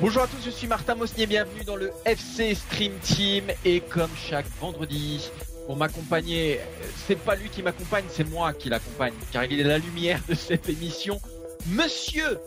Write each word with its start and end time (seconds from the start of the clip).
Bonjour 0.00 0.22
à 0.24 0.26
tous, 0.26 0.44
je 0.44 0.50
suis 0.50 0.66
Martin 0.66 0.94
Mosnier, 0.94 1.26
bienvenue 1.26 1.64
dans 1.64 1.76
le 1.76 1.90
FC 2.04 2.54
Stream 2.54 2.92
Team 3.02 3.44
et 3.64 3.80
comme 3.80 4.10
chaque 4.14 4.46
vendredi, 4.60 5.30
pour 5.66 5.76
m'accompagner, 5.76 6.60
c'est 7.06 7.16
pas 7.16 7.34
lui 7.34 7.48
qui 7.48 7.62
m'accompagne, 7.62 8.04
c'est 8.10 8.28
moi 8.28 8.52
qui 8.52 8.68
l'accompagne 8.68 9.14
car 9.32 9.44
il 9.44 9.58
est 9.58 9.64
la 9.64 9.78
lumière 9.78 10.20
de 10.28 10.34
cette 10.34 10.68
émission, 10.68 11.18
Monsieur 11.66 12.38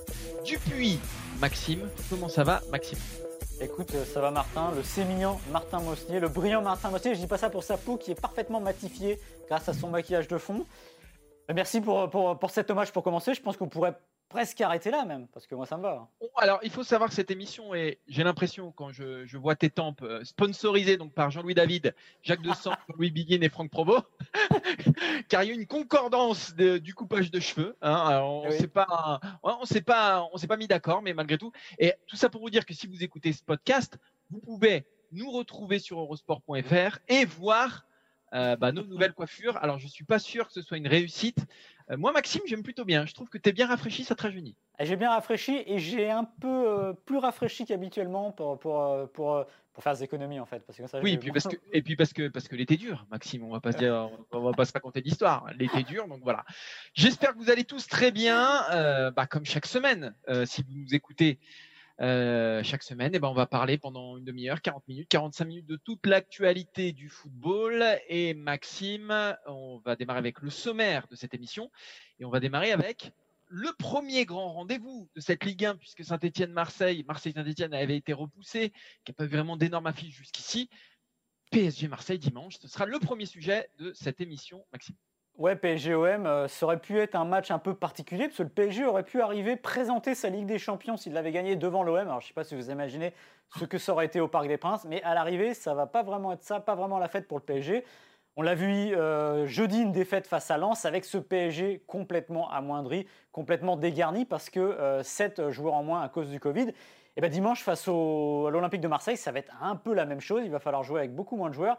Dupuis. 0.46 1.00
Maxime, 1.42 1.90
comment 2.10 2.30
ça 2.30 2.44
va 2.44 2.62
Maxime? 2.72 3.00
Écoute, 3.62 3.94
euh, 3.96 4.06
ça 4.06 4.22
va 4.22 4.30
Martin, 4.32 4.72
le 4.76 4.84
sémillant 4.84 5.40
Martin 5.52 5.80
Mosnier, 5.80 6.20
le 6.20 6.30
brillant 6.30 6.62
Martin 6.62 6.90
Mosnier. 6.92 7.16
Je 7.16 7.20
dis 7.20 7.28
pas 7.28 7.38
ça 7.38 7.50
pour 7.50 7.64
sa 7.64 7.78
peau 7.78 7.98
qui 7.98 8.12
est 8.12 8.20
parfaitement 8.22 8.60
matifiée 8.62 9.20
grâce 9.50 9.68
à 9.68 9.74
son 9.74 9.90
maquillage 9.90 10.28
de 10.28 10.38
fond. 10.38 10.66
Euh, 11.50 11.54
Merci 11.56 11.82
pour, 11.82 12.10
pour, 12.10 12.38
pour 12.38 12.52
cet 12.52 12.70
hommage 12.70 12.92
pour 12.92 13.04
commencer. 13.04 13.34
Je 13.34 13.42
pense 13.42 13.58
qu'on 13.58 13.68
pourrait 13.68 13.96
presque 14.30 14.62
arrêter 14.62 14.92
là 14.92 15.04
même, 15.06 15.28
parce 15.30 15.48
que 15.48 15.56
moi 15.56 15.66
ça 15.66 15.76
me 15.78 15.82
va. 15.84 16.08
Bon, 16.22 16.30
alors, 16.38 16.60
il 16.64 16.70
faut 16.70 16.84
savoir 16.84 17.10
que 17.10 17.16
cette 17.16 17.32
émission 17.32 17.74
est, 17.74 18.00
j'ai 18.08 18.24
l'impression, 18.24 18.72
quand 18.72 18.92
je, 18.92 19.26
je 19.26 19.38
vois 19.38 19.56
tes 19.56 19.70
tempes, 19.70 20.02
euh, 20.04 20.24
sponsorisée 20.24 20.98
donc 20.98 21.14
par 21.14 21.32
Jean-Louis 21.32 21.56
David, 21.56 21.94
Jacques 22.22 22.42
Dessant, 22.44 22.74
Louis 22.96 23.12
Biguin 23.12 23.42
et 23.42 23.50
Franck 23.50 23.72
Provost, 23.72 24.06
car 25.30 25.44
il 25.44 25.48
y 25.48 25.52
a 25.52 25.56
une 25.56 25.68
concordance 25.68 26.54
de- 26.56 26.78
du 26.78 26.94
coupage 26.94 27.32
de 27.32 27.40
cheveux. 27.40 27.76
hein. 27.82 27.94
Alors, 27.94 28.44
on 28.46 28.50
Oui. 28.50 28.58
s'est 28.58 28.68
pas, 28.68 29.20
on 29.44 29.66
s'est 29.66 29.82
pas, 29.82 30.28
on 30.32 30.38
s'est 30.38 30.48
pas 30.48 30.58
mis 30.58 30.68
d'accord, 30.68 31.02
mais 31.02 31.14
malgré 31.14 31.38
tout. 31.38 31.52
Et 31.78 31.94
tout 32.08 32.16
ça 32.16 32.30
pour 32.30 32.42
vous 32.42 32.50
dire 32.50 32.66
que 32.66 32.74
si 32.74 32.88
vous 32.88 33.04
écoutez 33.04 33.34
ce 33.34 33.44
podcast, 33.44 33.98
vous 34.30 34.40
pouvez 34.40 34.86
nous 35.12 35.32
retrouver 35.32 35.80
sur 35.80 36.00
eurosport.fr 36.00 37.00
et 37.08 37.26
voir 37.26 37.86
euh, 38.34 38.56
bah, 38.56 38.72
nos 38.72 38.84
nouvelles 38.84 39.14
coiffures. 39.14 39.58
Alors, 39.58 39.80
je 39.80 39.88
suis 39.88 40.06
pas 40.06 40.20
sûr 40.20 40.48
que 40.48 40.54
ce 40.54 40.62
soit 40.62 40.78
une 40.78 40.88
réussite. 40.88 41.40
Euh, 41.92 41.98
moi, 41.98 42.12
Maxime, 42.12 42.42
j'aime 42.46 42.64
plutôt 42.64 42.86
bien. 42.86 43.06
Je 43.06 43.14
trouve 43.14 43.30
que 43.30 43.38
tu 43.38 43.50
es 43.50 43.52
bien 43.52 43.68
rafraîchi, 43.68 44.04
ça 44.04 44.16
te 44.16 44.22
rajeunit. 44.24 44.56
Et 44.80 44.86
J'ai 44.86 44.96
bien 44.96 45.10
rafraîchi 45.10 45.64
et 45.66 45.80
j'ai 45.80 46.10
un 46.10 46.24
peu 46.24 46.48
euh, 46.48 46.94
plus 46.94 47.18
rafraîchi 47.18 47.66
qu'habituellement 47.66 48.32
pour, 48.32 48.60
pour, 48.60 48.82
euh, 48.84 49.06
pour, 49.08 49.44
pour 49.74 49.84
faire 49.84 49.94
des 49.94 50.04
économies 50.04 50.40
en 50.40 50.46
fait. 50.46 50.60
Parce 50.66 50.78
que 50.78 50.88
ça, 50.88 51.00
Oui, 51.02 51.14
et 51.14 51.18
puis 51.18 51.32
parce 51.32 51.48
que 51.48 51.56
et 51.74 51.82
puis 51.82 51.96
parce 51.96 52.14
que 52.14 52.28
parce 52.28 52.48
que 52.48 52.56
l'été 52.56 52.78
dure, 52.78 53.06
Maxime, 53.10 53.44
on 53.44 53.52
va 53.52 53.60
pas 53.60 53.72
se 53.72 53.78
dire, 53.78 54.10
on 54.32 54.42
va 54.42 54.52
pas 54.54 54.66
se 54.66 54.74
raconter 54.74 55.02
d'histoire. 55.02 55.48
L'été 55.58 55.84
dure, 55.84 56.08
donc 56.08 56.22
voilà. 56.24 56.46
J'espère 56.94 57.34
que 57.34 57.38
vous 57.40 57.50
allez 57.50 57.64
tous 57.64 57.88
très 57.88 58.12
bien, 58.12 58.64
euh, 58.72 59.10
bah, 59.12 59.26
comme 59.26 59.46
chaque 59.46 59.66
semaine. 59.66 60.14
euh, 60.30 60.46
si 60.46 60.62
vous 60.64 60.74
nous 60.74 60.94
écoutez 60.94 61.40
euh, 62.02 62.64
chaque 62.64 62.84
semaine, 62.84 63.14
et 63.14 63.20
ben 63.20 63.28
on 63.28 63.34
va 63.34 63.46
parler 63.46 63.78
pendant 63.78 64.18
une 64.18 64.24
demi-heure, 64.24 64.62
40 64.62 64.88
minutes, 64.88 65.10
45 65.10 65.46
minutes 65.46 65.66
de 65.66 65.76
toute 65.76 66.06
l'actualité 66.06 66.94
du 66.94 67.10
football. 67.10 67.84
Et 68.08 68.34
Maxime, 68.34 69.36
on 69.48 69.80
va 69.84 69.96
démarrer 69.96 70.20
avec 70.20 70.42
le 70.42 70.50
sommaire 70.50 71.08
de 71.08 71.16
cette 71.16 71.34
émission, 71.34 71.70
et 72.20 72.26
on 72.26 72.30
va 72.30 72.40
démarrer 72.40 72.72
avec 72.72 73.12
le 73.50 73.72
premier 73.78 74.26
grand 74.26 74.54
rendez-vous 74.54 75.10
de 75.16 75.20
cette 75.22 75.44
Ligue 75.44 75.66
1, 75.66 75.76
puisque 75.76 76.06
Saint-Etienne-Marseille, 76.06 77.04
Marseille-Saint-Etienne 77.08 77.74
avait 77.74 77.98
été 77.98 78.14
repoussé, 78.14 78.72
qui 79.04 79.12
n'a 79.12 79.16
pas 79.16 79.26
eu 79.26 79.28
vraiment 79.28 79.58
d'énormes 79.58 79.88
affiches 79.88 80.16
jusqu'ici. 80.16 80.70
PSG 81.52 81.88
Marseille 81.88 82.20
dimanche, 82.20 82.60
ce 82.60 82.68
sera 82.68 82.86
le 82.86 83.00
premier 83.00 83.26
sujet 83.26 83.70
de 83.80 83.92
cette 83.94 84.22
émission, 84.22 84.66
Maxime. 84.72 84.96
Ouais, 85.40 85.56
PSG-OM, 85.56 86.26
euh, 86.26 86.50
ça 86.50 86.66
aurait 86.66 86.82
pu 86.82 87.00
être 87.00 87.16
un 87.16 87.24
match 87.24 87.50
un 87.50 87.60
peu 87.60 87.74
particulier, 87.74 88.26
parce 88.26 88.40
que 88.40 88.44
le 88.44 88.50
PSG 88.50 88.86
aurait 88.86 89.04
pu 89.04 89.22
arriver 89.22 89.56
présenter 89.56 90.14
sa 90.14 90.30
Ligue 90.30 90.46
des 90.46 90.60
Champions 90.60 90.98
s'il 90.98 91.14
l'avait 91.14 91.32
gagné 91.32 91.56
devant 91.56 91.82
l'OM. 91.82 91.96
Alors, 91.96 92.20
je 92.20 92.26
ne 92.26 92.28
sais 92.28 92.34
pas 92.34 92.44
si 92.44 92.56
vous 92.56 92.70
imaginez 92.70 93.14
ce 93.58 93.64
que 93.64 93.78
ça 93.78 93.94
aurait 93.94 94.06
été 94.06 94.20
au 94.20 94.28
Parc 94.28 94.50
des 94.50 94.58
Princes, 94.58 94.84
mais 94.84 95.02
à 95.04 95.14
l'arrivée, 95.14 95.54
ça 95.54 95.74
va 95.74 95.88
pas 95.88 96.04
vraiment 96.04 96.34
être 96.34 96.44
ça, 96.44 96.60
pas 96.60 96.76
vraiment 96.76 97.00
la 97.00 97.08
fête 97.08 97.26
pour 97.26 97.38
le 97.38 97.44
PSG. 97.46 97.86
On 98.36 98.42
l'a 98.42 98.54
vu 98.54 98.68
euh, 98.68 99.46
jeudi, 99.46 99.80
une 99.80 99.94
défaite 99.94 100.28
face 100.28 100.52
à 100.52 100.58
Lens, 100.58 100.84
avec 100.84 101.06
ce 101.06 101.18
PSG 101.18 101.84
complètement 101.88 102.52
amoindri, 102.52 103.08
complètement 103.32 103.78
dégarni, 103.78 104.26
parce 104.26 104.50
que 104.50 105.00
7 105.04 105.52
joueurs 105.52 105.76
en 105.76 105.84
moins 105.84 106.02
à 106.02 106.10
cause 106.10 106.30
du 106.30 106.42
Covid. 106.42 106.74
Et 107.16 107.22
ben 107.22 107.32
dimanche, 107.32 107.64
face 107.64 107.88
à 107.88 107.92
l'Olympique 107.92 108.82
de 108.82 108.90
Marseille, 108.90 109.16
ça 109.16 109.32
va 109.32 109.40
être 109.40 109.54
un 109.62 109.78
peu 109.78 109.94
la 109.94 110.06
même 110.06 110.20
chose. 110.20 110.42
Il 110.44 110.52
va 110.52 110.60
falloir 110.60 110.84
jouer 110.84 111.00
avec 111.00 111.16
beaucoup 111.16 111.38
moins 111.38 111.50
de 111.50 111.54
joueurs. 111.54 111.78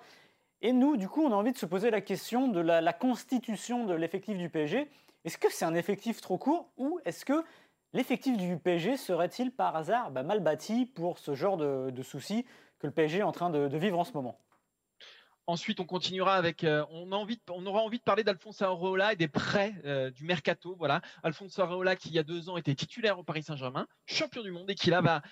Et 0.63 0.73
nous, 0.73 0.97
du 0.97 1.09
coup, 1.09 1.23
on 1.23 1.33
a 1.33 1.37
envie 1.37 1.53
de 1.53 1.59
se 1.59 1.67
poser 1.67 1.91
la 1.91 2.01
question 2.01 2.49
de 2.49 2.61
la, 2.61 2.93
constitution 2.93 3.87
de 3.87 3.95
l'effectif 3.95 4.37
du 4.37 4.51
PSG. 4.51 4.89
Est-ce 5.25 5.39
que 5.39 5.51
c'est 5.51 5.65
un 5.65 5.75
effectif 5.75 6.21
trop 6.21 6.39
court 6.39 6.71
ou 6.77 7.01
est-ce 7.05 7.25
que 7.25 7.45
l'effectif 7.93 8.37
du 8.37 8.59
PSG 8.59 8.97
serait-il 8.97 9.53
par 9.53 9.75
hasard 9.77 10.11
bah, 10.11 10.23
mal 10.23 10.41
bâti 10.41 10.87
pour 10.87 11.19
ce 11.19 11.35
genre 11.35 11.57
de, 11.57 11.91
de 11.91 12.03
soucis 12.03 12.45
que 12.79 12.87
le 12.87 12.93
PSG 12.93 13.19
est 13.19 13.23
en 13.23 13.33
train 13.33 13.51
de, 13.51 13.77
vivre 13.77 13.99
en 13.99 14.05
ce 14.05 14.13
moment? 14.13 14.39
Ensuite, 15.47 15.81
on 15.81 15.87
continuera 15.87 16.35
avec. 16.37 16.63
euh, 16.63 16.85
on 16.91 17.11
aura 17.11 17.81
envie 17.81 17.99
de 17.99 18.03
parler 18.03 18.23
d'Alphonse 18.23 18.61
Areola 18.63 19.15
et 19.15 19.17
des 19.17 19.29
prêts 19.29 19.75
euh, 19.85 20.11
du 20.11 20.25
mercato. 20.25 20.77
Voilà, 20.79 21.01
Alphonse 21.23 21.59
Areola 21.59 21.97
qui 21.97 22.11
il 22.11 22.15
y 22.15 22.19
a 22.19 22.23
deux 22.23 22.51
ans 22.51 22.57
était 22.57 22.75
titulaire 22.75 23.19
au 23.19 23.25
Paris 23.25 23.43
Saint-Germain, 23.43 23.89
champion 24.07 24.43
du 24.43 24.53
monde 24.53 24.71
et 24.71 24.75
qui 24.75 24.91
là 24.91 25.01
va, 25.01 25.23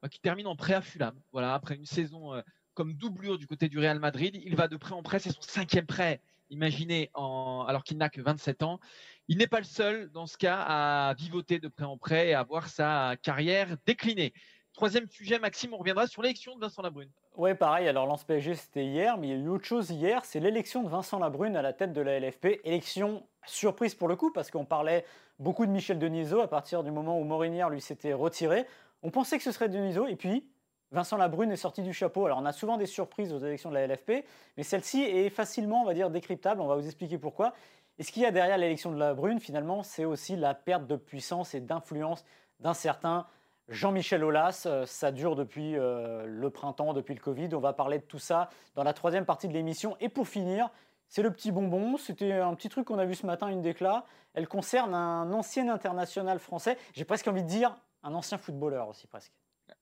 bah, 0.00 0.08
qui 0.08 0.20
termine 0.20 0.46
en 0.46 0.56
prêt 0.56 0.74
à 0.74 0.80
Fulham. 0.80 1.20
Voilà, 1.32 1.52
après 1.54 1.74
une 1.74 1.84
saison 1.84 2.32
euh, 2.34 2.40
comme 2.76 2.92
doublure 2.92 3.38
du 3.38 3.48
côté 3.48 3.68
du 3.68 3.78
Real 3.80 3.98
Madrid, 3.98 4.40
il 4.44 4.54
va 4.54 4.68
de 4.68 4.76
prêt 4.76 4.92
en 4.92 5.02
prêt. 5.02 5.18
C'est 5.18 5.32
son 5.32 5.40
cinquième 5.40 5.86
prêt. 5.86 6.20
Imaginez, 6.50 7.10
en, 7.14 7.64
alors 7.66 7.82
qu'il 7.82 7.96
n'a 7.96 8.08
que 8.08 8.20
27 8.20 8.62
ans. 8.62 8.78
Il 9.26 9.38
n'est 9.38 9.48
pas 9.48 9.58
le 9.58 9.64
seul 9.64 10.12
dans 10.12 10.26
ce 10.26 10.36
cas 10.36 10.60
à 10.60 11.14
vivoter 11.14 11.58
de 11.58 11.66
prêt 11.66 11.86
en 11.86 11.96
prêt 11.96 12.28
et 12.28 12.34
à 12.34 12.44
voir 12.44 12.68
sa 12.68 13.16
carrière 13.22 13.76
décliner. 13.86 14.32
Troisième 14.74 15.08
sujet, 15.08 15.38
Maxime, 15.38 15.72
on 15.72 15.78
reviendra 15.78 16.06
sur 16.06 16.20
l'élection 16.20 16.54
de 16.54 16.60
Vincent 16.60 16.82
Labrune. 16.82 17.08
Ouais, 17.34 17.54
pareil. 17.54 17.88
Alors, 17.88 18.06
Lance 18.06 18.24
PSG, 18.24 18.54
c'était 18.54 18.84
hier, 18.84 19.16
mais 19.16 19.28
il 19.28 19.30
y 19.30 19.32
a 19.32 19.42
eu 19.42 19.48
autre 19.48 19.64
chose 19.64 19.90
hier. 19.90 20.24
C'est 20.26 20.38
l'élection 20.38 20.82
de 20.82 20.88
Vincent 20.90 21.18
Labrune 21.18 21.56
à 21.56 21.62
la 21.62 21.72
tête 21.72 21.94
de 21.94 22.02
la 22.02 22.20
LFP. 22.20 22.60
Élection 22.62 23.26
surprise 23.46 23.94
pour 23.94 24.06
le 24.06 24.16
coup, 24.16 24.30
parce 24.32 24.50
qu'on 24.50 24.66
parlait 24.66 25.06
beaucoup 25.38 25.64
de 25.64 25.70
Michel 25.70 25.98
Denisot 25.98 26.40
à 26.40 26.48
partir 26.48 26.84
du 26.84 26.90
moment 26.90 27.18
où 27.18 27.24
Morinière 27.24 27.70
lui 27.70 27.80
s'était 27.80 28.12
retiré. 28.12 28.66
On 29.02 29.10
pensait 29.10 29.38
que 29.38 29.44
ce 29.44 29.50
serait 29.50 29.70
Denisot, 29.70 30.06
et 30.08 30.16
puis 30.16 30.46
Vincent 30.92 31.16
Labrune 31.16 31.50
est 31.50 31.56
sorti 31.56 31.82
du 31.82 31.92
chapeau. 31.92 32.26
Alors, 32.26 32.38
on 32.38 32.46
a 32.46 32.52
souvent 32.52 32.76
des 32.76 32.86
surprises 32.86 33.32
aux 33.32 33.38
élections 33.38 33.70
de 33.70 33.74
la 33.74 33.86
LFP, 33.86 34.24
mais 34.56 34.62
celle-ci 34.62 35.02
est 35.02 35.30
facilement, 35.30 35.82
on 35.82 35.84
va 35.84 35.94
dire, 35.94 36.10
décryptable. 36.10 36.60
On 36.60 36.66
va 36.66 36.76
vous 36.76 36.86
expliquer 36.86 37.18
pourquoi. 37.18 37.54
Et 37.98 38.02
ce 38.02 38.12
qu'il 38.12 38.22
y 38.22 38.26
a 38.26 38.30
derrière 38.30 38.58
l'élection 38.58 38.92
de 38.92 38.98
Labrune, 38.98 39.40
finalement, 39.40 39.82
c'est 39.82 40.04
aussi 40.04 40.36
la 40.36 40.54
perte 40.54 40.86
de 40.86 40.96
puissance 40.96 41.54
et 41.54 41.60
d'influence 41.60 42.24
d'un 42.60 42.74
certain 42.74 43.26
Jean-Michel 43.68 44.22
Aulas, 44.22 44.62
euh, 44.66 44.86
ça 44.86 45.10
dure 45.10 45.34
depuis 45.34 45.76
euh, 45.76 46.24
le 46.26 46.50
printemps, 46.50 46.92
depuis 46.92 47.14
le 47.14 47.20
Covid. 47.20 47.48
On 47.54 47.60
va 47.60 47.72
parler 47.72 47.98
de 47.98 48.04
tout 48.04 48.20
ça 48.20 48.48
dans 48.76 48.84
la 48.84 48.92
troisième 48.92 49.24
partie 49.24 49.48
de 49.48 49.52
l'émission. 49.52 49.96
Et 49.98 50.08
pour 50.08 50.28
finir, 50.28 50.70
c'est 51.08 51.22
le 51.22 51.32
petit 51.32 51.50
bonbon. 51.50 51.96
C'était 51.96 52.32
un 52.32 52.54
petit 52.54 52.68
truc 52.68 52.86
qu'on 52.86 52.98
a 52.98 53.04
vu 53.04 53.16
ce 53.16 53.26
matin, 53.26 53.48
une 53.48 53.62
déclat. 53.62 54.04
Elle 54.34 54.46
concerne 54.46 54.94
un 54.94 55.32
ancien 55.32 55.68
international 55.68 56.38
français. 56.38 56.78
J'ai 56.92 57.04
presque 57.04 57.26
envie 57.26 57.42
de 57.42 57.48
dire 57.48 57.76
un 58.04 58.14
ancien 58.14 58.38
footballeur 58.38 58.88
aussi, 58.88 59.08
presque. 59.08 59.32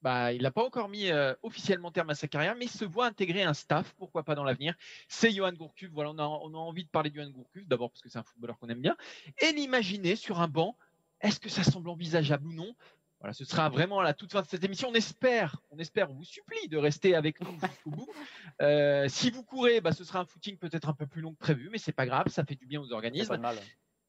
Bah, 0.02 0.32
il 0.32 0.42
n'a 0.42 0.50
pas 0.50 0.64
encore 0.64 0.88
mis 0.88 1.10
euh, 1.10 1.34
officiellement 1.42 1.90
terme 1.90 2.10
à 2.10 2.14
sa 2.14 2.28
carrière, 2.28 2.56
mais 2.56 2.66
il 2.66 2.70
se 2.70 2.84
voit 2.84 3.06
intégrer 3.06 3.42
un 3.42 3.54
staff, 3.54 3.94
pourquoi 3.98 4.22
pas 4.22 4.34
dans 4.34 4.44
l'avenir. 4.44 4.74
C'est 5.08 5.30
Johan 5.30 5.52
Gourcuff. 5.52 5.90
Voilà, 5.90 6.10
on 6.10 6.18
a, 6.18 6.24
on 6.24 6.54
a 6.54 6.58
envie 6.58 6.84
de 6.84 6.90
parler 6.90 7.10
de 7.10 7.16
Johan 7.16 7.30
Gourcuff, 7.30 7.66
d'abord 7.66 7.90
parce 7.90 8.02
que 8.02 8.08
c'est 8.08 8.18
un 8.18 8.22
footballeur 8.22 8.58
qu'on 8.58 8.68
aime 8.68 8.80
bien, 8.80 8.96
et 9.40 9.52
l'imaginer 9.52 10.16
sur 10.16 10.40
un 10.40 10.48
banc. 10.48 10.76
Est-ce 11.20 11.40
que 11.40 11.48
ça 11.48 11.64
semble 11.64 11.88
envisageable 11.88 12.46
ou 12.48 12.52
non? 12.52 12.74
Voilà, 13.20 13.32
ce 13.32 13.46
sera 13.46 13.70
vraiment 13.70 14.00
à 14.00 14.04
la 14.04 14.12
toute 14.12 14.32
fin 14.32 14.42
de 14.42 14.46
cette 14.46 14.62
émission. 14.64 14.90
On 14.90 14.94
espère, 14.94 15.56
on 15.70 15.78
espère, 15.78 16.10
on 16.10 16.14
vous 16.14 16.24
supplie 16.24 16.68
de 16.68 16.76
rester 16.76 17.14
avec 17.14 17.40
nous 17.40 17.58
jusqu'au 17.58 17.90
bout. 17.90 18.12
Euh, 18.60 19.08
si 19.08 19.30
vous 19.30 19.42
courez, 19.42 19.80
bah, 19.80 19.92
ce 19.92 20.04
sera 20.04 20.20
un 20.20 20.26
footing 20.26 20.58
peut-être 20.58 20.90
un 20.90 20.92
peu 20.92 21.06
plus 21.06 21.22
long 21.22 21.32
que 21.32 21.38
prévu, 21.38 21.70
mais 21.72 21.78
c'est 21.78 21.92
pas 21.92 22.04
grave, 22.04 22.28
ça 22.28 22.44
fait 22.44 22.54
du 22.54 22.66
bien 22.66 22.82
aux 22.82 22.88
pas 22.88 22.96
organismes. 22.96 23.34
de 23.34 23.40
mal. 23.40 23.56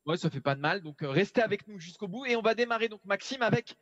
Ouais, 0.05 0.17
ça 0.17 0.29
fait 0.29 0.41
pas 0.41 0.55
de 0.55 0.59
mal. 0.59 0.81
Donc 0.81 1.01
euh, 1.01 1.09
restez 1.09 1.41
avec 1.41 1.65
nous 1.67 1.79
jusqu'au 1.79 2.09
bout 2.09 2.25
et 2.25 2.35
on 2.35 2.41
va 2.41 2.55
démarrer 2.55 2.89
donc 2.89 3.05
Maxime 3.05 3.41
avec 3.41 3.77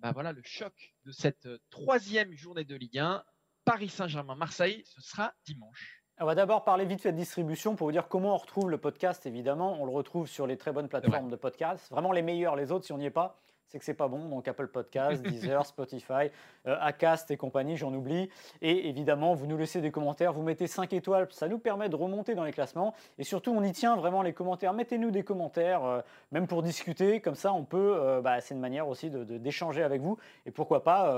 bah 0.00 0.12
voilà 0.12 0.32
le 0.32 0.40
choc 0.42 0.72
de 1.04 1.12
cette 1.12 1.44
euh, 1.44 1.58
troisième 1.68 2.32
journée 2.32 2.64
de 2.64 2.74
Ligue 2.74 2.98
1. 2.98 3.22
Paris 3.66 3.90
Saint-Germain 3.90 4.34
Marseille, 4.34 4.82
ce 4.86 5.02
sera 5.02 5.34
dimanche. 5.44 6.02
On 6.18 6.24
va 6.24 6.34
d'abord 6.34 6.64
parler 6.64 6.86
vite 6.86 7.02
fait 7.02 7.12
de 7.12 7.18
distribution 7.18 7.76
pour 7.76 7.86
vous 7.86 7.92
dire 7.92 8.08
comment 8.08 8.34
on 8.34 8.38
retrouve 8.38 8.70
le 8.70 8.78
podcast, 8.78 9.26
évidemment. 9.26 9.80
On 9.80 9.84
le 9.84 9.92
retrouve 9.92 10.26
sur 10.26 10.46
les 10.46 10.56
très 10.56 10.72
bonnes 10.72 10.88
plateformes 10.88 11.30
de 11.30 11.36
podcast. 11.36 11.86
Vraiment 11.90 12.12
les 12.12 12.22
meilleures, 12.22 12.56
les 12.56 12.72
autres, 12.72 12.86
si 12.86 12.92
on 12.92 12.98
n'y 12.98 13.06
est 13.06 13.10
pas, 13.10 13.42
c'est 13.70 13.78
que 13.78 13.84
c'est 13.84 13.94
pas 13.94 14.08
bon. 14.08 14.28
Donc 14.28 14.48
Apple 14.48 14.68
Podcast, 14.68 15.22
Deezer, 15.26 15.64
Spotify, 15.64 16.30
euh, 16.66 16.76
Acast 16.80 17.30
et 17.30 17.36
compagnie, 17.36 17.76
j'en 17.76 17.94
oublie. 17.94 18.28
Et 18.60 18.88
évidemment, 18.88 19.34
vous 19.34 19.46
nous 19.46 19.56
laissez 19.56 19.80
des 19.80 19.90
commentaires, 19.90 20.32
vous 20.32 20.42
mettez 20.42 20.66
5 20.66 20.92
étoiles, 20.92 21.28
ça 21.30 21.48
nous 21.48 21.58
permet 21.58 21.88
de 21.88 21.96
remonter 21.96 22.34
dans 22.34 22.44
les 22.44 22.52
classements. 22.52 22.94
Et 23.18 23.24
surtout, 23.24 23.52
on 23.52 23.62
y 23.62 23.72
tient 23.72 23.96
vraiment 23.96 24.22
les 24.22 24.32
commentaires. 24.32 24.72
Mettez-nous 24.72 25.10
des 25.10 25.22
commentaires, 25.22 25.84
euh, 25.84 26.00
même 26.32 26.46
pour 26.46 26.62
discuter. 26.62 27.20
Comme 27.20 27.36
ça, 27.36 27.52
on 27.52 27.64
peut. 27.64 27.96
Euh, 27.96 28.20
bah, 28.20 28.40
c'est 28.40 28.54
une 28.54 28.60
manière 28.60 28.88
aussi 28.88 29.10
d'échanger 29.10 29.82
avec 29.82 30.02
vous. 30.02 30.18
Et 30.46 30.50
pourquoi 30.50 30.82
pas, 30.82 31.12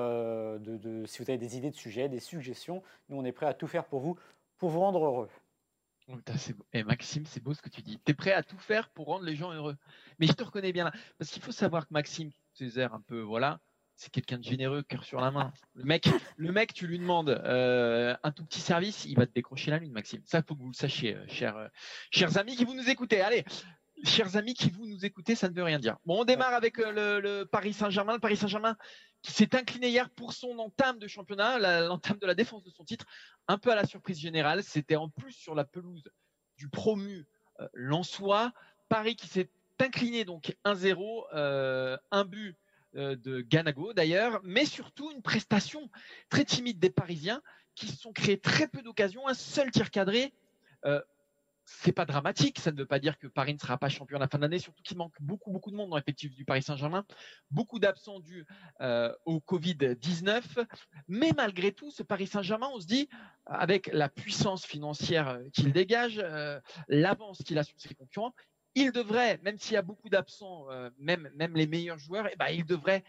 de, 0.58 1.04
si 1.06 1.22
vous 1.22 1.30
avez 1.30 1.38
des 1.38 1.56
idées 1.56 1.70
de 1.70 1.76
sujets, 1.76 2.08
des 2.08 2.20
suggestions, 2.20 2.82
nous 3.08 3.18
on 3.18 3.24
est 3.24 3.32
prêt 3.32 3.46
à 3.46 3.54
tout 3.54 3.66
faire 3.66 3.84
pour 3.84 4.00
vous, 4.00 4.16
pour 4.58 4.70
vous 4.70 4.80
rendre 4.80 5.04
heureux. 5.04 5.28
Oh, 6.12 6.18
Et 6.72 6.80
eh, 6.80 6.84
Maxime, 6.84 7.24
c'est 7.26 7.42
beau 7.42 7.54
ce 7.54 7.62
que 7.62 7.70
tu 7.70 7.80
dis. 7.82 7.98
Tu 8.04 8.12
es 8.12 8.14
prêt 8.14 8.32
à 8.32 8.42
tout 8.42 8.58
faire 8.58 8.90
pour 8.90 9.06
rendre 9.06 9.24
les 9.24 9.34
gens 9.34 9.52
heureux. 9.52 9.76
Mais 10.18 10.26
je 10.26 10.32
te 10.32 10.42
reconnais 10.42 10.72
bien 10.72 10.84
là. 10.84 10.92
Parce 11.18 11.30
qu'il 11.30 11.42
faut 11.42 11.52
savoir 11.52 11.86
que 11.86 11.92
Maxime, 11.92 12.30
ses 12.52 12.78
airs 12.78 12.94
un 12.94 13.00
peu, 13.00 13.20
voilà, 13.20 13.60
c'est 13.96 14.10
quelqu'un 14.10 14.38
de 14.38 14.44
généreux, 14.44 14.82
cœur 14.82 15.04
sur 15.04 15.20
la 15.20 15.30
main. 15.30 15.52
Le 15.74 15.84
mec, 15.84 16.08
le 16.36 16.52
mec, 16.52 16.74
tu 16.74 16.86
lui 16.86 16.98
demandes 16.98 17.30
euh, 17.30 18.14
un 18.22 18.30
tout 18.32 18.44
petit 18.44 18.60
service, 18.60 19.04
il 19.06 19.16
va 19.16 19.26
te 19.26 19.32
décrocher 19.32 19.70
la 19.70 19.78
lune, 19.78 19.92
Maxime. 19.92 20.22
Ça, 20.24 20.42
faut 20.42 20.54
que 20.54 20.60
vous 20.60 20.70
le 20.70 20.74
sachiez, 20.74 21.16
euh, 21.16 21.24
chers, 21.28 21.56
euh, 21.56 21.68
chers 22.10 22.36
amis 22.36 22.56
qui 22.56 22.64
vous 22.64 22.74
nous 22.74 22.90
écoutez. 22.90 23.20
Allez, 23.20 23.44
chers 24.04 24.36
amis 24.36 24.54
qui 24.54 24.70
vous 24.70 24.86
nous 24.86 25.06
écoutez, 25.06 25.34
ça 25.34 25.48
ne 25.48 25.54
veut 25.54 25.62
rien 25.62 25.78
dire. 25.78 25.96
Bon, 26.04 26.20
on 26.20 26.24
démarre 26.24 26.52
avec 26.52 26.76
le, 26.78 27.44
Paris 27.44 27.72
Saint-Germain. 27.72 28.14
Le 28.14 28.20
Paris 28.20 28.36
Saint-Germain 28.36 28.76
qui 29.22 29.32
s'est 29.32 29.54
incliné 29.54 29.88
hier 29.88 30.10
pour 30.10 30.32
son 30.32 30.58
entame 30.58 30.98
de 30.98 31.06
championnat, 31.06 31.58
l'entame 31.86 32.18
de 32.18 32.26
la 32.26 32.34
défense 32.34 32.64
de 32.64 32.70
son 32.70 32.84
titre, 32.84 33.06
un 33.48 33.58
peu 33.58 33.70
à 33.70 33.74
la 33.74 33.86
surprise 33.86 34.18
générale. 34.18 34.62
C'était 34.62 34.96
en 34.96 35.08
plus 35.08 35.32
sur 35.32 35.54
la 35.54 35.64
pelouse 35.64 36.04
du 36.56 36.68
promu 36.68 37.26
Lançois. 37.72 38.52
Paris 38.88 39.16
qui 39.16 39.28
s'est 39.28 39.48
incliné 39.80 40.24
donc 40.24 40.56
1-0, 40.64 41.24
euh, 41.34 41.96
un 42.10 42.24
but 42.24 42.56
euh, 42.94 43.16
de 43.16 43.40
Ganago 43.40 43.92
d'ailleurs, 43.92 44.40
mais 44.44 44.64
surtout 44.64 45.10
une 45.12 45.22
prestation 45.22 45.90
très 46.28 46.44
timide 46.44 46.78
des 46.78 46.90
Parisiens 46.90 47.42
qui 47.74 47.86
se 47.86 47.96
sont 47.96 48.12
créés 48.12 48.38
très 48.38 48.68
peu 48.68 48.82
d'occasions, 48.82 49.26
un 49.26 49.34
seul 49.34 49.70
tir 49.70 49.90
cadré. 49.90 50.32
Euh, 51.72 51.82
c'est 51.84 51.92
pas 51.92 52.04
dramatique, 52.04 52.58
ça 52.58 52.72
ne 52.72 52.76
veut 52.76 52.86
pas 52.86 52.98
dire 52.98 53.18
que 53.18 53.26
Paris 53.26 53.54
ne 53.54 53.58
sera 53.58 53.78
pas 53.78 53.88
champion 53.88 54.16
à 54.16 54.20
la 54.20 54.28
fin 54.28 54.38
de 54.38 54.42
l'année, 54.42 54.58
surtout 54.58 54.82
qu'il 54.82 54.96
manque 54.96 55.14
beaucoup 55.20 55.50
beaucoup 55.50 55.70
de 55.70 55.76
monde 55.76 55.90
dans 55.90 55.96
l'effectif 55.96 56.34
du 56.34 56.44
Paris 56.44 56.62
Saint-Germain, 56.62 57.04
beaucoup 57.50 57.78
d'absents 57.78 58.20
dus 58.20 58.46
au 59.24 59.38
Covid-19, 59.40 60.42
mais 61.08 61.32
malgré 61.36 61.72
tout, 61.72 61.90
ce 61.90 62.02
Paris 62.02 62.26
Saint-Germain, 62.26 62.68
on 62.72 62.80
se 62.80 62.86
dit, 62.86 63.08
avec 63.46 63.88
la 63.92 64.08
puissance 64.08 64.64
financière 64.64 65.40
qu'il 65.52 65.72
dégage, 65.72 66.22
l'avance 66.88 67.42
qu'il 67.44 67.58
a 67.58 67.64
sur 67.64 67.80
ses 67.80 67.94
concurrents, 67.94 68.34
il 68.74 68.92
devrait, 68.92 69.38
même 69.42 69.58
s'il 69.58 69.74
y 69.74 69.76
a 69.76 69.82
beaucoup 69.82 70.08
d'absents, 70.08 70.70
euh, 70.70 70.90
même, 70.98 71.30
même 71.34 71.54
les 71.54 71.66
meilleurs 71.66 71.98
joueurs, 71.98 72.28
eh 72.32 72.36
ben, 72.36 72.48
il 72.48 72.64
devrait 72.64 73.04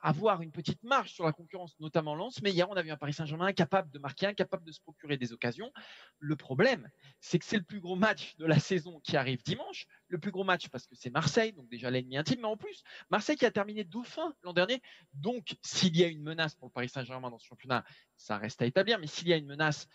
avoir 0.00 0.42
une 0.42 0.52
petite 0.52 0.82
marge 0.82 1.12
sur 1.12 1.24
la 1.24 1.32
concurrence, 1.32 1.78
notamment 1.80 2.14
Lens. 2.14 2.40
Mais 2.42 2.52
hier, 2.52 2.68
on 2.70 2.74
a 2.74 2.82
vu 2.82 2.90
un 2.90 2.96
Paris 2.96 3.12
Saint-Germain 3.12 3.46
incapable 3.46 3.90
de 3.90 3.98
marquer, 3.98 4.26
incapable 4.26 4.64
de 4.64 4.72
se 4.72 4.80
procurer 4.80 5.16
des 5.16 5.32
occasions. 5.32 5.72
Le 6.18 6.36
problème, 6.36 6.88
c'est 7.20 7.38
que 7.38 7.44
c'est 7.44 7.56
le 7.56 7.64
plus 7.64 7.80
gros 7.80 7.96
match 7.96 8.36
de 8.36 8.46
la 8.46 8.58
saison 8.58 9.00
qui 9.00 9.16
arrive 9.16 9.42
dimanche. 9.42 9.86
Le 10.08 10.18
plus 10.18 10.30
gros 10.30 10.44
match 10.44 10.68
parce 10.68 10.86
que 10.86 10.94
c'est 10.94 11.10
Marseille, 11.10 11.52
donc 11.52 11.68
déjà 11.68 11.90
l'ennemi 11.90 12.16
intime. 12.16 12.40
Mais 12.40 12.46
en 12.46 12.56
plus, 12.56 12.82
Marseille 13.10 13.36
qui 13.36 13.46
a 13.46 13.50
terminé 13.50 13.84
dauphin 13.84 14.34
l'an 14.42 14.52
dernier. 14.52 14.80
Donc, 15.14 15.56
s'il 15.62 15.96
y 15.96 16.04
a 16.04 16.08
une 16.08 16.22
menace 16.22 16.54
pour 16.54 16.68
le 16.68 16.72
Paris 16.72 16.88
Saint-Germain 16.88 17.30
dans 17.30 17.38
ce 17.38 17.46
championnat, 17.46 17.84
ça 18.16 18.38
reste 18.38 18.62
à 18.62 18.66
établir. 18.66 18.98
Mais 18.98 19.06
s'il 19.06 19.28
y 19.28 19.32
a 19.32 19.36
une 19.36 19.46
menace 19.46 19.88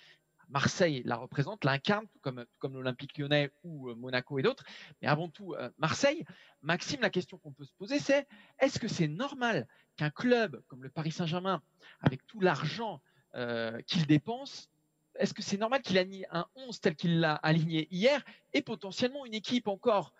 Marseille 0.53 1.01
la 1.05 1.15
représente, 1.15 1.65
l'incarne, 1.65 2.05
comme, 2.21 2.45
comme 2.59 2.75
l'Olympique 2.75 3.17
lyonnais 3.17 3.51
ou 3.63 3.89
euh, 3.89 3.95
Monaco 3.95 4.37
et 4.37 4.43
d'autres. 4.43 4.63
Mais 5.01 5.07
avant 5.07 5.27
tout, 5.27 5.55
euh, 5.55 5.69
Marseille. 5.79 6.23
Maxime, 6.61 7.01
la 7.01 7.09
question 7.09 7.39
qu'on 7.39 7.51
peut 7.51 7.65
se 7.65 7.73
poser, 7.73 7.97
c'est 7.99 8.27
est-ce 8.59 8.79
que 8.79 8.87
c'est 8.87 9.07
normal 9.07 9.67
qu'un 9.97 10.11
club 10.11 10.61
comme 10.67 10.83
le 10.83 10.89
Paris 10.89 11.11
Saint-Germain, 11.11 11.61
avec 11.99 12.25
tout 12.27 12.39
l'argent 12.39 13.01
euh, 13.33 13.81
qu'il 13.87 14.05
dépense, 14.05 14.69
est-ce 15.15 15.33
que 15.33 15.41
c'est 15.41 15.57
normal 15.57 15.81
qu'il 15.81 15.97
aligne 15.97 16.27
un 16.29 16.45
11 16.55 16.79
tel 16.79 16.95
qu'il 16.95 17.19
l'a 17.19 17.33
aligné 17.33 17.87
hier 17.91 18.23
et 18.53 18.61
potentiellement 18.61 19.25
une 19.25 19.33
équipe 19.33 19.67
encore 19.67 20.13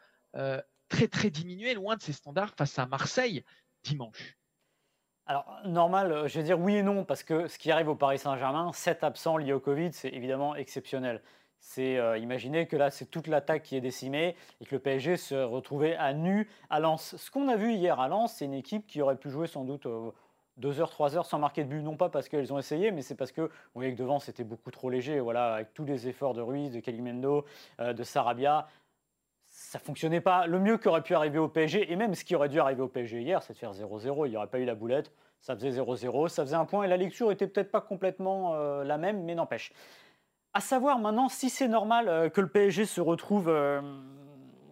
très 0.89 1.07
très 1.07 1.29
diminuée, 1.29 1.75
loin 1.75 1.95
de 1.95 2.01
ses 2.01 2.13
standards 2.13 2.53
face 2.55 2.77
à 2.77 2.85
Marseille 2.85 3.43
dimanche? 3.83 4.35
Alors, 5.25 5.45
normal, 5.65 6.11
euh, 6.11 6.27
je 6.27 6.37
vais 6.37 6.43
dire 6.43 6.59
oui 6.59 6.75
et 6.75 6.83
non, 6.83 7.05
parce 7.05 7.23
que 7.23 7.47
ce 7.47 7.57
qui 7.57 7.71
arrive 7.71 7.87
au 7.87 7.95
Paris 7.95 8.19
Saint-Germain, 8.19 8.71
7 8.73 9.05
absents 9.05 9.37
liés 9.37 9.53
au 9.53 9.59
Covid, 9.61 9.93
c'est 9.93 10.09
évidemment 10.09 10.53
exceptionnel. 10.53 11.21
C'est 11.61 11.97
euh, 11.97 12.17
imaginer 12.17 12.67
que 12.67 12.75
là, 12.75 12.89
c'est 12.89 13.05
toute 13.05 13.27
l'attaque 13.27 13.63
qui 13.63 13.77
est 13.77 13.81
décimée 13.81 14.35
et 14.59 14.65
que 14.65 14.75
le 14.75 14.79
PSG 14.79 15.15
se 15.15 15.35
retrouvait 15.35 15.95
à 15.95 16.13
nu 16.13 16.49
à 16.69 16.81
Lens. 16.81 17.15
Ce 17.15 17.31
qu'on 17.31 17.47
a 17.47 17.55
vu 17.55 17.71
hier 17.71 18.01
à 18.01 18.09
Lens, 18.09 18.33
c'est 18.33 18.45
une 18.45 18.53
équipe 18.53 18.85
qui 18.85 19.01
aurait 19.01 19.15
pu 19.15 19.29
jouer 19.29 19.47
sans 19.47 19.63
doute 19.63 19.87
2 20.57 20.79
heures, 20.79 20.89
3 20.89 21.17
heures 21.17 21.25
sans 21.25 21.39
marquer 21.39 21.63
de 21.63 21.69
but, 21.69 21.81
non 21.81 21.95
pas 21.95 22.09
parce 22.09 22.29
qu'elles 22.29 22.53
ont 22.53 22.59
essayé, 22.59 22.91
mais 22.91 23.01
c'est 23.01 23.15
parce 23.15 23.31
que 23.31 23.41
vous 23.41 23.49
voyez 23.75 23.93
que 23.93 23.97
devant 23.97 24.19
c'était 24.19 24.43
beaucoup 24.43 24.71
trop 24.71 24.89
léger, 24.89 25.19
voilà, 25.19 25.55
avec 25.55 25.73
tous 25.73 25.85
les 25.85 26.07
efforts 26.07 26.33
de 26.33 26.41
Ruiz, 26.41 26.71
de 26.71 26.79
Calimendo, 26.79 27.45
euh, 27.79 27.93
de 27.93 28.03
Sarabia, 28.03 28.67
ça 29.73 29.79
fonctionnait 29.79 30.21
pas. 30.21 30.45
Le 30.45 30.59
mieux 30.59 30.77
qui 30.77 30.87
aurait 30.87 31.01
pu 31.01 31.15
arriver 31.15 31.39
au 31.39 31.47
PSG, 31.47 31.91
et 31.91 31.95
même 31.95 32.13
ce 32.13 32.23
qui 32.23 32.35
aurait 32.35 32.47
dû 32.47 32.59
arriver 32.59 32.83
au 32.83 32.87
PSG 32.87 33.21
hier, 33.21 33.41
c'est 33.41 33.53
de 33.53 33.57
faire 33.57 33.71
0-0. 33.71 34.27
Il 34.27 34.29
n'y 34.29 34.37
aurait 34.37 34.45
pas 34.45 34.59
eu 34.59 34.65
la 34.65 34.75
boulette. 34.75 35.11
Ça 35.41 35.55
faisait 35.55 35.71
0-0, 35.71 36.27
ça 36.27 36.43
faisait 36.43 36.55
un 36.55 36.65
point, 36.65 36.83
et 36.83 36.87
la 36.87 36.95
lecture 36.95 37.31
était 37.31 37.47
peut-être 37.47 37.71
pas 37.71 37.81
complètement 37.81 38.53
euh, 38.53 38.83
la 38.83 38.99
même, 38.99 39.23
mais 39.23 39.33
n'empêche. 39.33 39.73
À 40.53 40.59
savoir 40.59 40.99
maintenant 40.99 41.27
si 41.27 41.49
c'est 41.49 41.67
normal 41.67 42.07
euh, 42.07 42.29
que 42.29 42.39
le 42.39 42.49
PSG 42.49 42.85
se 42.85 43.01
retrouve 43.01 43.49
euh, 43.49 43.81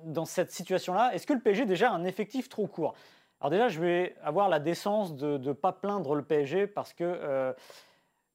dans 0.05 0.25
cette 0.25 0.51
situation-là. 0.51 1.15
Est-ce 1.15 1.25
que 1.25 1.33
le 1.33 1.39
PSG 1.39 1.65
déjà 1.65 1.91
un 1.91 2.03
effectif 2.03 2.47
trop 2.47 2.67
court? 2.67 2.93
Alors 3.39 3.49
déjà, 3.49 3.69
je 3.69 3.81
vais 3.81 4.15
avoir 4.21 4.49
la 4.49 4.59
décence 4.59 5.15
de 5.15 5.39
ne 5.39 5.51
pas 5.51 5.71
plaindre 5.71 6.13
le 6.13 6.21
PSG 6.21 6.67
parce 6.67 6.93
que 6.93 7.55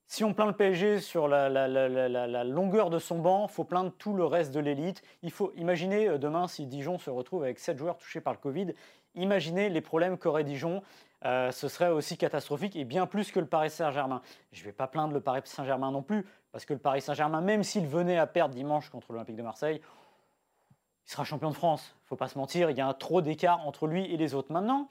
si 0.08 0.22
on 0.22 0.34
plaint 0.34 0.46
le 0.46 0.54
PSG 0.54 1.00
sur 1.00 1.26
la, 1.26 2.44
longueur 2.44 2.90
de 2.90 2.98
son 2.98 3.18
banc, 3.18 3.46
il 3.48 3.52
faut 3.52 3.64
plaindre 3.64 3.92
tout 3.98 4.14
le 4.14 4.24
reste 4.24 4.52
de 4.52 4.60
l'élite. 4.60 5.02
Il 5.22 5.32
faut 5.32 5.52
imaginer 5.56 6.08
euh, 6.08 6.18
demain 6.18 6.46
si 6.46 6.66
Dijon 6.66 6.98
se 6.98 7.10
retrouve 7.10 7.42
avec 7.42 7.58
7 7.58 7.76
joueurs 7.76 7.98
touchés 7.98 8.20
par 8.20 8.32
le 8.32 8.38
Covid. 8.38 8.72
Imaginez 9.16 9.68
les 9.68 9.80
problèmes 9.80 10.16
qu'aurait 10.16 10.44
Dijon. 10.44 10.82
Euh, 11.24 11.50
ce 11.50 11.66
serait 11.68 11.88
aussi 11.88 12.16
catastrophique 12.16 12.76
et 12.76 12.84
bien 12.84 13.06
plus 13.06 13.32
que 13.32 13.40
le 13.40 13.46
Paris 13.46 13.70
Saint-Germain. 13.70 14.22
Je 14.52 14.60
ne 14.60 14.66
vais 14.66 14.72
pas 14.72 14.86
plaindre 14.86 15.12
le 15.12 15.20
Paris 15.20 15.40
Saint-Germain 15.44 15.90
non 15.90 16.02
plus, 16.02 16.24
parce 16.52 16.64
que 16.64 16.72
le 16.72 16.78
Paris 16.78 17.00
Saint-Germain, 17.00 17.40
même 17.40 17.64
s'il 17.64 17.86
venait 17.86 18.18
à 18.18 18.26
perdre 18.26 18.54
dimanche 18.54 18.90
contre 18.90 19.12
l'Olympique 19.12 19.36
de 19.36 19.42
Marseille, 19.42 19.80
il 21.06 21.10
sera 21.10 21.24
champion 21.24 21.50
de 21.50 21.56
France. 21.56 21.94
Il 21.96 22.04
ne 22.04 22.08
faut 22.08 22.16
pas 22.16 22.28
se 22.28 22.38
mentir, 22.38 22.70
il 22.70 22.76
y 22.76 22.80
a 22.80 22.94
trop 22.94 23.22
d'écart 23.22 23.66
entre 23.66 23.86
lui 23.86 24.04
et 24.12 24.16
les 24.16 24.34
autres. 24.34 24.52
Maintenant, 24.52 24.88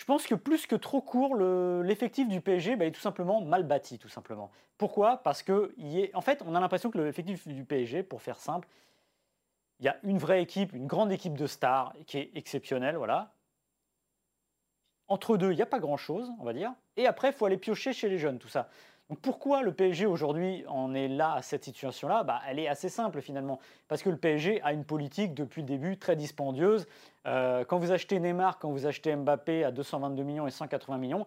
je 0.00 0.06
pense 0.06 0.26
que 0.26 0.34
plus 0.34 0.66
que 0.66 0.76
trop 0.76 1.02
court, 1.02 1.36
l'effectif 1.36 2.26
du 2.26 2.40
PSG 2.40 2.74
bah, 2.74 2.86
est 2.86 2.90
tout 2.90 3.02
simplement 3.02 3.42
mal 3.42 3.64
bâti, 3.64 3.98
tout 3.98 4.08
simplement. 4.08 4.50
Pourquoi? 4.78 5.18
Parce 5.18 5.42
que, 5.42 5.74
est, 5.78 6.10
en 6.14 6.22
fait, 6.22 6.42
on 6.46 6.54
a 6.54 6.60
l'impression 6.60 6.90
que 6.90 6.96
l'effectif 6.96 7.46
du 7.46 7.66
PSG, 7.66 8.02
pour 8.02 8.22
faire 8.22 8.38
simple, 8.38 8.66
il 9.78 9.84
y 9.84 9.90
a 9.90 9.98
une 10.02 10.16
vraie 10.16 10.40
équipe, 10.40 10.72
une 10.72 10.86
grande 10.86 11.12
équipe 11.12 11.36
de 11.36 11.46
stars 11.46 11.92
qui 12.06 12.16
est 12.16 12.30
exceptionnelle, 12.34 12.96
voilà. 12.96 13.34
Entre 15.06 15.36
deux, 15.36 15.52
il 15.52 15.56
n'y 15.56 15.62
a 15.62 15.66
pas 15.66 15.80
grand-chose, 15.80 16.30
on 16.38 16.44
va 16.44 16.54
dire. 16.54 16.72
Et 16.96 17.06
après, 17.06 17.28
il 17.28 17.34
faut 17.34 17.44
aller 17.44 17.58
piocher 17.58 17.92
chez 17.92 18.08
les 18.08 18.16
jeunes, 18.16 18.38
tout 18.38 18.48
ça 18.48 18.70
pourquoi 19.16 19.62
le 19.62 19.72
PSG 19.72 20.06
aujourd'hui 20.06 20.64
en 20.68 20.94
est 20.94 21.08
là 21.08 21.34
à 21.34 21.42
cette 21.42 21.64
situation-là? 21.64 22.22
Bah, 22.22 22.40
Elle 22.48 22.58
est 22.58 22.68
assez 22.68 22.88
simple 22.88 23.20
finalement. 23.20 23.58
Parce 23.88 24.02
que 24.02 24.10
le 24.10 24.16
PSG 24.16 24.60
a 24.62 24.72
une 24.72 24.84
politique 24.84 25.34
depuis 25.34 25.62
le 25.62 25.66
début 25.66 25.98
très 25.98 26.16
dispendieuse. 26.16 26.86
Euh, 27.26 27.64
quand 27.64 27.78
vous 27.78 27.92
achetez 27.92 28.20
Neymar, 28.20 28.58
quand 28.58 28.70
vous 28.70 28.86
achetez 28.86 29.14
Mbappé 29.14 29.64
à 29.64 29.72
222 29.72 30.22
millions 30.22 30.46
et 30.46 30.50
180 30.50 30.98
millions, 30.98 31.26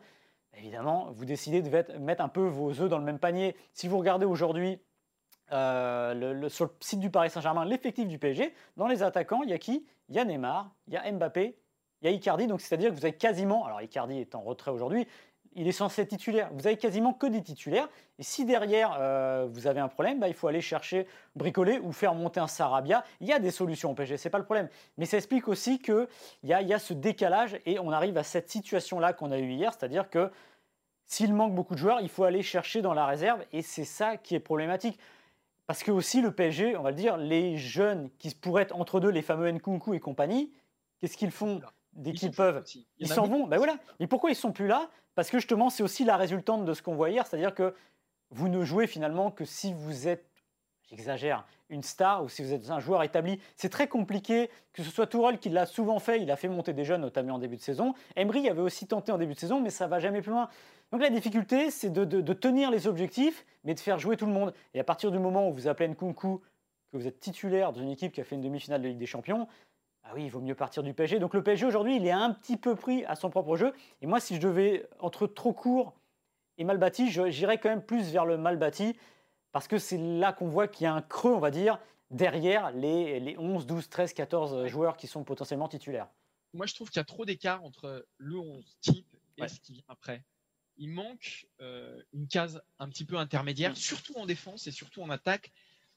évidemment, 0.58 1.10
vous 1.12 1.26
décidez 1.26 1.62
de 1.62 1.98
mettre 1.98 2.24
un 2.24 2.30
peu 2.30 2.46
vos 2.46 2.72
œufs 2.82 2.90
dans 2.90 3.00
le 3.00 3.06
même 3.06 3.20
panier. 3.20 3.56
Si 3.74 3.88
vous 3.88 3.98
regardez 3.98 4.26
aujourd'hui 4.26 4.80
euh, 5.52 6.50
sur 6.50 6.66
le 6.66 6.72
site 6.80 7.00
du 7.00 7.10
Paris 7.10 7.30
Saint-Germain 7.30 7.66
l'effectif 7.66 8.08
du 8.08 8.18
PSG, 8.18 8.54
dans 8.78 8.88
les 8.88 9.04
attaquants, 9.04 9.44
il 9.44 9.50
y 9.50 9.54
a 9.54 9.60
qui? 9.60 9.86
Il 10.10 10.16
y 10.16 10.20
a 10.20 10.26
Neymar, 10.26 10.74
il 10.88 10.94
y 10.94 10.98
a 10.98 11.12
Mbappé, 11.12 11.58
il 12.02 12.06
y 12.06 12.08
a 12.10 12.12
Icardi, 12.12 12.48
donc 12.48 12.62
c'est-à-dire 12.62 12.90
que 12.90 12.96
vous 12.96 13.06
avez 13.06 13.16
quasiment, 13.16 13.66
alors 13.66 13.82
Icardi 13.82 14.20
est 14.20 14.36
en 14.36 14.42
retrait 14.42 14.72
aujourd'hui, 14.72 15.08
il 15.56 15.68
est 15.68 15.74
censé 15.74 16.02
être 16.02 16.10
titulaire. 16.10 16.50
Vous 16.54 16.68
avez 16.68 16.78
quasiment 16.78 17.14
que 17.14 17.28
des 17.28 17.42
titulaires. 17.42 17.88
Et 18.20 18.24
si 18.24 18.46
derrière 18.46 18.98
euh, 19.00 19.48
vous 19.50 19.68
avez 19.68 19.80
un 19.80 19.88
problème, 19.88 20.20
bah, 20.20 20.28
il 20.28 20.34
faut 20.34 20.48
aller 20.48 20.62
chercher, 20.62 21.08
bricoler 21.36 21.80
ou 21.80 21.92
faire 21.92 22.14
monter 22.14 22.40
un 22.40 22.48
Sarabia. 22.48 23.04
Il 23.22 23.28
y 23.28 23.34
a 23.34 23.40
des 23.40 23.52
solutions 23.52 23.92
au 23.92 23.94
PSG, 23.94 24.18
c'est 24.18 24.30
pas 24.30 24.38
le 24.38 24.46
problème. 24.46 24.70
Mais 24.98 25.06
ça 25.06 25.18
explique 25.18 25.48
aussi 25.48 25.80
qu'il 25.80 26.08
y 26.44 26.54
a, 26.54 26.62
y 26.62 26.74
a 26.74 26.80
ce 26.80 26.94
décalage 26.94 27.58
et 27.66 27.80
on 27.80 27.92
arrive 27.92 28.18
à 28.18 28.24
cette 28.24 28.50
situation-là 28.50 29.14
qu'on 29.14 29.32
a 29.32 29.40
eue 29.40 29.52
hier, 29.52 29.74
c'est-à-dire 29.74 30.10
que 30.10 30.32
s'il 31.06 31.34
manque 31.34 31.54
beaucoup 31.54 31.76
de 31.76 31.80
joueurs, 31.80 32.02
il 32.02 32.10
faut 32.10 32.24
aller 32.24 32.42
chercher 32.42 32.82
dans 32.82 32.94
la 32.94 33.06
réserve 33.06 33.44
et 33.52 33.62
c'est 33.62 33.86
ça 33.86 34.18
qui 34.18 34.36
est 34.36 34.40
problématique. 34.40 35.00
Parce 35.68 35.84
que 35.84 35.92
aussi 35.92 36.22
le 36.22 36.32
PSG, 36.32 36.76
on 36.76 36.84
va 36.84 36.92
le 36.92 36.96
dire, 36.96 37.18
les 37.18 37.58
jeunes 37.58 38.10
qui 38.20 38.34
pourraient 38.36 38.64
être 38.64 38.76
entre 38.76 39.00
deux, 39.00 39.10
les 39.10 39.22
fameux 39.22 39.50
Nkunku 39.50 39.94
et 39.94 40.00
compagnie, 40.00 40.52
qu'est-ce 41.00 41.18
qu'ils 41.18 41.32
font? 41.32 41.62
Dès 41.96 42.14
qu'ils 42.14 42.32
peuvent 42.32 42.64
Ils 43.00 43.08
s'en 43.08 43.28
vont. 43.28 43.48
Ben 43.48 43.58
voilà. 43.58 43.78
Et 44.00 44.08
pourquoi 44.08 44.32
ils 44.32 44.36
sont 44.36 44.52
plus 44.52 44.68
là? 44.68 44.90
Parce 45.16 45.30
que 45.30 45.38
justement, 45.38 45.70
c'est 45.70 45.84
aussi 45.84 46.06
la 46.06 46.18
résultante 46.18 46.66
de 46.66 46.74
ce 46.74 46.82
qu'on 46.82 46.96
voit 46.96 47.10
hier, 47.10 47.26
c'est-à-dire 47.28 47.54
que 47.54 47.74
vous 48.32 48.48
ne 48.48 48.64
jouez 48.64 48.88
finalement 48.88 49.30
que 49.30 49.46
si 49.46 49.74
vous 49.74 50.08
êtes, 50.08 50.26
j'exagère, 50.90 51.46
une 51.70 51.84
star 51.84 52.24
ou 52.24 52.30
si 52.30 52.44
vous 52.44 52.54
êtes 52.54 52.70
un 52.70 52.80
joueur 52.80 53.04
établi. 53.04 53.40
C'est 53.56 53.70
très 53.70 53.88
compliqué, 53.88 54.50
que 54.74 54.84
ce 54.84 54.90
soit 54.90 55.08
Tourelle 55.08 55.40
qui 55.40 55.50
l'a 55.50 55.66
souvent 55.66 56.00
fait, 56.00 56.22
il 56.22 56.32
a 56.32 56.36
fait 56.36 56.48
monter 56.48 56.74
des 56.74 56.86
jeunes, 56.86 57.02
notamment 57.02 57.36
en 57.36 57.40
début 57.40 57.58
de 57.58 57.62
saison. 57.62 57.94
Emery 58.16 58.50
avait 58.50 58.62
aussi 58.62 58.88
tenté 58.88 59.12
en 59.12 59.18
début 59.18 59.34
de 59.34 59.40
saison, 59.40 59.60
mais 59.62 59.70
ça 59.70 59.88
va 59.88 60.00
jamais 60.00 60.22
plus 60.22 60.32
loin. 60.32 60.50
Donc 60.92 61.02
la 61.02 61.10
difficulté, 61.10 61.72
c'est 61.72 61.92
de, 61.92 62.34
tenir 62.34 62.70
les 62.70 62.88
objectifs, 62.88 63.46
mais 63.64 63.74
de 63.74 63.80
faire 63.80 64.00
jouer 64.00 64.18
tout 64.18 64.26
le 64.26 64.32
monde. 64.32 64.54
Et 64.74 64.80
à 64.80 64.84
partir 64.84 65.12
du 65.12 65.20
moment 65.20 65.50
où 65.50 65.54
vous 65.54 65.68
appelez 65.68 65.90
Nkunku, 65.90 66.40
que 66.92 66.98
vous 66.98 67.08
êtes 67.08 67.20
titulaire 67.20 67.74
d'une 67.74 67.90
équipe 67.90 68.12
qui 68.12 68.22
a 68.22 68.24
fait 68.24 68.36
une 68.36 68.42
demi-finale 68.42 68.82
de 68.82 68.88
Ligue 68.88 69.00
des 69.00 69.08
Champions, 69.08 69.48
ah 70.04 70.12
oui, 70.14 70.26
il 70.26 70.30
vaut 70.30 70.42
mieux 70.42 70.56
partir 70.56 70.84
du 70.84 70.94
PSG. 70.94 71.20
Donc 71.20 71.34
le 71.34 71.44
PSG 71.44 71.66
aujourd'hui, 71.66 71.96
il 71.96 72.06
est 72.06 72.12
un 72.12 72.32
petit 72.32 72.58
peu 72.58 72.76
pris 72.76 73.06
à 73.06 73.16
son 73.16 73.30
propre 73.30 73.56
jeu. 73.56 73.74
Et 74.02 74.08
moi, 74.08 74.20
si 74.20 74.36
je 74.36 74.42
devais, 74.42 74.88
entre 75.00 75.28
trop 75.28 75.54
court 75.54 75.94
et 76.58 76.64
mal 76.64 76.78
bâti, 76.78 77.10
j'irais 77.10 77.58
quand 77.58 77.70
même 77.70 77.84
plus 77.84 78.12
vers 78.12 78.26
le 78.26 78.38
mal 78.38 78.58
bâti, 78.58 78.96
parce 79.52 79.68
que 79.68 79.78
c'est 79.78 79.98
là 79.98 80.34
qu'on 80.34 80.48
voit 80.48 80.68
qu'il 80.68 80.84
y 80.84 80.88
a 80.88 80.94
un 80.94 81.02
creux, 81.02 81.34
on 81.34 81.40
va 81.40 81.52
dire, 81.52 81.80
derrière 82.12 82.72
les, 82.72 83.20
les 83.20 83.38
11, 83.38 83.66
12, 83.66 83.90
13, 83.90 84.14
14 84.14 84.68
joueurs 84.68 84.98
qui 84.98 85.08
sont 85.08 85.24
potentiellement 85.24 85.68
titulaires. 85.68 86.10
Moi, 86.54 86.66
je 86.66 86.76
trouve 86.76 86.90
qu'il 86.90 87.00
y 87.00 87.02
a 87.02 87.06
trop 87.06 87.26
d'écart 87.26 87.64
entre 87.64 88.06
le 88.18 88.38
11 88.38 88.78
type 88.82 89.16
et 89.38 89.48
ce 89.48 89.60
qui 89.60 89.74
vient 89.74 89.84
après. 89.88 90.24
Il 90.78 90.90
manque 90.90 91.48
euh, 91.62 92.02
une 92.14 92.28
case 92.28 92.62
un 92.80 92.90
petit 92.90 93.06
peu 93.06 93.18
intermédiaire, 93.18 93.72
mm. 93.72 93.76
surtout 93.76 94.16
en 94.16 94.26
défense 94.26 94.68
et 94.68 94.72
surtout 94.72 95.02
en 95.02 95.10
attaque, 95.10 95.52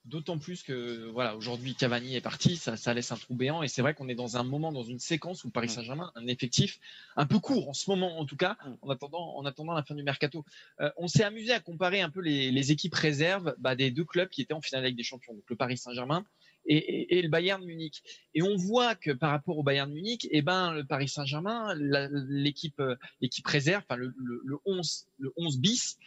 D'autant 0.06 0.38
plus 0.38 0.62
que 0.62 1.10
voilà, 1.10 1.34
aujourd'hui 1.34 1.74
Cavani 1.74 2.14
est 2.14 2.20
parti, 2.20 2.56
ça, 2.56 2.94
laisse 2.94 3.10
un 3.10 3.16
trou 3.16 3.34
béant 3.34 3.64
et 3.64 3.68
c'est 3.68 3.82
vrai 3.82 3.92
qu'on 3.92 4.08
est 4.08 4.14
dans 4.14 4.36
un 4.36 4.44
moment, 4.44 4.70
dans 4.70 4.84
une 4.84 5.00
séquence 5.00 5.42
où 5.42 5.50
Paris 5.50 5.66
mm. 5.66 5.70
Saint-Germain 5.70 6.12
a 6.14 6.20
un 6.20 6.28
effectif 6.28 6.78
un 7.16 7.26
peu 7.26 7.40
court 7.40 7.68
en 7.68 7.72
ce 7.72 7.90
moment 7.90 8.20
en 8.20 8.24
tout 8.24 8.36
cas, 8.36 8.56
mm. 8.64 8.74
en 8.82 8.90
attendant, 8.90 9.36
en 9.36 9.44
attendant 9.44 9.72
la 9.72 9.82
fin 9.82 9.96
du 9.96 10.04
mercato. 10.04 10.44
Euh, 10.80 10.92
on 10.96 11.08
s'est 11.08 11.24
amusé 11.24 11.52
à 11.52 11.58
comparer 11.58 12.02
un 12.02 12.10
peu 12.10 12.20
les, 12.20 12.70
équipes 12.70 12.94
réserves 12.94 13.56
bah, 13.58 13.74
des 13.74 13.90
deux 13.90 14.04
clubs 14.04 14.28
qui 14.28 14.42
étaient 14.42 14.54
en 14.54 14.60
finale 14.60 14.84
avec 14.84 14.94
des 14.94 15.02
champions, 15.02 15.34
donc 15.34 15.44
le 15.48 15.56
Paris 15.56 15.76
Saint-Germain 15.76 16.24
et, 16.68 17.20
le 17.20 17.28
Bayern 17.28 17.64
Munich. 17.64 18.02
Et 18.34 18.42
on 18.42 18.56
voit 18.56 18.94
que 18.94 19.10
par 19.10 19.30
rapport 19.30 19.58
au 19.58 19.64
Bayern 19.64 19.92
Munich, 19.92 20.28
eh 20.30 20.42
ben 20.42 20.72
le 20.72 20.84
Paris 20.84 21.08
Saint-Germain, 21.08 21.74
l'équipe 21.76 22.80
l'équipe 23.20 23.46
réserve, 23.46 23.82
enfin 23.88 23.96
le, 23.96 24.14
le 24.16 24.58
11 24.66 25.06
le 25.18 25.32
11 25.36 25.58
bis 25.58 25.98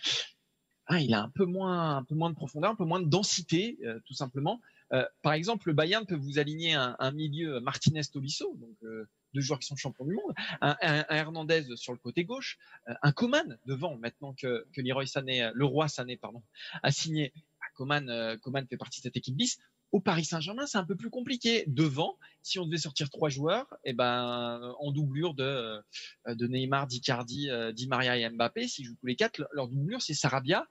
ah, 0.92 1.00
il 1.00 1.14
a 1.14 1.22
un 1.22 1.30
peu 1.30 1.46
moins, 1.46 1.98
un 1.98 2.04
peu 2.04 2.16
moins 2.16 2.32
de 2.32 2.36
profondeur, 2.36 2.72
un 2.72 2.76
peu 2.76 2.84
moins 2.84 3.00
de 3.00 3.08
densité, 3.08 3.78
euh, 3.86 4.00
tout 4.06 4.16
simplement. 4.16 4.60
Euh, 4.92 5.06
par 5.22 5.34
exemple, 5.34 5.68
le 5.68 5.74
Bayern 5.74 6.04
peut 6.08 6.16
vous 6.16 6.40
aligner 6.40 6.74
un, 6.74 7.12
milieu 7.12 7.60
Martinez-Tolisso, 7.60 8.58
donc 8.60 8.76
euh, 8.84 9.08
deux 9.36 9.42
joueurs 9.42 9.60
qui 9.60 9.68
sont 9.68 9.76
champions 9.76 10.06
du 10.06 10.16
monde, 10.16 10.34
un, 10.62 11.06
Hernandez 11.10 11.76
sur 11.76 11.94
le 11.94 12.00
côté 12.00 12.26
gauche, 12.26 12.58
un 13.04 13.12
Coman 13.12 13.60
devant, 13.68 13.98
maintenant 13.98 14.34
que, 14.34 14.66
que 14.74 14.82
Leroy 14.82 15.06
Sané, 15.06 15.52
le 15.54 15.64
roi 15.64 15.88
Sané, 15.88 16.18
pardon, 16.18 16.42
a 16.82 16.92
signé. 16.92 17.34
Bah, 17.60 17.68
Coman, 17.76 18.40
Coman 18.42 18.66
fait 18.68 18.78
partie 18.78 19.02
de 19.02 19.04
cette 19.04 19.18
équipe 19.18 19.36
bis. 19.36 19.60
Au 19.92 20.00
Paris 20.00 20.26
Saint-Germain, 20.26 20.66
c'est 20.66 20.78
un 20.80 20.86
peu 20.86 20.96
plus 20.96 21.12
compliqué. 21.12 21.66
Devant, 21.68 22.18
si 22.42 22.58
on 22.58 22.66
devait 22.66 22.78
sortir 22.80 23.12
trois 23.12 23.30
joueurs, 23.30 23.68
eh 23.84 23.94
ben 23.94 24.74
en 24.80 24.92
doublure 24.92 25.36
de, 25.36 25.80
de 26.28 26.48
Neymar, 26.48 26.88
d'Icardi, 26.88 27.48
Di 27.76 27.88
Maria 27.88 28.18
et 28.18 28.28
Mbappé, 28.28 28.68
s'ils 28.68 28.86
jouent 28.86 28.98
tous 29.00 29.08
les 29.08 29.16
quatre, 29.16 29.48
leur 29.54 29.68
doublure 29.68 30.02
c'est 30.02 30.16
Sarabia, 30.16 30.68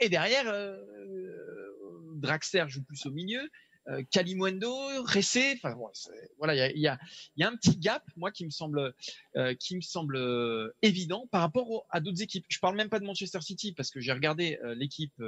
et 0.00 0.08
derrière, 0.08 0.48
euh, 0.48 0.76
Draxler 2.16 2.64
joue 2.68 2.82
plus 2.82 3.06
au 3.06 3.10
milieu. 3.10 3.48
Euh, 3.88 4.02
Ressé, 5.04 5.54
enfin 5.56 5.76
voilà, 6.38 6.70
il 6.70 6.80
y 6.80 6.88
a, 6.88 6.98
un 7.40 7.56
petit 7.56 7.76
gap, 7.76 8.02
moi, 8.16 8.32
qui 8.32 8.44
me 8.44 8.50
semble, 8.50 8.94
euh, 9.36 9.54
qui 9.54 9.76
me 9.76 9.80
semble 9.80 10.16
euh, 10.16 10.74
évident 10.82 11.28
par 11.30 11.40
rapport 11.40 11.86
à 11.90 12.00
d'autres 12.00 12.22
équipes. 12.22 12.44
Je 12.48 12.58
parle 12.58 12.76
même 12.76 12.88
pas 12.88 12.98
de 12.98 13.04
Manchester 13.04 13.40
City 13.40 13.72
parce 13.72 13.90
que 13.90 14.00
j'ai 14.00 14.12
regardé 14.12 14.58
l'équipe 14.74 15.22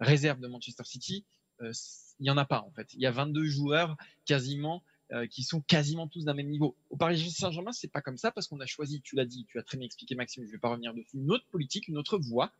réserve 0.00 0.40
de 0.40 0.48
Manchester 0.48 0.84
City. 0.84 1.24
il 1.60 2.26
y 2.26 2.30
en 2.30 2.36
a 2.36 2.44
pas 2.44 2.62
en 2.62 2.72
fait. 2.72 2.88
Il 2.94 3.00
y 3.00 3.06
a 3.06 3.12
22 3.12 3.44
joueurs 3.44 3.96
quasiment 4.24 4.82
qui 5.30 5.42
sont 5.42 5.60
quasiment 5.60 6.08
tous 6.08 6.24
d'un 6.24 6.34
même 6.34 6.48
niveau. 6.48 6.76
Au 6.90 6.96
Paris 6.96 7.30
Saint-Germain, 7.30 7.72
c'est 7.72 7.92
pas 7.92 8.00
comme 8.00 8.16
ça 8.16 8.32
parce 8.32 8.48
qu'on 8.48 8.60
a 8.60 8.66
choisi, 8.66 9.02
tu 9.02 9.14
l'as 9.14 9.26
dit, 9.26 9.44
tu 9.46 9.58
as 9.58 9.62
très 9.62 9.76
bien 9.76 9.86
expliqué 9.86 10.14
Maxime, 10.14 10.44
je 10.46 10.50
vais 10.50 10.58
pas 10.58 10.70
revenir 10.70 10.94
dessus, 10.94 11.18
une 11.18 11.30
autre 11.30 11.46
politique, 11.50 11.86
une 11.86 11.98
autre 11.98 12.18
voie 12.18 12.50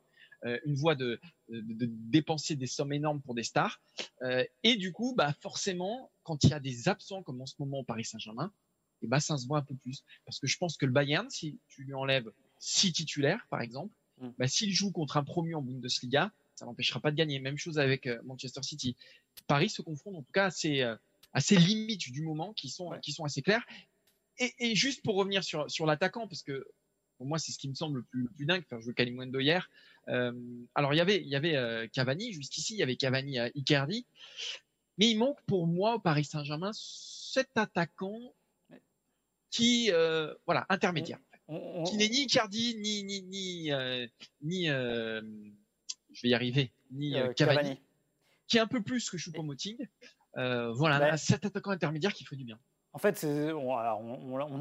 euh, 0.45 0.59
une 0.65 0.75
voie 0.75 0.95
de, 0.95 1.21
dépenser 1.49 2.57
des 2.57 2.67
sommes 2.67 2.93
énormes 2.93 3.21
pour 3.23 3.35
des 3.35 3.43
stars. 3.45 3.81
Euh, 4.23 4.45
et 4.63 4.77
du 4.77 4.93
coup, 4.93 5.15
bah 5.17 5.33
forcément, 5.41 6.11
quand 6.23 6.43
il 6.45 6.51
y 6.51 6.55
a 6.55 6.61
des 6.61 6.89
absents 6.89 7.23
comme 7.23 7.41
en 7.41 7.47
ce 7.47 7.55
moment 7.59 7.81
au 7.81 7.85
Paris 7.85 8.05
Saint-Germain, 8.05 8.53
et 9.01 9.07
eh 9.07 9.09
bah 9.09 9.21
ça 9.21 9.37
se 9.37 9.47
voit 9.47 9.59
un 9.59 9.63
peu 9.63 9.75
plus. 9.75 10.05
Parce 10.25 10.39
que 10.39 10.47
je 10.47 10.57
pense 10.59 10.77
que 10.77 10.87
le 10.87 10.93
Bayern, 10.93 11.29
si 11.29 11.61
tu 11.69 11.85
lui 11.85 11.95
enlèves 11.95 12.31
six 12.59 12.93
titulaires, 12.93 13.47
par 13.51 13.61
exemple, 13.61 13.95
mm. 14.19 14.31
bah, 14.39 14.49
s'il 14.49 14.73
joue 14.73 14.93
contre 14.93 15.17
un 15.17 15.25
promu 15.25 15.55
en 15.55 15.63
Bundesliga, 15.63 16.33
ça 16.55 16.67
n'empêchera 16.67 17.01
pas 17.01 17.11
de 17.11 17.17
gagner. 17.17 17.41
Même 17.41 17.59
chose 17.59 17.79
avec 17.79 18.07
euh, 18.07 18.21
Manchester 18.25 18.63
City. 18.63 18.97
Paris 19.47 19.71
se 19.71 19.83
confronte 19.83 20.17
en 20.17 20.23
tout 20.23 20.33
cas 20.33 20.47
à 20.47 20.51
ces, 20.51 20.83
à 20.83 21.41
ces 21.41 21.57
limites 21.57 22.13
du 22.13 22.23
moment 22.23 22.53
qui 22.53 22.69
sont, 22.69 22.91
qui 23.03 23.13
sont 23.13 23.25
assez 23.25 23.43
claires. 23.43 23.65
Et, 24.39 24.55
et, 24.59 24.75
juste 24.75 25.03
pour 25.03 25.17
revenir 25.17 25.45
sur, 25.45 25.71
sur 25.71 25.87
l'attaquant, 25.87 26.29
parce 26.29 26.43
que 26.43 26.65
pour 27.23 27.29
moi, 27.29 27.39
c'est 27.39 27.53
ce 27.53 27.59
qui 27.59 27.69
me 27.69 27.75
semble 27.75 27.99
le 27.99 28.05
plus, 28.05 28.29
plus 28.31 28.47
dingue. 28.47 28.65
Faire 28.69 28.81
jouer 28.81 28.95
Kalimundo 28.95 29.39
hier. 29.39 29.71
Euh, 30.09 30.33
alors, 30.75 30.95
il 30.95 30.97
y 30.97 31.01
avait, 31.01 31.21
il 31.21 31.29
y 31.29 31.37
avait 31.37 31.57
euh, 31.57 31.87
Cavani, 31.93 32.33
jusqu'ici, 32.33 32.75
il 32.75 32.79
y 32.79 32.83
avait 32.83 32.97
Cavani 32.97 33.39
à 33.39 33.51
Icardi. 33.55 34.07
Mais 34.99 35.09
il 35.09 35.17
manque 35.17 35.41
pour 35.47 35.67
moi 35.67 35.95
au 35.95 35.99
Paris 35.99 36.25
Saint-Germain 36.25 36.71
cet 36.75 37.57
attaquant 37.57 38.35
qui, 39.51 39.91
euh, 39.91 40.35
voilà, 40.47 40.67
intermédiaire. 40.69 41.19
Qui 41.87 41.97
n'est 41.97 42.09
ni 42.09 42.23
Icardi, 42.23 42.77
ni, 42.77 43.03
ni, 43.05 43.23
ni, 43.23 43.71
ni 44.43 44.67
je 44.67 46.23
vais 46.23 46.29
y 46.29 46.35
arriver, 46.35 46.73
ni 46.91 47.15
Cavani, 47.37 47.79
Qui 48.49 48.59
est 48.59 48.61
un 48.61 48.67
peu 48.67 48.83
plus 48.83 49.11
que 49.11 49.17
Choupo-Moting. 49.17 49.77
voilà, 50.35 51.17
cet 51.17 51.45
attaquant 51.45 51.71
intermédiaire 51.71 52.13
qui 52.13 52.25
ferait 52.25 52.37
du 52.37 52.45
bien. 52.45 52.59
En 52.95 52.99
fait, 52.99 53.25
on, 53.25 53.73
on, 53.73 53.77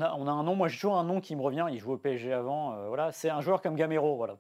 a, 0.02 0.14
on, 0.16 0.28
a, 0.28 0.32
un 0.32 0.44
nom, 0.44 0.56
moi 0.56 0.70
j'ai 0.70 0.76
toujours 0.76 0.98
un 0.98 1.04
nom 1.04 1.20
qui 1.20 1.36
me 1.36 1.42
revient, 1.42 1.68
il 1.70 1.80
joue 1.80 1.92
au 1.92 1.98
PSG 1.98 2.32
avant, 2.32 2.74
euh, 2.74 2.88
voilà, 2.88 3.12
c'est 3.12 3.30
un 3.30 3.42
joueur 3.42 3.62
comme 3.62 3.76
Gamero. 3.76 4.16
Voilà. 4.16 4.40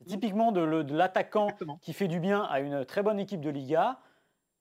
C'est 0.00 0.06
typiquement 0.06 0.50
de, 0.50 0.62
l'attaquant 0.94 1.48
qui 1.82 1.92
fait 1.92 2.08
du 2.08 2.20
bien 2.20 2.42
à 2.44 2.60
une 2.60 2.86
très 2.86 3.02
bonne 3.02 3.18
équipe 3.18 3.42
de 3.42 3.50
Liga, 3.50 3.98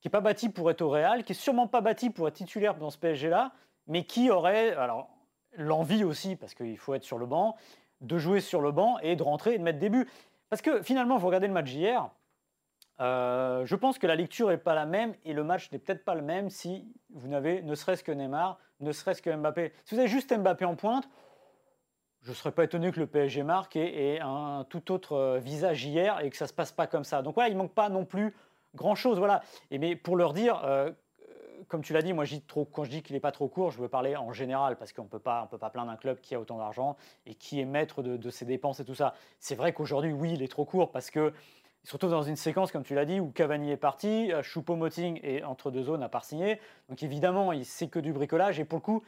qui 0.01 0.08
n'est 0.08 0.12
pas 0.12 0.19
bâti 0.19 0.50
pour 0.50 0.69
être 0.69 0.81
au 0.81 0.89
Real, 0.89 1.24
qui 1.24 1.31
est 1.31 1.36
sûrement 1.36 1.67
pas 1.67 1.79
bâti 1.79 2.10
pour 2.10 2.27
être 2.27 2.36
titulaire 2.36 2.75
dans 2.75 2.89
ce 2.89 2.98
PSG-là, 2.98 3.53
mais 3.88 4.03
qui 4.03 4.29
aurait 4.31 4.74
alors 4.74 5.10
l'envie 5.55 6.03
aussi, 6.03 6.36
parce 6.36 6.53
qu'il 6.53 6.77
faut 6.77 6.93
être 6.93 7.03
sur 7.03 7.17
le 7.17 7.25
banc, 7.25 7.55
de 8.01 8.17
jouer 8.17 8.41
sur 8.41 8.62
le 8.62 8.72
banc 8.72 8.98
et 9.00 9.15
de 9.15 9.24
rentrer 9.24 9.55
et 9.55 9.58
de 9.58 9.63
mettre 9.63 9.79
des 9.79 9.89
buts. 9.89 10.10
Parce 10.50 10.62
que 10.62 10.81
finalement, 10.81 11.17
vous 11.17 11.27
regardez 11.27 11.48
le 11.48 11.53
match 11.53 11.72
d'hier, 11.72 12.10
euh, 13.01 13.65
je 13.65 13.75
pense 13.75 13.98
que 13.98 14.08
la 14.08 14.15
lecture 14.15 14.50
n'est 14.50 14.58
pas 14.58 14.75
la 14.75 14.86
même 14.86 15.15
et 15.24 15.31
le 15.31 15.43
match 15.43 15.72
n'est 15.72 15.79
peut-être 15.79 16.03
pas 16.03 16.15
le 16.15 16.22
même 16.22 16.50
si 16.50 16.86
vous 17.12 17.29
n'avez 17.29 17.62
ne 17.62 17.75
serait-ce 17.75 18.03
que 18.03 18.12
Neymar, 18.12 18.60
ne 18.81 18.91
serait-ce 18.91 19.22
que 19.22 19.29
Mbappé. 19.29 19.74
Si 19.86 19.96
vous 19.96 20.00
avez 20.00 20.10
juste 20.10 20.38
Mbappé 20.38 20.65
en 20.65 20.75
pointe, 20.75 21.08
je 22.29 22.33
ne 22.33 22.38
serais 22.38 22.51
pas 22.51 22.63
étonné 22.63 22.91
que 22.91 23.00
le 23.00 23.07
PSG 23.07 23.41
marque 23.41 23.75
et, 23.75 24.13
ait 24.13 24.19
un 24.21 24.63
tout 24.69 24.91
autre 24.91 25.13
euh, 25.13 25.39
visage 25.39 25.83
hier 25.83 26.19
et 26.19 26.29
que 26.29 26.38
ça 26.38 26.45
ne 26.45 26.50
se 26.50 26.53
passe 26.53 26.71
pas 26.71 26.86
comme 26.86 27.03
ça. 27.03 27.24
Donc 27.24 27.33
voilà, 27.33 27.50
il 27.50 27.57
manque 27.57 27.74
pas 27.74 27.89
non 27.89 28.05
plus 28.05 28.36
grand-chose. 28.75 29.17
Voilà. 29.17 29.41
Et 29.71 29.79
mais 29.79 29.95
pour 29.95 30.15
leur 30.15 30.33
dire, 30.33 30.62
euh, 30.63 30.91
comme 31.67 31.81
tu 31.81 31.91
l'as 31.91 32.03
dit, 32.03 32.13
moi 32.13 32.25
trop, 32.48 32.65
quand 32.65 32.83
je 32.83 32.91
dis 32.91 33.01
qu'il 33.01 33.15
n'est 33.15 33.19
pas 33.19 33.31
trop 33.31 33.48
court, 33.48 33.71
je 33.71 33.81
veux 33.81 33.88
parler 33.88 34.15
en 34.15 34.31
général 34.31 34.77
parce 34.77 34.93
qu'on 34.93 35.05
ne 35.05 35.07
peut 35.07 35.17
pas 35.17 35.50
plaindre 35.74 35.89
un 35.89 35.95
club 35.95 36.19
qui 36.21 36.36
a 36.36 36.39
autant 36.39 36.59
d'argent 36.59 36.98
et 37.25 37.33
qui 37.33 37.59
est 37.59 37.65
maître 37.65 38.03
de, 38.03 38.29
ses 38.29 38.45
dépenses 38.45 38.79
et 38.79 38.86
tout 38.86 38.95
ça. 38.95 39.15
C'est 39.39 39.55
vrai 39.55 39.74
qu'aujourd'hui, 39.74 40.13
oui, 40.13 40.33
il 40.33 40.43
est 40.43 40.48
trop 40.48 40.65
court 40.65 40.91
parce 40.91 41.09
que 41.09 41.33
surtout 41.83 42.09
dans 42.09 42.21
une 42.21 42.36
séquence, 42.36 42.71
comme 42.71 42.83
tu 42.83 42.93
l'as 42.93 43.05
dit, 43.05 43.19
où 43.19 43.31
Cavani 43.31 43.71
est 43.71 43.77
parti, 43.77 44.31
euh, 44.31 44.43
Choupo-Moting 44.43 45.19
est 45.24 45.41
entre 45.41 45.71
deux 45.71 45.81
zones 45.81 46.03
à 46.03 46.09
part 46.09 46.25
signer. 46.25 46.59
Donc 46.89 47.01
évidemment, 47.01 47.51
c'est 47.63 47.88
que 47.88 47.98
du 47.98 48.13
bricolage. 48.13 48.59
Et 48.59 48.65
pour 48.65 48.77
le 48.77 48.83
coup, 48.83 49.03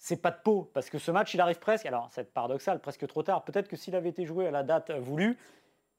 c'est 0.00 0.20
pas 0.20 0.32
de 0.32 0.38
peau. 0.42 0.68
Parce 0.74 0.90
que 0.90 0.98
ce 0.98 1.12
match, 1.12 1.32
il 1.34 1.40
arrive 1.40 1.60
presque, 1.60 1.86
alors 1.86 2.08
c'est 2.10 2.32
paradoxal, 2.32 2.80
presque 2.80 3.06
trop 3.06 3.22
tard. 3.22 3.44
Peut-être 3.44 3.68
que 3.68 3.76
s'il 3.76 3.94
avait 3.94 4.08
été 4.08 4.26
joué 4.26 4.48
à 4.48 4.50
la 4.50 4.64
date 4.64 4.90
voulue, 4.90 5.38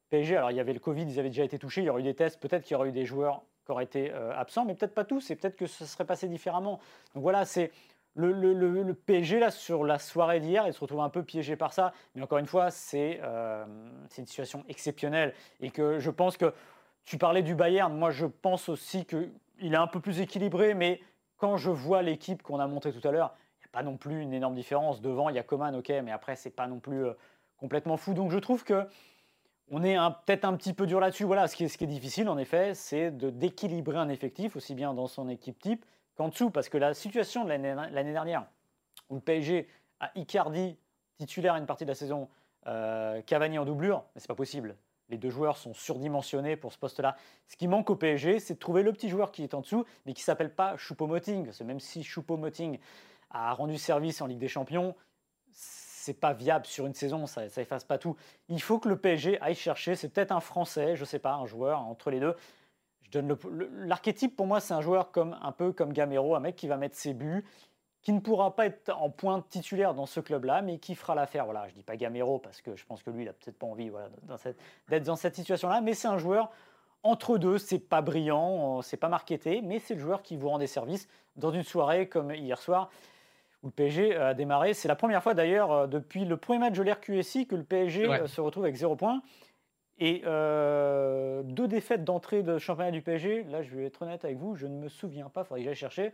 PSG, 0.10 0.36
alors 0.36 0.52
il 0.52 0.58
y 0.58 0.60
avait 0.60 0.74
le 0.74 0.80
Covid, 0.80 1.04
ils 1.04 1.20
avaient 1.20 1.30
déjà 1.30 1.46
été 1.46 1.58
touchés, 1.58 1.82
il 1.82 1.86
y 1.86 1.90
aurait 1.90 2.02
eu 2.02 2.04
des 2.04 2.16
tests, 2.16 2.42
peut-être 2.42 2.64
qu'il 2.64 2.74
y 2.74 2.76
aurait 2.76 2.90
eu 2.90 2.92
des 2.92 3.06
joueurs 3.06 3.44
qui 3.64 3.72
auraient 3.72 3.86
été 3.86 4.12
euh, 4.12 4.36
absents, 4.36 4.66
mais 4.66 4.76
peut-être 4.76 4.94
pas 4.96 5.06
tous, 5.06 5.32
et 5.32 5.36
peut-être 5.38 5.56
que 5.56 5.68
ça 5.68 5.86
serait 5.86 6.04
passé 6.04 6.28
différemment. 6.28 6.80
Donc 7.14 7.24
voilà, 7.24 7.46
c'est 7.46 7.72
le, 8.16 8.94
PSG, 8.94 9.40
là, 9.40 9.52
sur 9.52 9.84
la 9.86 10.00
soirée 10.00 10.40
d'hier, 10.40 10.68
il 10.68 10.74
se 10.74 10.80
retrouve 10.80 11.00
un 11.00 11.10
peu 11.10 11.24
piégé 11.24 11.56
par 11.56 11.72
ça. 11.72 11.94
Mais 12.16 12.22
encore 12.22 12.40
une 12.40 12.46
fois, 12.46 12.70
euh, 12.94 13.66
c'est 14.10 14.22
une 14.22 14.28
situation 14.28 14.66
exceptionnelle. 14.68 15.34
Et 15.62 15.70
que 15.72 16.00
je 16.00 16.10
pense 16.10 16.36
que 16.36 16.54
tu 17.06 17.18
parlais 17.18 17.42
du 17.42 17.56
Bayern. 17.56 17.96
Moi, 17.96 18.12
je 18.12 18.26
pense 18.26 18.68
aussi 18.68 19.06
qu'il 19.06 19.74
est 19.74 19.78
un 19.78 19.88
peu 19.88 20.02
plus 20.02 20.20
équilibré. 20.20 20.74
Mais 20.74 21.00
quand 21.38 21.56
je 21.56 21.70
vois 21.70 22.02
l'équipe 22.02 22.42
qu'on 22.42 22.60
a 22.60 22.68
montée 22.68 22.92
tout 22.92 23.08
à 23.08 23.12
l'heure, 23.12 23.34
pas 23.72 23.84
non 23.84 23.98
plus 23.98 24.22
une 24.22 24.34
énorme 24.34 24.56
différence. 24.56 25.02
Devant, 25.02 25.30
il 25.30 25.36
y 25.36 25.40
a 25.40 25.44
Coman, 25.44 25.76
ok, 25.76 25.90
mais 26.04 26.12
après, 26.12 26.36
c'est 26.36 26.50
pas 26.50 26.68
non 26.68 26.80
plus 26.80 27.06
euh, 27.06 27.14
complètement 27.58 27.98
fou. 27.98 28.14
Donc 28.14 28.32
je 28.32 28.38
trouve 28.38 28.64
que 28.64 28.86
on 29.74 29.84
est 29.84 29.96
peut-être 30.26 30.44
un 30.44 30.56
petit 30.56 30.74
peu 30.74 30.86
dur 30.86 31.00
là-dessus. 31.00 31.24
Voilà, 31.24 31.48
ce 31.48 31.56
qui, 31.56 31.64
est, 31.64 31.86
difficile, 31.86 32.28
en 32.28 32.38
effet, 32.38 32.74
c'est 32.74 33.10
d'équilibrer 33.10 33.98
un 33.98 34.10
effectif, 34.10 34.58
aussi 34.58 34.76
bien 34.76 34.94
dans 34.94 35.08
son 35.08 35.30
équipe 35.30 35.58
type 35.60 35.86
qu'en 36.16 36.28
dessous, 36.28 36.50
parce 36.50 36.68
que 36.68 36.78
la 36.78 36.94
situation 36.94 37.46
de 37.46 37.50
l'année 37.50 38.12
dernière, 38.12 38.46
où 39.10 39.16
le 39.16 39.22
PSG 39.22 39.70
a 40.02 40.12
Icardi 40.16 40.78
titulaire 41.18 41.56
une 41.56 41.66
partie 41.66 41.86
de 41.86 41.90
la 41.90 41.96
saison, 41.96 42.28
euh, 42.68 43.22
Cavani 43.22 43.60
en 43.60 43.66
doublure, 43.66 44.04
mais 44.14 44.20
c'est 44.20 44.28
pas 44.28 44.36
possible. 44.36 44.76
Les 45.08 45.18
deux 45.18 45.30
joueurs 45.30 45.58
sont 45.58 45.74
surdimensionnés 45.74 46.56
pour 46.56 46.74
ce 46.74 46.78
poste-là. 46.78 47.16
Ce 47.48 47.56
qui 47.56 47.68
manque 47.68 47.90
au 47.90 47.96
PSG, 47.96 48.40
c'est 48.40 48.56
de 48.56 48.60
trouver 48.60 48.84
le 48.84 48.92
petit 48.92 49.10
joueur 49.10 49.32
qui 49.32 49.44
est 49.44 49.54
en 49.54 49.62
dessous, 49.62 49.86
mais 50.06 50.14
qui 50.14 50.22
s'appelle 50.22 50.54
pas 50.54 50.76
Choupo-Moting. 50.78 51.64
Même 51.64 51.80
si 51.80 52.02
Choupo-Moting 52.02 52.80
a 53.34 53.54
rendu 53.54 53.78
service 53.78 54.22
en 54.22 54.28
Ligue 54.28 54.40
des 54.40 54.48
Champions, 54.48 54.96
c'est 56.02 56.20
pas 56.20 56.34
viable 56.34 56.66
sur 56.66 56.88
une 56.88 56.94
saison, 56.94 57.28
ça, 57.28 57.46
efface 57.46 57.84
pas 57.84 57.98
tout. 57.98 58.16
Il 58.50 58.62
faut 58.62 58.80
que 58.80 58.90
le 58.90 58.98
PSG 58.98 59.40
aille 59.42 59.56
chercher, 59.56 59.96
c'est 59.96 60.10
peut-être 60.10 60.32
un 60.32 60.40
Français, 60.40 60.96
je 60.96 61.06
sais 61.06 61.20
pas, 61.20 61.34
un 61.34 61.46
joueur 61.46 61.82
entre 61.82 62.10
les 62.10 62.20
deux. 62.20 62.36
Je 63.04 63.12
donne 63.12 63.38
l'archétype 63.86 64.36
pour 64.36 64.48
moi, 64.48 64.60
c'est 64.60 64.74
un 64.74 64.82
joueur 64.82 65.12
comme 65.12 65.38
un 65.42 65.52
peu 65.52 65.72
comme 65.72 65.94
Gamero, 65.94 66.36
un 66.36 66.40
mec 66.40 66.56
qui 66.56 66.68
va 66.68 66.78
mettre 66.78 66.96
ses 66.96 67.14
buts, 67.14 67.46
qui 68.02 68.14
ne 68.14 68.20
pourra 68.20 68.56
pas 68.56 68.66
être 68.66 68.90
en 68.90 69.12
point 69.12 69.46
titulaire 69.48 69.94
dans 69.94 70.08
ce 70.08 70.20
club-là, 70.20 70.64
mais 70.64 70.80
qui 70.80 70.96
fera 70.96 71.14
l'affaire. 71.14 71.46
Voilà, 71.46 71.68
je 71.68 71.76
dis 71.76 71.84
pas 71.84 71.98
Gamero 71.98 72.40
parce 72.40 72.62
que 72.62 72.76
je 72.76 72.86
pense 72.86 73.04
que 73.04 73.12
lui, 73.12 73.24
il 73.24 73.30
a 73.30 73.34
peut-être 73.34 73.60
pas 73.60 73.68
envie 73.68 73.92
d'être 74.90 75.04
dans 75.04 75.16
cette 75.16 75.36
situation-là, 75.36 75.82
mais 75.82 75.94
c'est 75.94 76.08
un 76.08 76.18
joueur 76.18 76.50
entre 77.04 77.38
deux, 77.38 77.58
c'est 77.58 77.80
pas 77.80 78.02
brillant, 78.02 78.82
c'est 78.82 78.98
pas 78.98 79.10
marketé, 79.10 79.62
mais 79.62 79.80
c'est 79.80 79.96
le 79.96 80.00
joueur 80.00 80.24
qui 80.24 80.36
vous 80.36 80.50
rend 80.50 80.58
des 80.58 80.68
services 80.68 81.08
dans 81.36 81.52
une 81.52 81.64
soirée 81.64 82.08
comme 82.08 82.32
hier 82.32 82.60
soir 82.60 82.90
où 83.64 83.68
le 83.68 83.72
PSG 83.72 84.16
a 84.16 84.34
démarré. 84.34 84.74
C'est 84.74 84.88
la 84.88 84.96
première 84.96 85.22
fois 85.22 85.34
d'ailleurs 85.34 85.72
euh, 85.72 85.88
depuis 85.88 86.26
le 86.26 86.38
premier 86.38 86.60
match 86.60 86.78
de 86.78 86.84
l'RQSI 86.84 87.48
que 87.48 87.56
le 87.56 87.64
PSG 87.64 88.08
euh, 88.08 88.28
se 88.28 88.42
retrouve 88.42 88.64
avec 88.64 88.76
zéro 88.76 88.96
point. 88.96 89.22
Et 90.00 90.24
euh, 90.26 91.44
deux 91.44 91.68
défaites 91.68 92.04
d'entrée 92.04 92.42
de 92.42 92.58
championnat 92.58 92.90
du 92.90 93.04
PSG, 93.04 93.44
là 93.44 93.62
je 93.62 93.76
vais 93.76 93.86
être 93.86 94.02
honnête 94.02 94.26
avec 94.26 94.38
vous, 94.38 94.56
je 94.56 94.66
ne 94.66 94.76
me 94.76 94.90
souviens 94.90 95.30
pas, 95.30 95.42
il 95.42 95.46
faudrait 95.46 95.60
que 95.62 95.66
j'aille 95.66 95.76
chercher. 95.76 96.14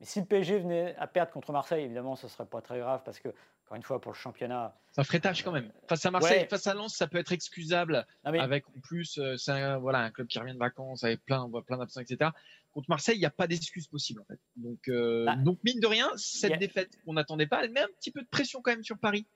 Mais 0.00 0.06
si 0.06 0.20
le 0.20 0.26
PSG 0.26 0.58
venait 0.58 0.94
à 0.98 1.06
perdre 1.06 1.32
contre 1.32 1.50
Marseille, 1.50 1.84
évidemment, 1.84 2.14
ce 2.14 2.26
ne 2.26 2.30
serait 2.30 2.44
pas 2.44 2.60
très 2.60 2.78
grave 2.78 3.00
parce 3.04 3.20
que, 3.20 3.28
encore 3.64 3.76
une 3.76 3.84
fois, 3.84 4.00
pour 4.00 4.12
le 4.12 4.16
championnat. 4.16 4.74
Ça 4.90 5.04
ferait 5.04 5.20
tâche 5.20 5.44
quand 5.44 5.52
même. 5.52 5.72
Face 5.88 6.04
à 6.04 6.10
Marseille, 6.10 6.46
face 6.50 6.66
à 6.66 6.74
Lens, 6.74 6.94
ça 6.94 7.06
peut 7.06 7.18
être 7.18 7.32
excusable. 7.32 8.04
avec 8.24 8.68
en 8.68 8.80
plus, 8.82 9.18
c'est 9.38 9.52
un, 9.52 9.78
voilà, 9.78 10.00
un 10.00 10.10
club 10.10 10.26
qui 10.26 10.38
revient 10.38 10.52
de 10.52 10.58
vacances 10.58 11.04
avec 11.04 11.24
plein, 11.24 11.48
plein 11.66 11.78
d'absents, 11.78 12.00
etc 12.00 12.32
contre 12.72 12.88
Marseille, 12.88 13.16
il 13.16 13.20
n'y 13.20 13.26
a 13.26 13.30
pas 13.30 13.46
d'excuse 13.46 13.86
possible 13.86 14.20
en 14.20 14.24
fait. 14.24 14.40
Donc, 14.56 14.88
euh, 14.88 15.24
bah, 15.24 15.36
donc 15.36 15.58
mine 15.64 15.80
de 15.80 15.86
rien, 15.86 16.10
cette 16.16 16.58
défaite 16.58 16.90
qu'on 17.04 17.14
n'attendait 17.14 17.46
pas, 17.46 17.62
elle 17.62 17.70
met 17.70 17.80
un 17.80 17.88
petit 17.98 18.10
peu 18.10 18.22
de 18.22 18.26
pression 18.26 18.60
quand 18.62 18.72
même 18.72 18.84
sur 18.84 18.98
Paris. 18.98 19.26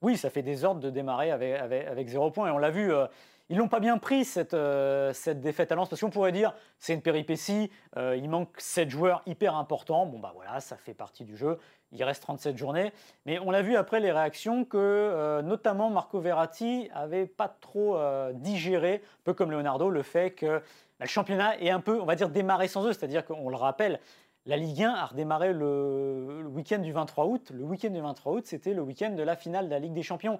Oui, 0.00 0.16
ça 0.16 0.30
fait 0.30 0.42
des 0.42 0.64
ordres 0.64 0.80
de 0.80 0.90
démarrer 0.90 1.30
avec, 1.30 1.54
avec, 1.54 2.08
zéro 2.08 2.30
point 2.30 2.48
et 2.48 2.50
on 2.50 2.58
l'a 2.58 2.70
vu. 2.70 2.92
Euh, 2.92 3.06
ils 3.50 3.58
l'ont 3.58 3.68
pas 3.68 3.80
bien 3.80 3.98
pris 3.98 4.24
cette, 4.24 4.54
euh, 4.54 5.12
cette 5.12 5.42
défaite 5.42 5.70
à 5.70 5.74
Lens 5.74 5.90
parce 5.90 6.00
qu'on 6.00 6.08
pourrait 6.08 6.32
dire 6.32 6.54
c'est 6.78 6.94
une 6.94 7.02
péripétie, 7.02 7.70
il 7.96 8.28
manque 8.30 8.48
7 8.56 8.88
joueurs 8.88 9.22
hyper 9.26 9.54
importants. 9.54 10.06
Bon 10.06 10.18
bah 10.18 10.32
voilà, 10.34 10.60
ça 10.60 10.76
fait 10.76 10.94
partie 10.94 11.24
du 11.24 11.36
jeu. 11.36 11.58
Il 11.92 12.02
reste 12.02 12.22
37 12.22 12.56
journées, 12.56 12.92
mais 13.26 13.38
on 13.38 13.50
l'a 13.50 13.60
vu 13.60 13.76
après 13.76 14.00
les 14.00 14.10
réactions 14.10 14.64
que 14.64 15.42
notamment 15.42 15.90
Marco 15.90 16.20
Verratti 16.20 16.88
avait 16.94 17.26
pas 17.26 17.48
trop 17.48 17.98
digéré, 18.32 18.94
un 18.94 19.22
peu 19.24 19.34
comme 19.34 19.50
Leonardo, 19.50 19.90
le 19.90 20.02
fait 20.02 20.30
que 20.30 20.62
le 21.00 21.06
championnat 21.06 21.58
est 21.60 21.70
un 21.70 21.80
peu, 21.80 22.00
on 22.00 22.04
va 22.04 22.14
dire, 22.14 22.28
démarré 22.28 22.68
sans 22.68 22.86
eux. 22.86 22.92
C'est-à-dire 22.92 23.24
qu'on 23.24 23.48
le 23.48 23.56
rappelle, 23.56 24.00
la 24.46 24.56
Ligue 24.56 24.82
1 24.82 24.90
a 24.90 25.06
redémarré 25.06 25.52
le, 25.52 26.46
week-end 26.48 26.78
du 26.78 26.92
23 26.92 27.26
août. 27.26 27.50
Le 27.54 27.64
week-end 27.64 27.90
du 27.90 28.00
23 28.00 28.32
août, 28.32 28.46
c'était 28.46 28.74
le 28.74 28.82
week-end 28.82 29.10
de 29.10 29.22
la 29.22 29.36
finale 29.36 29.66
de 29.66 29.70
la 29.70 29.78
Ligue 29.78 29.94
des 29.94 30.02
Champions. 30.02 30.38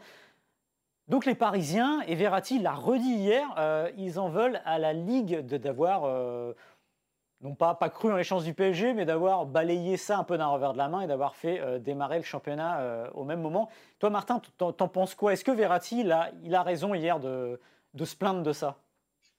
Donc 1.08 1.26
les 1.26 1.34
Parisiens, 1.34 2.00
et 2.02 2.14
Verratti 2.14 2.58
l'a 2.58 2.72
redit 2.72 3.14
hier, 3.14 3.46
euh, 3.58 3.90
ils 3.98 4.18
en 4.18 4.28
veulent 4.28 4.60
à 4.64 4.78
la 4.78 4.94
Ligue 4.94 5.40
d'avoir, 5.40 6.04
euh, 6.04 6.54
non 7.42 7.54
pas, 7.54 7.74
pas 7.74 7.90
cru 7.90 8.08
dans 8.08 8.16
les 8.16 8.24
chances 8.24 8.44
du 8.44 8.54
PSG, 8.54 8.94
mais 8.94 9.04
d'avoir 9.04 9.44
balayé 9.44 9.98
ça 9.98 10.18
un 10.18 10.24
peu 10.24 10.38
d'un 10.38 10.46
revers 10.46 10.72
de 10.72 10.78
la 10.78 10.88
main 10.88 11.02
et 11.02 11.06
d'avoir 11.06 11.34
fait 11.34 11.60
euh, 11.60 11.78
démarrer 11.78 12.16
le 12.16 12.24
championnat 12.24 13.10
au 13.14 13.24
même 13.24 13.42
moment. 13.42 13.68
Toi 13.98 14.08
Martin, 14.08 14.40
t'en 14.56 14.88
penses 14.88 15.14
quoi? 15.14 15.34
Est-ce 15.34 15.44
que 15.44 15.50
Verratti, 15.50 16.00
il 16.00 16.12
a, 16.12 16.30
il 16.42 16.54
a 16.54 16.62
raison 16.62 16.94
hier 16.94 17.20
de 17.20 17.58
se 18.02 18.16
plaindre 18.16 18.42
de 18.42 18.52
ça? 18.52 18.78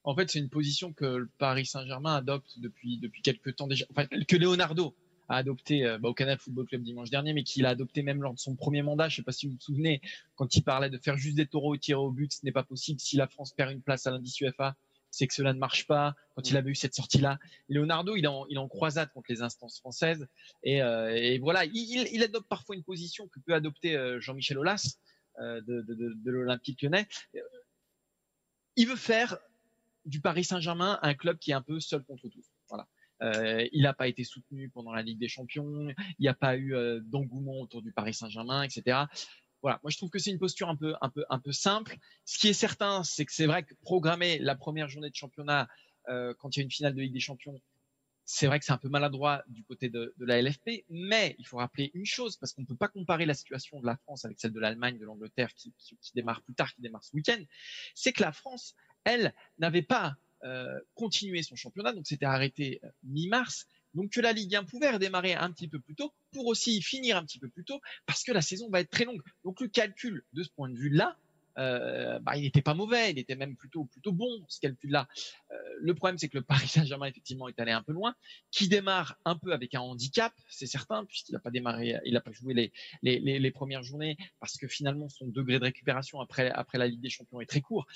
En 0.05 0.15
fait, 0.15 0.29
c'est 0.29 0.39
une 0.39 0.49
position 0.49 0.93
que 0.93 1.05
le 1.05 1.29
Paris 1.39 1.65
Saint-Germain 1.65 2.15
adopte 2.15 2.59
depuis, 2.59 2.99
depuis 2.99 3.23
quelques 3.23 3.55
temps 3.55 3.67
déjà, 3.67 3.85
enfin, 3.89 4.05
que 4.05 4.35
Leonardo 4.35 4.95
a 5.29 5.37
adopté 5.37 5.83
euh, 5.83 5.97
bah, 5.97 6.09
au 6.09 6.13
Canal 6.13 6.37
Football 6.37 6.67
Club 6.67 6.83
dimanche 6.83 7.09
dernier, 7.09 7.33
mais 7.33 7.43
qu'il 7.43 7.65
a 7.65 7.69
adopté 7.69 8.03
même 8.03 8.21
lors 8.21 8.33
de 8.33 8.39
son 8.39 8.55
premier 8.55 8.83
mandat. 8.83 9.09
Je 9.09 9.15
ne 9.15 9.17
sais 9.17 9.23
pas 9.23 9.31
si 9.31 9.47
vous 9.47 9.53
vous 9.53 9.59
souvenez, 9.59 10.01
quand 10.35 10.55
il 10.55 10.61
parlait 10.61 10.91
de 10.91 10.99
faire 10.99 11.17
juste 11.17 11.35
des 11.35 11.47
taureaux 11.47 11.73
et 11.73 11.79
tirer 11.79 11.99
au 11.99 12.11
but, 12.11 12.31
ce 12.31 12.45
n'est 12.45 12.51
pas 12.51 12.63
possible. 12.63 12.99
Si 12.99 13.17
la 13.17 13.27
France 13.27 13.53
perd 13.53 13.71
une 13.71 13.81
place 13.81 14.05
à 14.05 14.11
l'indice 14.11 14.39
UEFA, 14.39 14.75
c'est 15.09 15.25
que 15.25 15.33
cela 15.33 15.53
ne 15.53 15.59
marche 15.59 15.87
pas. 15.87 16.13
Quand 16.35 16.47
il 16.51 16.55
avait 16.55 16.69
eu 16.69 16.75
cette 16.75 16.93
sortie-là, 16.93 17.39
Leonardo, 17.67 18.15
il 18.15 18.25
est 18.25 18.27
en, 18.27 18.45
il 18.47 18.59
en 18.59 18.67
croisade 18.67 19.11
contre 19.11 19.31
les 19.31 19.41
instances 19.41 19.79
françaises. 19.79 20.27
Et, 20.61 20.83
euh, 20.83 21.39
voilà, 21.41 21.65
il, 21.65 22.21
adopte 22.21 22.47
parfois 22.47 22.75
une 22.75 22.83
position 22.83 23.27
que 23.27 23.39
peut 23.39 23.55
adopter 23.55 23.95
euh, 23.95 24.19
Jean-Michel 24.19 24.59
Aulas 24.59 24.99
de, 25.39 25.61
de, 25.67 25.83
de 25.83 26.31
l'Olympique 26.31 26.81
lyonnais. 26.81 27.07
Il 28.77 28.87
veut 28.87 28.95
faire 28.95 29.37
du 30.05 30.21
Paris 30.21 30.43
Saint-Germain, 30.43 30.99
un 31.01 31.13
club 31.13 31.37
qui 31.39 31.51
est 31.51 31.55
un 31.55 31.61
peu 31.61 31.79
seul 31.79 32.03
contre 32.03 32.29
tous. 32.29 32.45
Voilà. 32.69 32.87
Euh, 33.21 33.67
il 33.71 33.83
n'a 33.83 33.93
pas 33.93 34.07
été 34.07 34.23
soutenu 34.23 34.69
pendant 34.69 34.91
la 34.91 35.01
Ligue 35.01 35.19
des 35.19 35.27
Champions, 35.27 35.89
il 35.89 36.21
n'y 36.21 36.27
a 36.27 36.33
pas 36.33 36.57
eu 36.57 36.75
euh, 36.75 36.99
d'engouement 37.05 37.59
autour 37.61 37.81
du 37.81 37.93
Paris 37.93 38.13
Saint-Germain, 38.13 38.63
etc. 38.63 39.03
Voilà, 39.61 39.79
moi 39.83 39.89
je 39.89 39.97
trouve 39.97 40.09
que 40.09 40.19
c'est 40.19 40.31
une 40.31 40.39
posture 40.39 40.69
un 40.69 40.75
peu, 40.75 40.95
un 41.01 41.09
peu, 41.09 41.25
un 41.29 41.39
peu 41.39 41.51
simple. 41.51 41.97
Ce 42.25 42.37
qui 42.37 42.49
est 42.49 42.53
certain, 42.53 43.03
c'est 43.03 43.25
que 43.25 43.33
c'est 43.33 43.45
vrai 43.45 43.63
que 43.63 43.73
programmer 43.81 44.37
la 44.39 44.55
première 44.55 44.89
journée 44.89 45.09
de 45.09 45.15
championnat 45.15 45.69
euh, 46.09 46.33
quand 46.37 46.55
il 46.55 46.59
y 46.59 46.61
a 46.61 46.63
une 46.63 46.71
finale 46.71 46.93
de 46.93 47.01
Ligue 47.01 47.13
des 47.13 47.19
Champions, 47.19 47.59
c'est 48.25 48.47
vrai 48.47 48.59
que 48.59 48.65
c'est 48.65 48.71
un 48.71 48.77
peu 48.77 48.89
maladroit 48.89 49.43
du 49.47 49.63
côté 49.63 49.87
de, 49.89 50.13
de, 50.17 50.25
la 50.25 50.41
LFP, 50.41 50.85
mais 50.89 51.35
il 51.37 51.45
faut 51.45 51.57
rappeler 51.57 51.91
une 51.93 52.05
chose, 52.05 52.37
parce 52.37 52.53
qu'on 52.53 52.63
ne 52.63 52.67
peut 52.67 52.75
pas 52.75 52.87
comparer 52.87 53.25
la 53.25 53.35
situation 53.35 53.79
de 53.79 53.85
la 53.85 53.95
France 53.97 54.25
avec 54.25 54.39
celle 54.39 54.51
de 54.51 54.59
l'Allemagne, 54.59 54.97
de 54.97 55.05
l'Angleterre, 55.05 55.53
qui, 55.53 55.73
qui, 55.77 55.95
qui, 55.97 56.11
démarre 56.15 56.41
plus 56.41 56.55
tard, 56.55 56.73
qui 56.73 56.81
démarre 56.81 57.03
ce 57.03 57.15
week-end, 57.15 57.41
c'est 57.93 58.13
que 58.13 58.23
la 58.23 58.31
France, 58.31 58.75
elle, 59.05 59.33
n'avait 59.57 59.81
pas 59.81 60.17
euh, 60.43 60.79
continué 60.93 61.41
son 61.41 61.55
championnat, 61.55 61.93
donc 61.93 62.05
c'était 62.05 62.25
arrêté 62.25 62.79
euh, 62.83 62.89
mi-mars, 63.03 63.67
donc 63.93 64.11
que 64.11 64.21
la 64.21 64.33
Ligue 64.33 64.55
1 64.55 64.65
pouvait 64.65 64.91
redémarrer 64.91 65.33
un 65.33 65.51
petit 65.51 65.67
peu 65.67 65.79
plus 65.79 65.95
tôt 65.95 66.13
pour 66.31 66.45
aussi 66.47 66.81
finir 66.81 67.17
un 67.17 67.23
petit 67.23 67.39
peu 67.39 67.49
plus 67.49 67.63
tôt, 67.63 67.79
parce 68.05 68.23
que 68.23 68.31
la 68.31 68.41
saison 68.41 68.69
va 68.69 68.81
être 68.81 68.91
très 68.91 69.05
longue. 69.05 69.21
Donc 69.43 69.61
le 69.61 69.67
calcul 69.67 70.23
de 70.33 70.43
ce 70.43 70.49
point 70.49 70.69
de 70.69 70.75
vue-là, 70.75 71.17
euh, 71.57 72.19
bah, 72.19 72.35
il 72.35 72.41
n'était 72.41 72.61
pas 72.61 72.73
mauvais, 72.73 73.11
il 73.11 73.17
était 73.17 73.35
même 73.35 73.55
plutôt 73.55 73.85
plutôt 73.85 74.11
bon 74.11 74.29
ce 74.49 74.59
calcul-là. 74.59 75.07
Euh, 75.51 75.55
le 75.79 75.95
problème, 75.95 76.17
c'est 76.17 76.27
que 76.27 76.37
le 76.37 76.43
Paris 76.43 76.67
Saint-Germain 76.67 77.07
effectivement 77.07 77.47
est 77.47 77.59
allé 77.59 77.71
un 77.71 77.81
peu 77.81 77.93
loin, 77.93 78.13
qui 78.51 78.67
démarre 78.67 79.17
un 79.25 79.37
peu 79.37 79.53
avec 79.53 79.73
un 79.73 79.79
handicap, 79.79 80.33
c'est 80.49 80.67
certain, 80.67 81.05
puisqu'il 81.05 81.31
n'a 81.31 81.39
pas 81.39 81.51
démarré, 81.51 81.97
il 82.05 82.13
n'a 82.13 82.21
pas 82.21 82.33
joué 82.33 82.53
les, 82.53 82.73
les, 83.01 83.19
les, 83.19 83.39
les, 83.39 83.51
premières 83.51 83.83
journées, 83.83 84.17
parce 84.39 84.57
que 84.57 84.67
finalement 84.67 85.09
son 85.09 85.27
degré 85.27 85.59
de 85.59 85.63
récupération 85.63 86.19
après 86.19 86.51
après 86.51 86.77
la 86.77 86.87
Ligue 86.87 87.01
des 87.01 87.09
Champions 87.09 87.41
est 87.41 87.45
très 87.45 87.61
court 87.61 87.87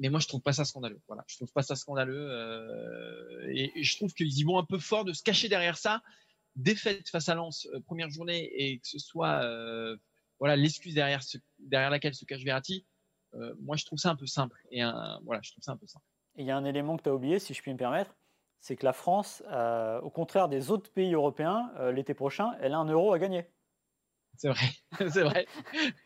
mais 0.00 0.08
moi 0.08 0.18
je 0.18 0.26
trouve 0.26 0.40
pas 0.40 0.52
ça 0.52 0.64
scandaleux. 0.64 1.00
Voilà, 1.06 1.24
je 1.28 1.36
trouve 1.36 1.52
pas 1.52 1.62
ça 1.62 1.76
scandaleux 1.76 2.28
euh, 2.30 3.52
et, 3.52 3.82
je 3.82 3.96
trouve 3.96 4.12
qu'ils 4.12 4.36
y 4.36 4.42
vont 4.42 4.58
un 4.58 4.64
peu 4.64 4.78
fort 4.78 5.04
de 5.04 5.12
se 5.12 5.22
cacher 5.22 5.48
derrière 5.48 5.76
ça. 5.76 6.02
Défaite 6.56 7.08
face 7.08 7.28
à 7.28 7.34
Lens 7.34 7.68
euh, 7.72 7.80
première 7.80 8.10
journée 8.10 8.50
et 8.52 8.78
que 8.78 8.88
ce 8.88 8.98
soit 8.98 9.44
euh, 9.44 9.96
voilà 10.40 10.56
l'excuse 10.56 10.94
derrière 10.94 11.20
derrière 11.58 11.90
laquelle 11.90 12.14
se 12.14 12.24
cache 12.24 12.42
Verratti. 12.42 12.86
moi 13.60 13.76
je 13.76 13.84
trouve 13.84 13.98
ça 13.98 14.10
un 14.10 14.16
peu 14.16 14.26
simple 14.26 14.58
et 14.72 14.82
voilà 15.24 15.40
je 15.42 15.52
trouve 15.52 15.62
ça 15.62 15.72
un 15.72 15.76
peu 15.76 15.86
simple. 15.86 16.04
Il 16.36 16.46
y 16.46 16.50
a 16.50 16.56
un 16.56 16.64
élément 16.64 16.96
que 16.96 17.02
tu 17.02 17.08
as 17.10 17.14
oublié 17.14 17.38
si 17.38 17.54
je 17.54 17.60
puis 17.60 17.72
me 17.72 17.76
permettre, 17.76 18.16
c'est 18.60 18.76
que 18.76 18.86
la 18.86 18.94
France, 18.94 19.42
au 20.02 20.10
contraire 20.10 20.48
des 20.48 20.70
autres 20.70 20.90
pays 20.90 21.12
européens, 21.12 21.70
l'été 21.92 22.14
prochain, 22.14 22.52
elle 22.60 22.72
a 22.72 22.78
un 22.78 22.86
euro 22.86 23.12
à 23.12 23.18
gagner. 23.18 23.46
C'est 24.36 24.48
vrai, 24.48 24.66
c'est 25.10 25.22
vrai, 25.22 25.46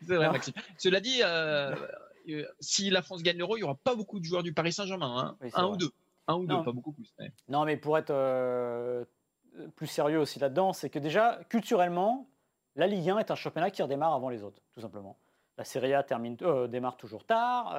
c'est 0.05 0.15
vrai, 0.15 0.29
Maxime. 0.29 0.53
Cela 0.77 0.99
dit, 0.99 1.21
euh, 1.23 1.73
si 2.59 2.89
la 2.89 3.01
France 3.01 3.23
gagne 3.23 3.37
l'euro, 3.37 3.57
il 3.57 3.61
n'y 3.61 3.63
aura 3.63 3.75
pas 3.75 3.95
beaucoup 3.95 4.19
de 4.19 4.25
joueurs 4.25 4.43
du 4.43 4.53
Paris 4.53 4.73
Saint-Germain. 4.73 5.35
Hein. 5.41 5.49
un 5.53 5.67
ou 5.67 5.77
deux. 5.77 5.91
Un 6.27 6.35
ou 6.35 6.45
deux, 6.45 6.61
pas 6.63 6.71
beaucoup 6.71 6.91
plus. 6.91 7.13
Non, 7.47 7.65
mais 7.65 7.77
pour 7.77 7.97
être 7.97 8.11
euh, 8.11 9.05
plus 9.75 9.87
sérieux 9.87 10.19
aussi 10.19 10.39
là-dedans, 10.39 10.73
c'est 10.73 10.89
que 10.89 10.99
déjà, 10.99 11.39
culturellement, 11.49 12.27
la 12.75 12.87
Ligue 12.87 13.09
1 13.09 13.19
est 13.19 13.31
un 13.31 13.35
championnat 13.35 13.69
qui 13.69 13.83
redémarre 13.83 14.13
avant 14.13 14.29
les 14.29 14.43
autres, 14.43 14.61
tout 14.73 14.81
simplement. 14.81 15.17
La 15.57 15.63
Serie 15.63 15.93
A 15.93 16.03
termine, 16.03 16.35
euh, 16.41 16.67
démarre 16.67 16.97
toujours 16.97 17.25
tard, 17.25 17.77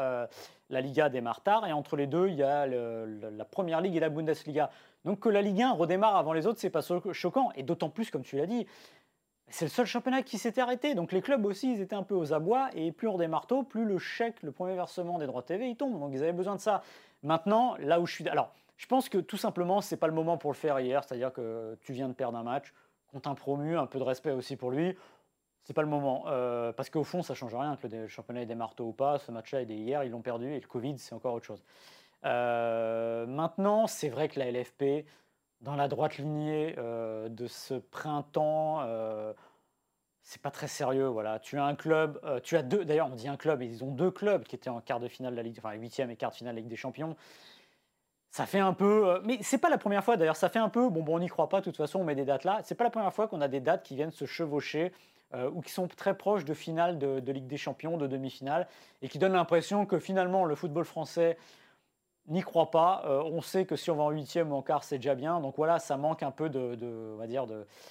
la 0.71 0.81
Liga 0.81 1.09
démarre 1.09 1.43
tard, 1.43 1.67
et 1.67 1.73
entre 1.73 1.97
les 1.97 2.07
deux, 2.07 2.29
il 2.29 2.37
y 2.37 2.43
a 2.43 2.67
la 2.67 3.45
Première 3.45 3.81
Ligue 3.81 3.97
et 3.97 4.01
la 4.01 4.09
Bundesliga. 4.09 4.71
Donc 5.05 5.21
que 5.21 5.29
la 5.29 5.43
Ligue 5.43 5.63
1 5.63 5.73
redémarre 5.73 6.17
avant 6.17 6.33
les 6.33 6.47
autres, 6.47 6.61
c'est 6.61 6.71
pas 6.71 6.83
choquant, 7.13 7.51
et 7.57 7.63
d'autant 7.63 7.91
plus, 7.91 8.11
comme 8.11 8.23
tu 8.23 8.37
l'as 8.37 8.47
dit, 8.47 8.67
c'est 9.49 9.65
le 9.65 9.71
seul 9.71 9.87
championnat 9.87 10.23
qui 10.23 10.39
s'était 10.39 10.61
arrêté. 10.61 10.95
Donc 10.95 11.13
les 11.13 11.23
clubs 11.23 11.45
aussi, 11.47 11.73
ils 11.73 11.81
étaient 11.81 11.95
un 11.95 12.03
peu 12.03 12.15
aux 12.15 12.33
abois. 12.33 12.69
Et 12.75 12.93
plus 12.93 13.09
on 13.09 13.17
des 13.17 13.29
plus 13.69 13.85
le 13.85 13.99
chèque, 13.99 14.43
le 14.43 14.53
premier 14.53 14.75
versement 14.75 15.19
des 15.19 15.27
droits 15.27 15.43
TV, 15.43 15.69
il 15.69 15.77
tombe. 15.77 15.99
Donc 15.99 16.11
ils 16.13 16.23
avaient 16.23 16.33
besoin 16.33 16.57
de 16.57 16.61
ça. 16.61 16.83
Maintenant, 17.23 17.77
là 17.79 18.01
où 18.01 18.07
je 18.07 18.15
suis. 18.15 18.29
Alors, 18.29 18.53
je 18.77 18.87
pense 18.87 19.09
que 19.09 19.19
tout 19.19 19.37
simplement, 19.37 19.81
c'est 19.81 19.97
pas 19.97 20.09
le 20.09 20.13
moment 20.13 20.37
pour 20.37 20.51
le 20.51 20.57
faire 20.57 20.79
hier. 20.81 21.05
C'est-à-dire 21.05 21.33
que 21.33 21.79
tu 21.83 21.93
viens 21.93 22.09
de 22.09 22.15
perdre 22.15 22.37
un 22.37 22.43
match 22.43 22.73
contre 23.13 23.29
un 23.29 23.35
promu, 23.35 23.79
un 23.79 23.87
peu 23.87 23.99
de 23.99 24.05
respect 24.05 24.33
aussi 24.33 24.57
pour 24.57 24.71
lui. 24.71 24.97
C'est 25.63 25.75
pas 25.75 25.83
le 25.83 25.89
moment. 25.89 26.25
Euh, 26.27 26.73
parce 26.73 26.91
qu'au 26.91 27.05
fond, 27.05 27.23
ça 27.23 27.35
change 27.35 27.55
rien 27.55 27.77
que 27.77 27.87
le 27.87 28.07
championnat 28.07 28.45
des 28.45 28.55
marteaux 28.55 28.89
ou 28.89 28.93
pas. 28.93 29.19
Ce 29.19 29.33
match-là, 29.33 29.63
il 29.63 29.71
est 29.71 29.77
hier, 29.77 30.05
ils 30.05 30.11
l'ont 30.11 30.23
perdu. 30.23 30.53
Et 30.53 30.61
le 30.61 30.67
Covid, 30.67 30.99
c'est 30.99 31.15
encore 31.15 31.35
autre 31.35 31.47
chose. 31.47 31.65
Euh, 32.25 33.27
maintenant, 33.27 33.87
c'est 33.87 34.09
vrai 34.09 34.29
que 34.29 34.39
la 34.39 34.51
LFP, 34.51 35.07
dans 35.67 35.75
la 35.75 35.89
droite 35.89 36.17
lignée 36.19 36.77
euh, 36.79 37.29
de 37.29 37.49
ce 37.49 37.75
printemps, 37.75 38.83
euh, 38.83 39.33
c'est 40.23 40.41
pas 40.41 40.53
très 40.53 40.69
sérieux. 40.69 41.07
Voilà, 41.07 41.41
tu 41.41 41.59
as 41.59 41.65
un 41.65 41.75
club, 41.75 42.21
euh, 42.23 42.39
tu 42.41 42.57
as 42.57 42.63
deux. 42.63 42.85
D'ailleurs, 42.85 43.09
on 43.11 43.17
dit 43.17 43.27
un 43.27 43.37
club, 43.37 43.63
ils 43.63 43.83
ont 43.83 43.91
deux 43.91 44.13
clubs 44.13 44.45
qui 44.45 44.55
étaient 44.55 44.71
en 44.71 44.81
quart 44.81 45.01
de 45.01 45.09
finale 45.09 45.33
de 45.33 45.37
la 45.37 45.43
Ligue, 45.43 45.57
enfin 45.59 45.73
huitième 45.73 46.09
et 46.11 46.17
quart 46.17 46.31
de 46.31 46.37
finale 46.37 46.55
de 46.55 46.59
la 46.59 46.61
Ligue 46.61 46.71
des 46.71 46.77
Champions. 46.77 47.17
Ça 48.31 48.47
fait 48.47 48.61
un 48.61 48.75
peu, 48.75 49.09
euh, 49.09 49.21
mais 49.25 49.39
c'est 49.43 49.59
pas 49.59 49.69
la 49.69 49.79
première 49.79 50.05
fois. 50.05 50.17
D'ailleurs, 50.17 50.37
ça 50.37 50.49
fait 50.49 50.61
un 50.61 50.69
peu. 50.69 50.89
Bon, 50.89 51.03
bon 51.03 51.17
on 51.17 51.19
n'y 51.19 51.29
croit 51.29 51.49
pas. 51.49 51.59
De 51.59 51.65
toute 51.65 51.77
façon, 51.77 51.99
on 51.99 52.05
met 52.05 52.15
des 52.15 52.25
dates 52.25 52.45
là. 52.45 52.61
C'est 52.63 52.77
pas 52.77 52.85
la 52.85 52.91
première 52.91 53.13
fois 53.13 53.27
qu'on 53.27 53.41
a 53.41 53.49
des 53.49 53.61
dates 53.61 53.83
qui 53.83 53.97
viennent 53.97 54.13
se 54.13 54.25
chevaucher 54.25 54.93
ou 55.53 55.61
qui 55.61 55.73
sont 55.73 55.89
très 55.89 56.17
proches 56.17 56.45
de 56.45 56.55
finale 56.55 56.99
de, 56.99 57.33
Ligue 57.33 57.49
des 57.49 57.57
Champions, 57.57 57.99
de 57.99 58.07
demi-finale, 58.07 58.69
et 59.03 59.09
qui 59.09 59.19
donnent 59.19 59.35
l'impression 59.35 59.85
que 59.85 59.99
finalement 59.99 60.45
le 60.45 60.55
football 60.55 60.85
français 60.85 61.37
n'y 62.29 62.43
croit 62.43 62.71
pas. 62.71 63.05
on 63.25 63.41
sait 63.41 63.67
que 63.67 63.77
si 63.77 63.91
on 63.91 63.97
va 63.97 64.05
en 64.05 64.11
huitième 64.11 64.53
ou 64.53 64.57
en 64.57 64.63
quart, 64.63 64.85
c'est 64.85 64.99
déjà 64.99 65.15
bien. 65.15 65.41
Donc 65.41 65.57
voilà, 65.57 65.79
ça 65.79 65.97
manque 65.97 66.23
un 66.23 66.31
peu 66.31 66.49
de, 66.49 66.75
de 66.75 67.13
on 67.15 67.17
va 67.17 67.27
dire, 67.27 67.47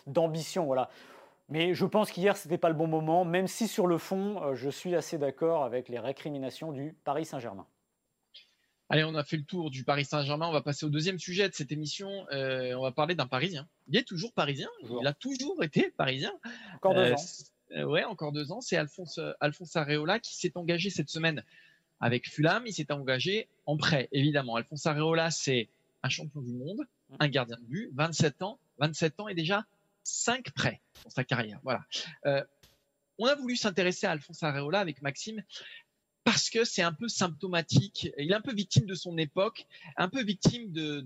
d'ambition. 0.08 0.66
Voilà. 0.66 0.90
Mais 1.50 1.76
je 1.76 1.86
pense 1.86 2.12
qu'hier, 2.12 2.36
ce 2.38 2.48
n'était 2.48 2.58
pas 2.58 2.70
le 2.70 2.76
bon 2.76 2.88
moment, 2.88 3.24
même 3.24 3.48
si 3.48 3.68
sur 3.68 3.86
le 3.86 3.98
fond, 3.98 4.42
euh, 4.42 4.56
je 4.56 4.70
suis 4.70 4.96
assez 4.96 5.18
d'accord 5.18 5.64
avec 5.64 5.90
les 5.90 6.00
récriminations 6.00 6.72
du 6.72 6.96
Paris 7.04 7.26
Saint-Germain. 7.26 7.68
Allez, 8.90 9.04
on 9.04 9.16
a 9.16 9.24
fait 9.24 9.38
le 9.38 9.44
tour 9.44 9.72
du 9.72 9.84
Paris 9.84 10.06
Saint-Germain. 10.06 10.48
On 10.48 10.52
va 10.52 10.62
passer 10.62 10.86
au 10.86 10.90
deuxième 10.90 11.18
sujet 11.18 11.48
de 11.50 11.54
cette 11.54 11.72
émission. 11.72 12.10
Euh, 12.32 12.74
on 12.76 12.84
va 12.84 12.92
parler 12.92 13.16
d'un 13.16 13.26
Parisien. 13.26 13.68
Il 13.88 13.98
est 13.98 14.08
toujours 14.08 14.32
Parisien. 14.34 14.70
Il 15.02 15.08
a 15.08 15.14
toujours 15.14 15.64
été 15.64 15.92
Parisien. 15.98 16.32
Encore 16.76 16.94
deux 16.94 17.12
euh, 17.12 17.86
ans. 17.86 17.90
ouais, 17.90 18.04
encore 18.04 18.32
deux 18.32 18.52
ans. 18.52 18.62
C'est 18.62 18.78
Alphonse, 18.78 19.20
Alphonse 19.40 19.76
Areola 19.76 20.20
qui 20.20 20.36
s'est 20.36 20.56
engagé 20.56 20.92
cette 20.92 21.10
semaine 21.10 21.44
avec 22.00 22.30
Fulham. 22.30 22.64
Il 22.66 22.74
s'est 22.74 22.92
engagé 22.92 23.48
en 23.66 23.78
prêt, 23.78 24.10
évidemment. 24.12 24.56
Alphonse 24.56 24.86
Areola, 24.86 25.32
c'est 25.32 25.70
un 26.04 26.10
champion 26.10 26.42
du 26.42 26.54
monde, 26.54 26.82
mm. 27.10 27.16
un 27.20 27.28
gardien 27.28 27.58
de 27.58 27.66
but, 27.66 27.90
27 27.94 28.42
ans. 28.42 28.60
27 28.80 29.20
ans 29.20 29.28
et 29.28 29.36
déjà 29.36 29.66
5 30.04 30.52
prêts 30.52 30.82
dans 31.04 31.10
sa 31.10 31.24
carrière. 31.24 31.60
Voilà. 31.64 31.84
Euh, 32.26 32.44
on 33.18 33.26
a 33.26 33.36
voulu 33.36 33.56
s'intéresser 33.56 34.08
à 34.08 34.12
Alphonse 34.12 34.44
Areola 34.44 34.80
avec 34.80 35.02
Maxime 35.02 35.44
parce 36.24 36.50
que 36.50 36.66
c'est 36.66 36.82
un 36.82 36.92
peu 36.92 37.08
symptomatique. 37.08 38.10
Il 38.18 38.32
est 38.32 38.36
un 38.36 38.42
peu 38.42 38.54
victime 38.54 38.86
de 38.86 38.96
son 38.96 39.18
époque, 39.18 39.68
un 39.96 40.10
peu 40.10 40.24
victime 40.24 40.72
de, 40.72 41.06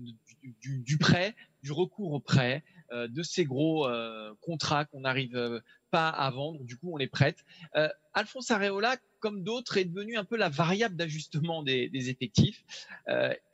du, 0.62 0.98
prêt, 0.98 1.36
du 1.62 1.72
recours 1.72 2.12
au 2.12 2.20
prêt, 2.20 2.64
euh, 2.90 3.06
de 3.06 3.22
ces 3.22 3.44
gros 3.44 3.86
euh, 3.86 4.34
contrats 4.40 4.86
qu'on 4.86 5.00
n'arrive 5.00 5.62
pas 5.90 6.08
à 6.08 6.30
vendre. 6.30 6.64
Du 6.64 6.76
coup, 6.76 6.92
on 6.92 6.96
les 6.96 7.06
prête. 7.06 7.44
Alphonse 8.14 8.50
Areola, 8.50 8.96
comme 9.20 9.42
d'autres, 9.44 9.76
est 9.76 9.84
devenu 9.84 10.16
un 10.16 10.24
peu 10.24 10.36
la 10.36 10.48
variable 10.48 10.96
d'ajustement 10.96 11.62
des, 11.62 11.90
effectifs. 12.10 12.64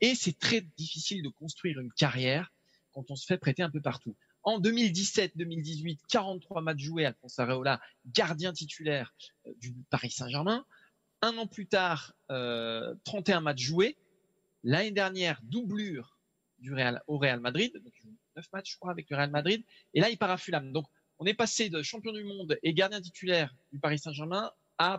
et 0.01 0.15
c'est 0.15 0.37
très 0.37 0.61
difficile 0.77 1.23
de 1.23 1.29
construire 1.29 1.79
une 1.79 1.91
carrière 1.91 2.51
quand 2.93 3.11
on 3.11 3.15
se 3.15 3.25
fait 3.25 3.37
prêter 3.37 3.61
un 3.61 3.69
peu 3.69 3.81
partout. 3.81 4.15
En 4.47 4.61
2017-2018, 4.61 5.99
43 6.07 6.61
matchs 6.61 6.79
joués, 6.79 7.05
Alphonse 7.05 7.37
Areola, 7.37 7.81
gardien 8.05 8.53
titulaire 8.53 9.13
euh, 9.45 9.51
du 9.59 9.73
Paris 9.89 10.09
Saint-Germain. 10.09 10.65
Un 11.21 11.37
an 11.37 11.47
plus 11.47 11.67
tard, 11.67 12.13
31 12.29 12.37
euh, 12.37 13.41
matchs 13.41 13.61
joués. 13.61 13.97
L'année 14.63 14.91
dernière, 14.91 15.41
doublure 15.43 16.17
du 16.59 16.73
Real, 16.73 17.03
au 17.07 17.17
Real 17.17 17.41
Madrid. 17.41 17.73
Donc, 17.83 17.93
9 18.37 18.45
matchs, 18.53 18.71
je 18.71 18.77
crois, 18.77 18.91
avec 18.91 19.09
le 19.09 19.17
Real 19.17 19.31
Madrid. 19.31 19.65
Et 19.93 19.99
là, 19.99 20.09
il 20.09 20.17
part 20.17 20.31
à. 20.31 20.59
Donc, 20.61 20.85
on 21.19 21.25
est 21.25 21.33
passé 21.33 21.69
de 21.69 21.83
champion 21.83 22.13
du 22.13 22.23
monde 22.23 22.57
et 22.63 22.73
gardien 22.73 23.01
titulaire 23.01 23.53
du 23.73 23.79
Paris 23.79 23.99
Saint-Germain 23.99 24.51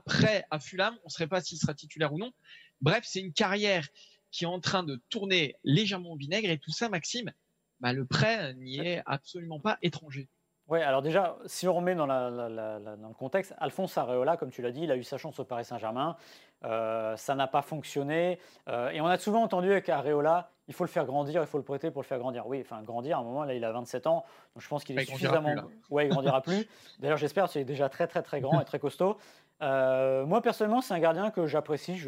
prêt 0.04 0.44
à 0.50 0.58
Fulham. 0.58 0.94
On 1.02 1.06
ne 1.06 1.10
saurait 1.10 1.28
pas 1.28 1.40
s'il 1.40 1.58
sera 1.58 1.74
titulaire 1.74 2.12
ou 2.12 2.18
non. 2.18 2.32
Bref, 2.80 3.04
c'est 3.04 3.20
une 3.20 3.32
carrière 3.32 3.86
qui 4.30 4.44
est 4.44 4.48
en 4.48 4.60
train 4.60 4.82
de 4.82 5.00
tourner 5.08 5.56
légèrement 5.64 6.12
au 6.12 6.16
vinaigre. 6.16 6.50
Et 6.50 6.58
tout 6.58 6.70
ça, 6.70 6.88
Maxime, 6.88 7.32
bah, 7.80 7.92
le 7.92 8.04
prêt 8.04 8.54
n'y 8.54 8.78
est 8.78 9.02
absolument 9.06 9.60
pas 9.60 9.78
étranger. 9.82 10.28
Oui, 10.68 10.82
alors 10.82 11.00
déjà, 11.00 11.38
si 11.46 11.66
on 11.66 11.74
remet 11.74 11.94
dans, 11.94 12.06
le 12.06 13.14
contexte, 13.14 13.54
Alphonse 13.58 13.96
Areola, 13.96 14.36
comme 14.36 14.50
tu 14.50 14.60
l'as 14.60 14.70
dit, 14.70 14.82
il 14.82 14.90
a 14.90 14.96
eu 14.96 15.02
sa 15.02 15.16
chance 15.16 15.40
au 15.40 15.44
Paris 15.44 15.64
Saint-Germain. 15.64 16.16
Euh, 16.64 17.16
ça 17.16 17.34
n'a 17.34 17.46
pas 17.46 17.62
fonctionné. 17.62 18.38
Euh, 18.68 18.90
et 18.90 19.00
on 19.00 19.06
a 19.06 19.16
souvent 19.16 19.42
entendu 19.42 19.70
avec 19.70 19.88
Areola, 19.88 20.50
il 20.66 20.74
faut 20.74 20.84
le 20.84 20.90
faire 20.90 21.06
grandir, 21.06 21.40
il 21.40 21.46
faut 21.46 21.56
le 21.56 21.64
prêter 21.64 21.90
pour 21.90 22.02
le 22.02 22.06
faire 22.06 22.18
grandir. 22.18 22.46
Oui, 22.46 22.60
enfin, 22.60 22.82
grandir, 22.82 23.16
à 23.16 23.20
un 23.20 23.24
moment, 23.24 23.44
là, 23.44 23.54
il 23.54 23.64
a 23.64 23.72
27 23.72 24.06
ans. 24.06 24.26
Donc 24.54 24.62
je 24.62 24.68
pense 24.68 24.84
qu'il 24.84 24.98
est 24.98 25.04
suffisamment. 25.06 25.54
Oui, 25.88 26.04
il 26.04 26.10
grandira 26.10 26.42
plus. 26.42 26.68
D'ailleurs, 26.98 27.16
j'espère, 27.16 27.48
qu'il 27.48 27.62
est 27.62 27.64
déjà 27.64 27.88
très, 27.88 28.06
très, 28.06 28.22
très 28.22 28.42
grand 28.42 28.60
et 28.60 28.64
très 28.66 28.78
costaud. 28.78 29.16
Euh, 29.60 30.24
moi, 30.26 30.40
personnellement, 30.40 30.80
c'est 30.80 30.94
un 30.94 31.00
gardien 31.00 31.30
que 31.30 31.46
j'apprécie, 31.46 32.00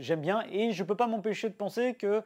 j'aime 0.00 0.20
bien. 0.20 0.44
Et 0.50 0.72
je 0.72 0.82
ne 0.82 0.88
peux 0.88 0.96
pas 0.96 1.06
m'empêcher 1.06 1.48
de 1.48 1.54
penser 1.54 1.94
que 1.94 2.22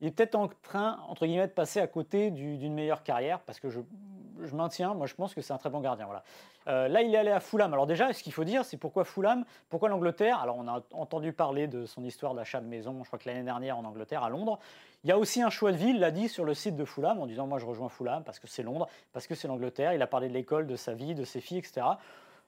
il 0.00 0.06
est 0.06 0.10
peut-être 0.12 0.36
en 0.36 0.48
train, 0.62 1.00
entre 1.08 1.26
guillemets, 1.26 1.48
de 1.48 1.52
passer 1.52 1.80
à 1.80 1.86
côté 1.88 2.30
d'une 2.30 2.72
meilleure 2.72 3.02
carrière, 3.02 3.40
parce 3.40 3.58
que 3.58 3.68
je, 3.68 3.80
maintiens, 4.54 4.94
moi 4.94 5.08
je 5.08 5.14
pense 5.14 5.34
que 5.34 5.40
c'est 5.40 5.52
un 5.52 5.58
très 5.58 5.70
bon 5.70 5.80
gardien. 5.80 6.06
Voilà. 6.06 6.22
Euh, 6.68 6.86
là, 6.86 7.02
il 7.02 7.12
est 7.12 7.18
allé 7.18 7.32
à 7.32 7.40
Fulham. 7.40 7.72
Alors 7.72 7.86
déjà, 7.86 8.12
ce 8.12 8.22
qu'il 8.22 8.32
faut 8.32 8.44
dire, 8.44 8.64
c'est 8.64 8.76
pourquoi 8.76 9.04
Fulham, 9.04 9.44
pourquoi 9.68 9.88
l'Angleterre? 9.88 10.38
Alors 10.38 10.56
on 10.56 10.68
a 10.68 10.82
entendu 10.92 11.32
parler 11.32 11.66
de 11.66 11.84
son 11.84 12.04
histoire 12.04 12.34
d'achat 12.34 12.60
de 12.60 12.66
maison, 12.66 12.96
je 13.02 13.08
crois 13.08 13.18
que 13.18 13.28
l'année 13.28 13.42
dernière 13.42 13.76
en 13.76 13.84
Angleterre, 13.84 14.22
à 14.22 14.28
Londres. 14.28 14.60
Il 15.02 15.10
y 15.10 15.12
a 15.12 15.18
aussi 15.18 15.42
un 15.42 15.50
choix 15.50 15.72
de 15.72 15.76
ville, 15.76 15.96
il 15.96 16.00
l'a 16.00 16.12
dit 16.12 16.28
sur 16.28 16.44
le 16.44 16.54
site 16.54 16.76
de 16.76 16.84
Fulham, 16.84 17.18
en 17.18 17.26
disant 17.26 17.48
moi 17.48 17.58
je 17.58 17.66
rejoins 17.66 17.88
Fulham 17.88 18.22
parce 18.22 18.38
que 18.38 18.46
c'est 18.46 18.62
Londres, 18.62 18.88
parce 19.12 19.26
que 19.26 19.34
c'est 19.34 19.48
l'Angleterre. 19.48 19.94
Il 19.94 20.02
a 20.02 20.06
parlé 20.06 20.28
de 20.28 20.34
l'école, 20.34 20.68
de 20.68 20.76
sa 20.76 20.94
vie, 20.94 21.16
de 21.16 21.24
ses 21.24 21.40
filles, 21.40 21.58
etc. 21.58 21.86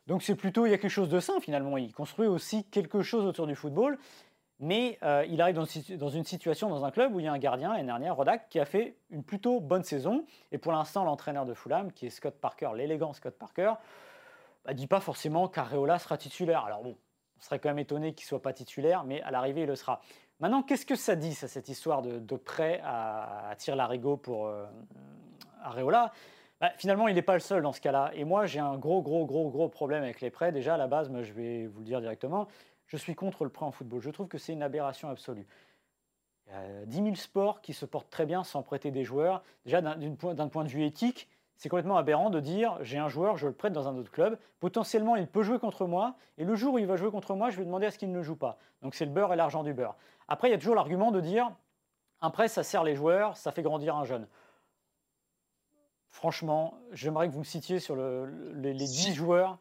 Donc 0.06 0.22
c'est 0.22 0.34
plutôt, 0.34 0.66
il 0.66 0.70
y 0.70 0.74
a 0.74 0.78
quelque 0.78 0.90
chose 0.90 1.08
de 1.08 1.20
sain 1.20 1.40
finalement. 1.40 1.76
Il 1.76 1.92
construit 1.92 2.26
aussi 2.26 2.64
quelque 2.64 3.02
chose 3.02 3.24
autour 3.24 3.46
du 3.46 3.54
football. 3.54 3.98
Mais 4.62 4.98
euh, 5.02 5.24
il 5.26 5.40
arrive 5.40 5.54
dans, 5.54 6.08
une 6.10 6.24
situation, 6.24 6.68
dans 6.68 6.84
un 6.84 6.90
club 6.90 7.14
où 7.14 7.20
il 7.20 7.24
y 7.24 7.28
a 7.28 7.32
un 7.32 7.38
gardien, 7.38 7.72
l'année 7.72 7.86
dernière, 7.86 8.14
Rodak, 8.14 8.50
qui 8.50 8.60
a 8.60 8.66
fait 8.66 8.94
une 9.10 9.24
plutôt 9.24 9.58
bonne 9.58 9.84
saison. 9.84 10.26
Et 10.52 10.58
pour 10.58 10.72
l'instant, 10.72 11.02
l'entraîneur 11.02 11.46
de 11.46 11.54
Fulham, 11.54 11.90
qui 11.92 12.06
est 12.06 12.10
Scott 12.10 12.34
Parker, 12.38 12.72
l'élégant 12.76 13.14
Scott 13.14 13.34
Parker, 13.38 13.72
ne 13.72 14.66
bah, 14.66 14.74
dit 14.74 14.86
pas 14.86 15.00
forcément 15.00 15.48
qu'Areola 15.48 15.98
sera 15.98 16.18
titulaire. 16.18 16.66
Alors 16.66 16.82
bon, 16.82 16.98
on 17.38 17.42
serait 17.42 17.58
quand 17.58 17.70
même 17.70 17.78
étonné 17.78 18.12
qu'il 18.12 18.26
soit 18.26 18.42
pas 18.42 18.52
titulaire, 18.52 19.02
mais 19.04 19.22
à 19.22 19.30
l'arrivée, 19.30 19.62
il 19.62 19.66
le 19.66 19.76
sera. 19.76 20.02
Maintenant, 20.40 20.62
qu'est-ce 20.62 20.84
que 20.84 20.94
ça 20.94 21.16
dit, 21.16 21.32
ça, 21.32 21.48
cette 21.48 21.70
histoire 21.70 22.02
de, 22.02 22.36
prêt 22.36 22.82
à, 22.84 23.48
à 23.48 23.56
tir 23.56 23.76
larigot 23.76 24.18
pour 24.18 24.46
euh, 24.46 24.66
Areola? 25.62 26.12
Bah, 26.60 26.70
Finalement, 26.76 27.08
il 27.08 27.14
n'est 27.14 27.22
pas 27.22 27.34
le 27.34 27.40
seul 27.40 27.62
dans 27.62 27.72
ce 27.72 27.80
cas-là. 27.80 28.10
Et 28.14 28.24
moi, 28.24 28.46
j'ai 28.46 28.60
un 28.60 28.76
gros, 28.76 29.02
gros, 29.02 29.26
gros, 29.26 29.50
gros 29.50 29.68
problème 29.68 30.02
avec 30.02 30.20
les 30.20 30.30
prêts. 30.30 30.52
Déjà, 30.52 30.74
à 30.74 30.76
la 30.76 30.86
base, 30.86 31.10
je 31.22 31.32
vais 31.32 31.66
vous 31.66 31.80
le 31.80 31.84
dire 31.84 32.00
directement 32.00 32.48
je 32.90 32.96
suis 32.96 33.14
contre 33.14 33.44
le 33.44 33.50
prêt 33.50 33.64
en 33.64 33.70
football. 33.70 34.00
Je 34.00 34.10
trouve 34.10 34.26
que 34.26 34.36
c'est 34.36 34.52
une 34.52 34.64
aberration 34.64 35.08
absolue. 35.08 35.46
Il 36.46 36.52
y 36.52 36.56
a 36.56 36.86
10 36.86 36.96
000 36.96 37.14
sports 37.14 37.60
qui 37.60 37.72
se 37.72 37.86
portent 37.86 38.10
très 38.10 38.26
bien 38.26 38.42
sans 38.42 38.62
prêter 38.62 38.90
des 38.90 39.04
joueurs. 39.04 39.44
Déjà, 39.64 39.80
d'un 39.80 40.48
point, 40.48 40.64
de 40.64 40.68
vue 40.68 40.84
éthique, 40.84 41.28
c'est 41.56 41.68
complètement 41.68 41.96
aberrant 41.98 42.30
de 42.30 42.40
dire 42.40 42.78
j'ai 42.82 42.98
un 42.98 43.08
joueur, 43.08 43.36
je 43.36 43.46
le 43.46 43.52
prête 43.52 43.72
dans 43.72 43.86
un 43.86 43.96
autre 43.96 44.10
club. 44.10 44.36
Potentiellement, 44.58 45.14
il 45.14 45.28
peut 45.28 45.44
jouer 45.44 45.60
contre 45.60 45.86
moi. 45.86 46.16
Et 46.36 46.44
le 46.44 46.56
jour 46.56 46.74
où 46.74 46.78
il 46.78 46.86
va 46.86 46.96
jouer 46.96 47.12
contre 47.12 47.36
moi, 47.36 47.50
je 47.50 47.58
vais 47.58 47.64
demander 47.64 47.86
à 47.86 47.92
ce 47.92 47.98
qu'il 47.98 48.10
ne 48.10 48.22
joue 48.22 48.34
pas. 48.34 48.58
Donc 48.82 48.96
c'est 48.96 49.04
le 49.04 49.12
beurre 49.12 49.32
et 49.32 49.36
l'argent 49.36 49.62
du 49.62 49.72
beurre. 49.72 49.94
Après, 50.26 50.48
il 50.48 50.50
y 50.50 50.54
a 50.54 50.58
toujours 50.58 50.74
l'argument 50.74 51.12
de 51.12 51.20
dire 51.20 51.48
un 52.22 52.30
prêt, 52.30 52.48
ça 52.48 52.64
sert 52.64 52.82
les 52.82 52.96
joueurs, 52.96 53.36
ça 53.36 53.52
fait 53.52 53.62
grandir 53.62 53.94
un 53.94 54.04
jeune. 54.04 54.26
Franchement, 56.10 56.74
j'aimerais 56.92 57.28
que 57.28 57.32
vous 57.32 57.40
me 57.40 57.44
citiez 57.44 57.78
sur 57.78 57.96
les, 57.96 58.74
10 58.74 59.14
joueurs 59.14 59.58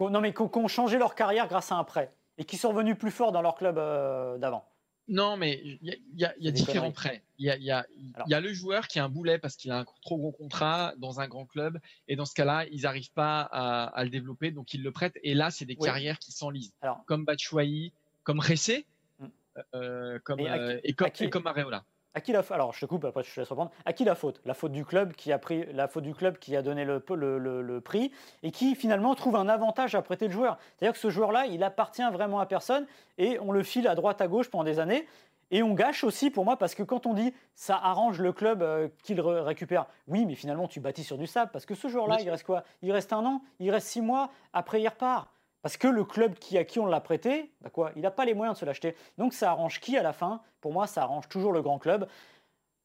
non, 0.00 0.20
mais 0.20 0.34
qui 0.34 0.42
ont 0.42 0.68
changé 0.68 0.98
leur 0.98 1.14
carrière 1.14 1.48
grâce 1.48 1.72
à 1.72 1.76
un 1.76 1.84
prêt 1.84 2.12
et 2.38 2.44
qui 2.44 2.56
sont 2.56 2.70
revenus 2.70 2.98
plus 2.98 3.10
forts 3.10 3.32
dans 3.32 3.42
leur 3.42 3.54
club 3.54 3.78
euh, 3.78 4.36
d'avant. 4.38 4.68
Non, 5.08 5.36
mais 5.36 5.60
il 5.62 5.98
y 6.14 6.24
a, 6.24 6.50
différents 6.50 6.90
prêts. 6.90 7.22
Il 7.38 7.46
y 7.46 7.70
a, 7.70 8.40
le 8.40 8.52
joueur 8.52 8.88
qui 8.88 8.98
a 8.98 9.04
un 9.04 9.08
boulet 9.08 9.38
parce 9.38 9.54
qu'il 9.54 9.70
a 9.70 9.78
un 9.78 9.84
trop 10.02 10.18
gros 10.18 10.32
contrat 10.32 10.94
dans 10.98 11.20
un 11.20 11.28
grand 11.28 11.46
club. 11.46 11.78
Et 12.08 12.16
dans 12.16 12.24
ce 12.24 12.34
cas-là, 12.34 12.66
ils 12.72 12.82
n'arrivent 12.82 13.12
pas 13.12 13.42
à, 13.42 14.02
le 14.02 14.10
développer, 14.10 14.50
donc 14.50 14.74
ils 14.74 14.82
le 14.82 14.90
prêtent. 14.90 15.16
Et 15.22 15.34
là, 15.34 15.52
c'est 15.52 15.64
des 15.64 15.76
carrières 15.76 16.18
qui 16.18 16.32
s'enlisent. 16.32 16.74
Comme 17.06 17.24
Batshuayi, 17.24 17.92
comme 18.24 18.40
Ressé, 18.40 18.84
mm. 19.20 19.26
euh, 19.74 20.18
comme, 20.24 20.40
euh, 20.40 20.80
et, 20.82 20.92
comme, 20.92 21.10
et 21.20 21.30
comme 21.30 21.46
Areola. 21.46 21.84
À 22.16 22.22
qui 22.22 22.32
la 22.32 22.42
Alors, 22.48 22.72
je 22.72 22.80
te 22.80 22.86
coupe, 22.86 23.04
après 23.04 23.22
je 23.22 23.34
te 23.34 23.40
laisse 23.40 23.48
reprendre. 23.50 23.70
À 23.84 23.92
qui 23.92 24.02
la 24.04 24.14
faute? 24.14 24.40
La 24.46 24.54
faute 24.54 24.72
du 24.72 24.86
club 24.86 25.12
qui 25.12 25.32
a 25.32 25.38
pris, 25.38 25.66
la 25.74 25.86
faute 25.86 26.02
du 26.02 26.14
club 26.14 26.38
qui 26.38 26.56
a 26.56 26.62
donné 26.62 26.86
le, 26.86 27.02
le, 27.10 27.80
prix 27.82 28.10
et 28.42 28.50
qui 28.50 28.74
finalement 28.74 29.14
trouve 29.14 29.36
un 29.36 29.50
avantage 29.50 29.94
à 29.94 30.00
prêter 30.00 30.26
le 30.26 30.32
joueur. 30.32 30.56
C'est-à-dire 30.78 30.94
que 30.94 30.98
ce 30.98 31.10
joueur-là, 31.10 31.44
il 31.44 31.62
appartient 31.62 32.08
vraiment 32.10 32.40
à 32.40 32.46
personne 32.46 32.86
et 33.18 33.38
on 33.40 33.52
le 33.52 33.62
file 33.62 33.86
à 33.86 33.94
droite 33.94 34.22
à 34.22 34.28
gauche 34.28 34.48
pendant 34.48 34.64
des 34.64 34.78
années. 34.78 35.06
Et 35.50 35.62
on 35.62 35.74
gâche 35.74 36.04
aussi 36.04 36.30
pour 36.30 36.46
moi 36.46 36.56
parce 36.56 36.74
que 36.74 36.82
quand 36.82 37.04
on 37.04 37.12
dit 37.12 37.34
ça 37.54 37.76
arrange 37.76 38.18
le 38.18 38.32
club 38.32 38.62
euh, 38.62 38.88
qu'il 39.02 39.20
récupère, 39.20 39.84
oui, 40.08 40.24
mais 40.24 40.36
finalement 40.36 40.68
tu 40.68 40.80
bâtis 40.80 41.04
sur 41.04 41.18
du 41.18 41.26
sable 41.26 41.50
parce 41.52 41.66
que 41.66 41.74
ce 41.74 41.86
joueur-là, 41.88 42.16
il 42.22 42.30
reste 42.30 42.44
quoi? 42.44 42.64
Il 42.80 42.92
reste 42.92 43.12
un 43.12 43.26
an, 43.26 43.42
il 43.60 43.70
reste 43.70 43.88
six 43.88 44.00
mois, 44.00 44.30
après 44.54 44.80
il 44.80 44.88
repart. 44.88 45.28
Parce 45.66 45.78
que 45.78 45.88
le 45.88 46.04
club 46.04 46.34
qui, 46.34 46.56
à 46.58 46.64
qui 46.64 46.78
on 46.78 46.86
l'a 46.86 47.00
prêté, 47.00 47.50
bah 47.60 47.70
quoi, 47.70 47.90
il 47.96 48.02
n'a 48.02 48.12
pas 48.12 48.24
les 48.24 48.34
moyens 48.34 48.54
de 48.54 48.60
se 48.60 48.64
l'acheter. 48.64 48.94
Donc 49.18 49.34
ça 49.34 49.50
arrange 49.50 49.80
qui 49.80 49.98
à 49.98 50.02
la 50.04 50.12
fin? 50.12 50.40
Pour 50.60 50.72
moi, 50.72 50.86
ça 50.86 51.02
arrange 51.02 51.28
toujours 51.28 51.50
le 51.50 51.60
grand 51.60 51.80
club. 51.80 52.06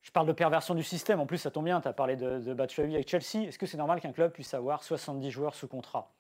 Je 0.02 0.10
parle 0.10 0.26
de 0.26 0.32
perversion 0.32 0.74
du 0.74 0.82
système. 0.82 1.20
En 1.20 1.28
plus, 1.28 1.38
ça 1.38 1.52
tombe 1.52 1.66
bien, 1.66 1.80
tu 1.80 1.88
as 1.88 1.94
parlé 1.94 2.16
de, 2.16 2.40
de 2.40 2.54
Batshuayi 2.56 2.96
avec 2.96 3.08
Chelsea. 3.08 3.48
Est-ce 3.48 3.60
que 3.60 3.68
c'est 3.68 3.78
normal 3.78 4.02
qu'un 4.02 4.12
club 4.12 4.32
puisse 4.32 4.56
avoir 4.56 4.82
70 4.82 5.30
joueurs 5.30 5.54
sous 5.54 5.68
contrat? 5.68 6.12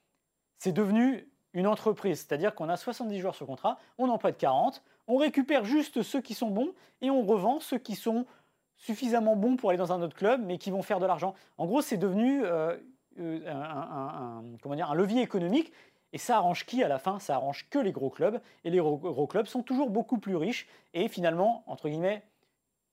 C'est 0.59 0.71
devenu 0.71 1.27
une 1.53 1.65
entreprise, 1.65 2.19
c'est-à-dire 2.19 2.53
qu'on 2.53 2.69
a 2.69 2.77
70 2.77 3.19
joueurs 3.19 3.33
sous 3.33 3.47
contrat, 3.47 3.79
on 3.97 4.07
en 4.09 4.19
prête 4.19 4.37
40, 4.37 4.83
on 5.07 5.17
récupère 5.17 5.65
juste 5.65 6.03
ceux 6.03 6.21
qui 6.21 6.35
sont 6.35 6.51
bons 6.51 6.73
et 7.01 7.09
on 7.09 7.23
revend 7.23 7.59
ceux 7.59 7.79
qui 7.79 7.95
sont 7.95 8.27
suffisamment 8.75 9.35
bons 9.35 9.55
pour 9.55 9.71
aller 9.71 9.79
dans 9.79 9.93
un 9.93 10.01
autre 10.03 10.15
club, 10.15 10.43
mais 10.45 10.59
qui 10.59 10.69
vont 10.69 10.83
faire 10.83 10.99
de 10.99 11.07
l'argent. 11.07 11.33
En 11.57 11.65
gros, 11.65 11.81
c'est 11.81 11.97
devenu 11.97 12.45
euh, 12.45 12.77
un, 13.19 14.43
comment 14.61 14.75
dire, 14.75 14.91
un 14.91 14.95
levier 14.95 15.21
économique. 15.21 15.71
Et 16.13 16.17
ça 16.17 16.37
arrange 16.37 16.65
qui 16.65 16.83
à 16.83 16.87
la 16.87 16.99
fin? 16.99 17.19
Ça 17.19 17.35
arrange 17.35 17.67
que 17.69 17.79
les 17.79 17.91
gros 17.91 18.09
clubs. 18.09 18.39
Et 18.63 18.69
les 18.69 18.79
gros, 18.79 19.27
clubs 19.27 19.47
sont 19.47 19.63
toujours 19.63 19.89
beaucoup 19.89 20.17
plus 20.17 20.35
riches. 20.35 20.67
Et 20.93 21.07
finalement, 21.07 21.63
entre 21.67 21.87
guillemets, 21.89 22.23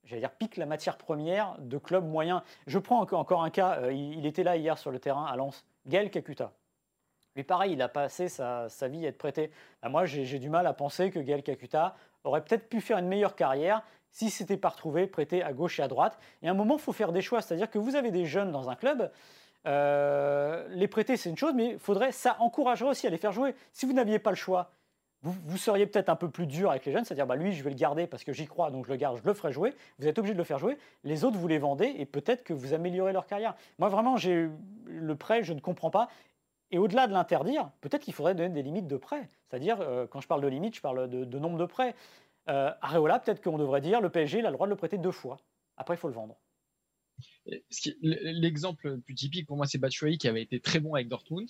j'allais 0.04 0.20
dire, 0.20 0.30
pique 0.30 0.56
la 0.56 0.66
matière 0.66 0.96
première 0.96 1.56
de 1.58 1.78
clubs 1.78 2.06
moyens. 2.06 2.42
Je 2.66 2.78
prends 2.78 3.00
encore 3.00 3.42
un 3.42 3.50
cas, 3.50 3.90
il, 3.90 4.24
était 4.24 4.44
là 4.44 4.56
hier 4.56 4.78
sur 4.78 4.90
le 4.90 4.98
terrain 4.98 5.26
à 5.26 5.36
Lens, 5.36 5.64
Gaël 5.86 6.10
Kakuta. 6.10 6.52
Mais 7.36 7.44
pareil, 7.44 7.72
il 7.72 7.82
a 7.82 7.88
passé 7.88 8.28
sa, 8.28 8.68
sa 8.68 8.88
vie 8.88 9.04
à 9.04 9.08
être 9.08 9.18
prêté. 9.18 9.50
Bah, 9.82 9.88
moi, 9.88 10.06
j'ai 10.06 10.38
du 10.38 10.48
mal 10.48 10.66
à 10.66 10.72
penser 10.72 11.10
que 11.10 11.18
Gaël 11.18 11.42
Kakuta 11.42 11.96
aurait 12.24 12.42
peut-être 12.42 12.68
pu 12.68 12.80
faire 12.80 12.98
une 12.98 13.08
meilleure 13.08 13.36
carrière 13.36 13.82
si 14.10 14.30
c'était 14.30 14.56
pas 14.56 14.70
retrouvé 14.70 15.06
prêté 15.06 15.42
à 15.42 15.52
gauche 15.52 15.78
et 15.78 15.82
à 15.82 15.88
droite. 15.88 16.18
Et 16.42 16.48
à 16.48 16.50
un 16.50 16.54
moment, 16.54 16.76
il 16.76 16.80
faut 16.80 16.92
faire 16.92 17.12
des 17.12 17.20
choix. 17.20 17.40
C'est-à-dire 17.40 17.70
que 17.70 17.78
vous 17.78 17.96
avez 17.96 18.10
des 18.10 18.24
jeunes 18.24 18.50
dans 18.50 18.70
un 18.70 18.74
club, 18.74 19.10
euh, 19.66 20.66
les 20.70 20.88
prêter, 20.88 21.16
c'est 21.16 21.30
une 21.30 21.36
chose, 21.36 21.52
mais 21.54 21.78
faudrait, 21.78 22.12
ça 22.12 22.36
encouragerait 22.40 22.90
aussi 22.90 23.06
à 23.06 23.10
les 23.10 23.18
faire 23.18 23.32
jouer. 23.32 23.54
Si 23.72 23.86
vous 23.86 23.92
n'aviez 23.92 24.18
pas 24.18 24.30
le 24.30 24.36
choix, 24.36 24.70
vous, 25.22 25.56
seriez 25.56 25.86
peut-être 25.86 26.10
un 26.10 26.16
peu 26.16 26.30
plus 26.30 26.46
dur 26.46 26.70
avec 26.70 26.86
les 26.86 26.92
jeunes, 26.92 27.04
c'est-à-dire 27.04 27.26
bah, 27.26 27.34
lui, 27.34 27.52
je 27.52 27.64
vais 27.64 27.70
le 27.70 27.76
garder 27.76 28.06
parce 28.06 28.22
que 28.22 28.32
j'y 28.32 28.46
crois, 28.46 28.70
donc 28.70 28.86
je 28.86 28.90
le 28.92 28.96
garde, 28.96 29.18
je 29.18 29.26
le 29.26 29.34
ferai 29.34 29.52
jouer. 29.52 29.74
Vous 29.98 30.06
êtes 30.06 30.16
obligé 30.16 30.32
de 30.32 30.38
le 30.38 30.44
faire 30.44 30.60
jouer. 30.60 30.78
Les 31.02 31.24
autres, 31.24 31.36
vous 31.36 31.48
les 31.48 31.58
vendez 31.58 31.92
et 31.98 32.06
peut-être 32.06 32.44
que 32.44 32.52
vous 32.52 32.72
améliorez 32.72 33.12
leur 33.12 33.26
carrière. 33.26 33.56
Moi, 33.80 33.88
vraiment, 33.88 34.16
j'ai 34.16 34.48
le 34.86 35.16
prêt, 35.16 35.42
je 35.42 35.52
ne 35.52 35.60
comprends 35.60 35.90
pas. 35.90 36.08
Et 36.70 36.78
au-delà 36.78 37.06
de 37.06 37.12
l'interdire, 37.12 37.70
peut-être 37.80 38.02
qu'il 38.02 38.14
faudrait 38.14 38.34
donner 38.34 38.50
des 38.50 38.62
limites 38.62 38.86
de 38.86 38.96
prêt. 38.96 39.28
C'est-à-dire, 39.48 39.78
euh, 39.80 40.06
quand 40.06 40.20
je 40.20 40.28
parle 40.28 40.42
de 40.42 40.48
limites, 40.48 40.76
je 40.76 40.80
parle 40.80 41.08
de, 41.08 41.38
nombre 41.38 41.58
de 41.58 41.64
prêts. 41.64 41.94
Euh, 42.48 42.72
Areola, 42.80 43.18
peut-être 43.18 43.42
qu'on 43.42 43.58
devrait 43.58 43.80
dire 43.80 44.00
le 44.00 44.10
PSG 44.10 44.40
a 44.40 44.50
le 44.50 44.54
droit 44.54 44.66
de 44.66 44.70
le 44.70 44.76
prêter 44.76 44.98
deux 44.98 45.12
fois. 45.12 45.38
Après, 45.76 45.94
il 45.94 45.98
faut 45.98 46.08
le 46.08 46.14
vendre. 46.14 46.38
L'exemple 48.00 48.98
plus 48.98 49.14
typique 49.14 49.46
pour 49.46 49.56
moi, 49.56 49.66
c'est 49.66 49.78
Batshuayi 49.78 50.18
qui 50.18 50.28
avait 50.28 50.42
été 50.42 50.60
très 50.60 50.80
bon 50.80 50.94
avec 50.94 51.08
Dortmund. 51.08 51.48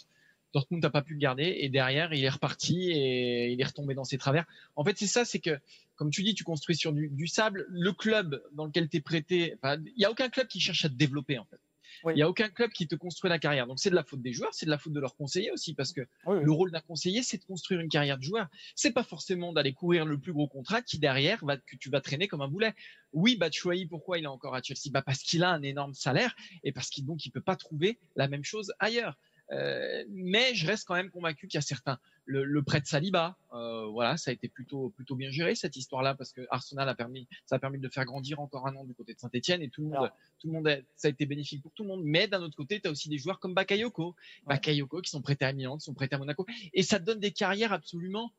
Dortmund 0.55 0.83
n'a 0.83 0.91
pas 0.91 1.03
pu 1.03 1.13
le 1.13 1.19
garder 1.19 1.57
et 1.61 1.69
derrière, 1.69 2.13
il 2.15 2.25
est 2.25 2.29
reparti 2.29 2.91
et 2.91 3.53
il 3.53 3.61
est 3.61 3.65
retombé 3.65 3.95
dans 3.95 4.05
ses 4.05 4.17
travers. 4.17 4.47
En 4.77 4.85
fait, 4.85 4.97
c'est 4.99 5.07
ça, 5.07 5.25
c'est 5.25 5.41
que, 5.41 5.59
comme 5.97 6.11
tu 6.11 6.23
dis, 6.23 6.35
tu 6.35 6.45
construis 6.45 6.75
sur 6.75 6.93
du, 6.93 7.09
du 7.09 7.27
sable. 7.27 7.67
Le 7.69 7.93
club 7.93 8.43
dans 8.53 8.65
lequel 8.65 8.89
tu 8.89 8.97
es 8.97 9.01
prêté, 9.01 9.57
il 9.63 9.95
n'y 9.99 10.05
a 10.05 10.11
aucun 10.11 10.31
club 10.31 10.47
qui 10.47 10.61
cherche 10.61 10.85
à 10.85 10.89
te 10.89 10.95
développer, 10.95 11.39
en 11.39 11.45
fait. 11.45 11.61
Il 12.07 12.15
n'y 12.15 12.23
a 12.23 12.29
aucun 12.29 12.49
club 12.49 12.71
qui 12.71 12.87
te 12.87 12.95
construit 12.95 13.29
la 13.29 13.39
carrière. 13.39 13.67
Donc 13.67 13.79
c'est 13.79 13.91
de 13.91 13.95
la 13.95 14.05
faute 14.05 14.23
des 14.23 14.33
joueurs, 14.33 14.53
c'est 14.53 14.67
de 14.67 14.71
la 14.71 14.79
faute 14.79 14.93
de 14.93 15.01
leurs 15.01 15.17
conseillers 15.17 15.51
aussi, 15.51 15.75
parce 15.75 15.93
que 15.93 16.03
le 16.27 16.53
rôle 16.53 16.71
d'un 16.71 16.81
conseiller, 16.81 17.23
c'est 17.23 17.39
de 17.39 17.45
construire 17.45 17.81
une 17.81 17.89
carrière 17.89 18.19
de 18.19 18.23
joueur. 18.23 18.49
C'est 18.75 18.93
pas 18.93 19.05
forcément 19.05 19.53
d'aller 19.53 19.73
courir 19.73 20.05
le 20.05 20.19
plus 20.19 20.33
gros 20.33 20.49
contrat 20.49 20.83
qui 20.83 20.99
derrière 20.99 21.45
va 21.45 21.57
que 21.57 21.77
tu 21.77 21.91
vas 21.91 22.01
traîner 22.01 22.29
comme 22.29 22.41
un 22.41 22.49
boulet. 22.49 22.75
Oui, 23.13 23.37
Batshuayi, 23.37 23.87
pourquoi 23.87 24.19
il 24.19 24.25
est 24.25 24.29
encore 24.29 24.55
à 24.55 24.63
Chelsea? 24.63 24.91
Bah 24.91 25.03
parce 25.03 25.23
qu'il 25.23 25.43
a 25.45 25.51
un 25.51 25.63
énorme 25.63 25.95
salaire 25.95 26.35
et 26.63 26.73
parce 26.73 26.89
qu'il 26.91 27.05
donc 27.05 27.25
il 27.25 27.31
peut 27.31 27.41
pas 27.41 27.57
trouver 27.57 27.99
la 28.17 28.29
même 28.29 28.45
chose 28.45 28.73
ailleurs. 28.79 29.17
Euh, 29.51 30.05
mais 30.11 30.55
je 30.55 30.67
reste 30.67 30.87
quand 30.87 30.95
même 30.95 31.11
convaincu 31.11 31.49
qu'il 31.49 31.57
y 31.57 31.59
a 31.59 31.63
certains. 31.63 31.99
Le, 32.27 32.63
prêt 32.63 32.81
de 32.81 32.87
Saliba, 32.87 33.39
euh, 33.55 33.87
voilà, 33.87 34.19
ça 34.19 34.31
a 34.31 34.35
été 34.35 34.49
plutôt 34.49 34.91
plutôt 34.91 35.17
bien 35.17 35.31
géré 35.31 35.55
cette 35.55 35.77
histoire-là 35.77 36.15
parce 36.15 36.33
que 36.33 36.47
Arsenal 36.51 36.87
a 36.87 36.95
permis, 36.95 37.27
ça 37.47 37.57
a 37.57 37.59
permis 37.59 37.79
de 37.79 37.89
faire 37.89 38.05
grandir 38.05 38.39
encore 38.39 38.67
un 38.67 38.77
an 38.77 38.85
du 38.85 38.93
côté 38.93 39.15
de 39.15 39.19
Saint-Etienne 39.19 39.63
et 39.63 39.71
tout 39.71 39.81
le 39.81 39.89
monde, 39.89 40.11
tout 40.39 40.49
le 40.49 40.53
monde, 40.53 40.69
ça 40.97 41.09
a 41.09 41.11
été 41.11 41.25
bénéfique 41.25 41.63
pour 41.63 41.73
tout 41.73 41.85
le 41.85 41.89
monde. 41.89 42.03
Mais 42.05 42.29
d'un 42.29 42.43
autre 42.43 42.57
côté, 42.57 42.81
tu 42.81 42.89
as 42.89 42.91
aussi 42.91 43.09
des 43.09 43.17
joueurs 43.17 43.41
comme 43.41 43.55
Bakayoko, 43.55 44.15
Bakayoko 44.47 45.01
qui 45.01 45.11
sont 45.11 45.23
prêtés 45.23 45.47
à 45.47 45.55
Milan, 45.55 45.79
qui 45.79 45.85
sont 45.85 45.95
prêtés 45.95 46.17
à 46.17 46.19
Monaco, 46.19 46.45
et 46.75 46.83
ça 46.83 46.99
donne 46.99 47.19
des 47.19 47.33
carrières 47.33 47.73
absolument 47.73 48.33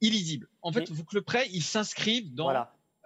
illisibles. 0.00 0.48
En 0.62 0.72
fait, 0.72 0.90
vous 0.90 1.04
que 1.04 1.14
le 1.14 1.22
prêt, 1.22 1.46
il 1.52 1.62
s'inscrive 1.62 2.34
dans 2.34 2.50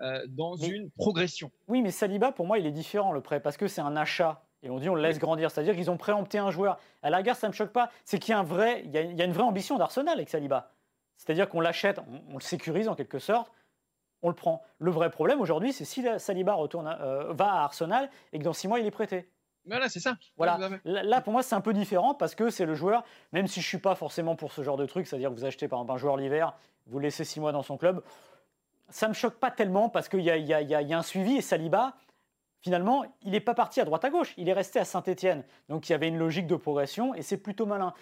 euh, 0.00 0.26
dans 0.28 0.56
une 0.56 0.90
progression. 0.90 1.50
Oui, 1.68 1.82
mais 1.82 1.90
Saliba, 1.90 2.32
pour 2.32 2.46
moi, 2.46 2.58
il 2.58 2.64
est 2.64 2.72
différent 2.72 3.12
le 3.12 3.20
prêt 3.20 3.38
parce 3.38 3.58
que 3.58 3.68
c'est 3.68 3.82
un 3.82 3.96
achat 3.96 4.42
et 4.62 4.70
on 4.70 4.78
dit 4.78 4.88
on 4.88 4.94
le 4.94 5.02
laisse 5.02 5.18
grandir. 5.18 5.50
C'est-à-dire 5.50 5.74
qu'ils 5.74 5.90
ont 5.90 5.96
préempté 5.96 6.38
un 6.38 6.50
joueur. 6.50 6.78
À 7.02 7.10
la 7.10 7.22
gare, 7.22 7.36
ça 7.36 7.46
ne 7.46 7.52
me 7.52 7.56
choque 7.56 7.72
pas. 7.72 7.90
C'est 8.04 8.18
qu'il 8.18 8.32
y, 8.32 8.34
a 8.34 8.38
un 8.38 8.44
vrai, 8.44 8.82
il 8.84 8.92
y 8.92 9.22
a 9.22 9.24
une 9.24 9.32
vraie 9.32 9.44
ambition 9.44 9.78
d'Arsenal 9.78 10.14
avec 10.14 10.28
Saliba. 10.28 10.70
C'est-à-dire 11.16 11.48
qu'on 11.48 11.60
l'achète, 11.60 12.00
on, 12.30 12.34
le 12.34 12.40
sécurise 12.40 12.88
en 12.88 12.94
quelque 12.94 13.18
sorte, 13.18 13.52
on 14.22 14.28
le 14.28 14.34
prend. 14.34 14.62
Le 14.78 14.90
vrai 14.90 15.10
problème 15.10 15.40
aujourd'hui, 15.40 15.72
c'est 15.72 15.84
si 15.84 16.04
Saliba 16.18 16.54
retourne 16.54 16.88
euh, 17.00 17.32
va 17.32 17.52
à 17.52 17.64
Arsenal 17.64 18.10
et 18.32 18.38
que 18.38 18.44
dans 18.44 18.52
six 18.52 18.68
mois, 18.68 18.80
il 18.80 18.86
est 18.86 18.90
prêté. 18.90 19.28
Voilà, 19.66 19.88
c'est 19.88 20.00
ça. 20.00 20.16
Voilà. 20.36 20.58
Là, 20.84 21.20
pour 21.20 21.32
moi, 21.32 21.42
c'est 21.42 21.54
un 21.54 21.60
peu 21.60 21.74
différent 21.74 22.14
parce 22.14 22.34
que 22.34 22.50
c'est 22.50 22.64
le 22.64 22.74
joueur, 22.74 23.04
même 23.32 23.46
si 23.46 23.60
je 23.60 23.66
ne 23.66 23.68
suis 23.68 23.78
pas 23.78 23.94
forcément 23.94 24.34
pour 24.34 24.52
ce 24.52 24.62
genre 24.62 24.76
de 24.76 24.86
truc, 24.86 25.06
c'est-à-dire 25.06 25.30
que 25.30 25.34
vous 25.34 25.44
achetez 25.44 25.68
par 25.68 25.80
exemple 25.80 25.92
un 25.92 25.98
joueur 25.98 26.16
l'hiver, 26.16 26.54
vous 26.86 26.98
le 26.98 27.04
laissez 27.04 27.24
six 27.24 27.40
mois 27.40 27.52
dans 27.52 27.62
son 27.62 27.76
club, 27.76 28.02
ça 28.88 29.06
ne 29.06 29.10
me 29.10 29.14
choque 29.14 29.34
pas 29.34 29.50
tellement 29.50 29.88
parce 29.88 30.08
qu'il 30.08 30.20
y, 30.20 30.24
y, 30.24 30.94
a 30.94 30.98
un 30.98 31.02
suivi 31.02 31.36
et 31.36 31.42
Saliba, 31.42 31.94
finalement, 32.60 33.04
il 33.22 33.32
n'est 33.32 33.40
pas 33.40 33.54
parti 33.54 33.80
à 33.80 33.84
droite 33.84 34.04
à 34.04 34.10
gauche, 34.10 34.34
il 34.36 34.48
est 34.48 34.52
resté 34.52 34.78
à 34.78 34.84
Saint-Etienne. 34.84 35.44
Donc 35.68 35.88
il 35.88 35.92
y 35.92 35.94
avait 35.94 36.08
une 36.08 36.18
logique 36.18 36.46
de 36.46 36.56
progression 36.56 37.14
et 37.14 37.22
c'est 37.22 37.38
plutôt 37.38 37.66
malin. 37.66 37.94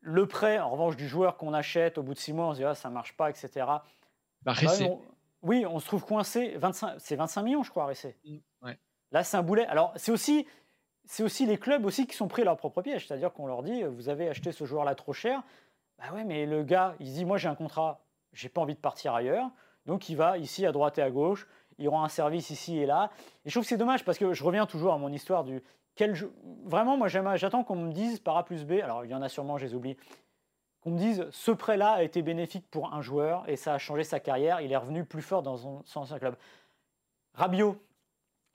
Le 0.00 0.26
prêt, 0.26 0.58
en 0.58 0.70
revanche, 0.70 0.96
du 0.96 1.08
joueur 1.08 1.36
qu'on 1.36 1.54
achète 1.54 1.96
au 1.98 2.02
bout 2.02 2.14
de 2.14 2.18
six 2.18 2.32
mois, 2.32 2.48
on 2.48 2.52
se 2.52 2.58
dit 2.58 2.64
ah, 2.64 2.74
ça 2.74 2.88
ne 2.88 2.94
marche 2.94 3.16
pas, 3.16 3.30
etc. 3.30 3.48
Bah, 3.56 3.82
bah 4.42 4.52
oui, 5.44 5.66
on 5.66 5.78
se 5.78 5.86
trouve 5.86 6.04
coincé. 6.04 6.54
25, 6.56 6.94
c'est 6.98 7.16
25 7.16 7.42
millions, 7.42 7.62
je 7.62 7.70
crois, 7.70 7.86
Ressé. 7.86 8.16
Mm, 8.24 8.70
Là, 9.12 9.22
c'est 9.22 9.36
un 9.36 9.42
boulet. 9.42 9.66
Alors, 9.66 9.92
c'est 9.94 10.10
aussi, 10.10 10.46
c'est 11.04 11.22
aussi 11.22 11.46
les 11.46 11.58
clubs 11.58 11.84
aussi 11.84 12.06
qui 12.06 12.16
sont 12.16 12.26
pris 12.26 12.42
leur 12.42 12.56
propre 12.56 12.82
piège. 12.82 13.06
C'est-à-dire 13.06 13.32
qu'on 13.32 13.46
leur 13.46 13.62
dit 13.62 13.82
vous 13.84 14.08
avez 14.08 14.28
acheté 14.28 14.50
ce 14.50 14.64
joueur-là 14.64 14.94
trop 14.94 15.12
cher. 15.12 15.42
Bah 15.98 16.06
ouais, 16.14 16.24
mais 16.24 16.46
le 16.46 16.64
gars, 16.64 16.96
il 16.98 17.06
se 17.06 17.12
dit 17.12 17.24
moi, 17.24 17.36
j'ai 17.36 17.48
un 17.48 17.54
contrat, 17.54 18.00
j'ai 18.32 18.48
pas 18.48 18.60
envie 18.60 18.74
de 18.74 18.80
partir 18.80 19.14
ailleurs. 19.14 19.50
Donc, 19.86 20.08
il 20.08 20.16
va 20.16 20.38
ici 20.38 20.66
à 20.66 20.72
droite 20.72 20.98
et 20.98 21.02
à 21.02 21.10
gauche 21.10 21.46
il 21.78 21.88
aura 21.88 22.04
un 22.04 22.08
service 22.08 22.50
ici 22.50 22.78
et 22.78 22.86
là. 22.86 23.10
Et 23.44 23.50
je 23.50 23.54
trouve 23.54 23.64
que 23.64 23.68
c'est 23.68 23.76
dommage 23.76 24.04
parce 24.04 24.18
que 24.18 24.32
je 24.32 24.44
reviens 24.44 24.66
toujours 24.66 24.92
à 24.92 24.98
mon 24.98 25.12
histoire 25.12 25.44
du 25.44 25.62
quel 25.94 26.14
Vraiment, 26.64 26.96
moi, 26.96 27.08
j'attends 27.08 27.62
qu'on 27.62 27.76
me 27.76 27.92
dise 27.92 28.18
par 28.18 28.36
A 28.36 28.44
plus 28.44 28.64
B, 28.64 28.72
alors 28.82 29.04
il 29.04 29.10
y 29.10 29.14
en 29.14 29.22
a 29.22 29.28
sûrement, 29.28 29.58
je 29.58 29.66
les 29.66 29.74
oublie, 29.74 29.96
qu'on 30.80 30.90
me 30.90 30.98
dise 30.98 31.26
ce 31.30 31.50
prêt-là 31.50 31.92
a 31.92 32.02
été 32.02 32.22
bénéfique 32.22 32.68
pour 32.70 32.92
un 32.92 33.00
joueur 33.00 33.48
et 33.48 33.56
ça 33.56 33.74
a 33.74 33.78
changé 33.78 34.04
sa 34.04 34.20
carrière, 34.20 34.60
il 34.60 34.72
est 34.72 34.76
revenu 34.76 35.04
plus 35.04 35.22
fort 35.22 35.42
dans 35.42 35.56
son, 35.56 35.82
ancien 35.94 36.18
club. 36.18 36.36
Rabiot, 37.34 37.76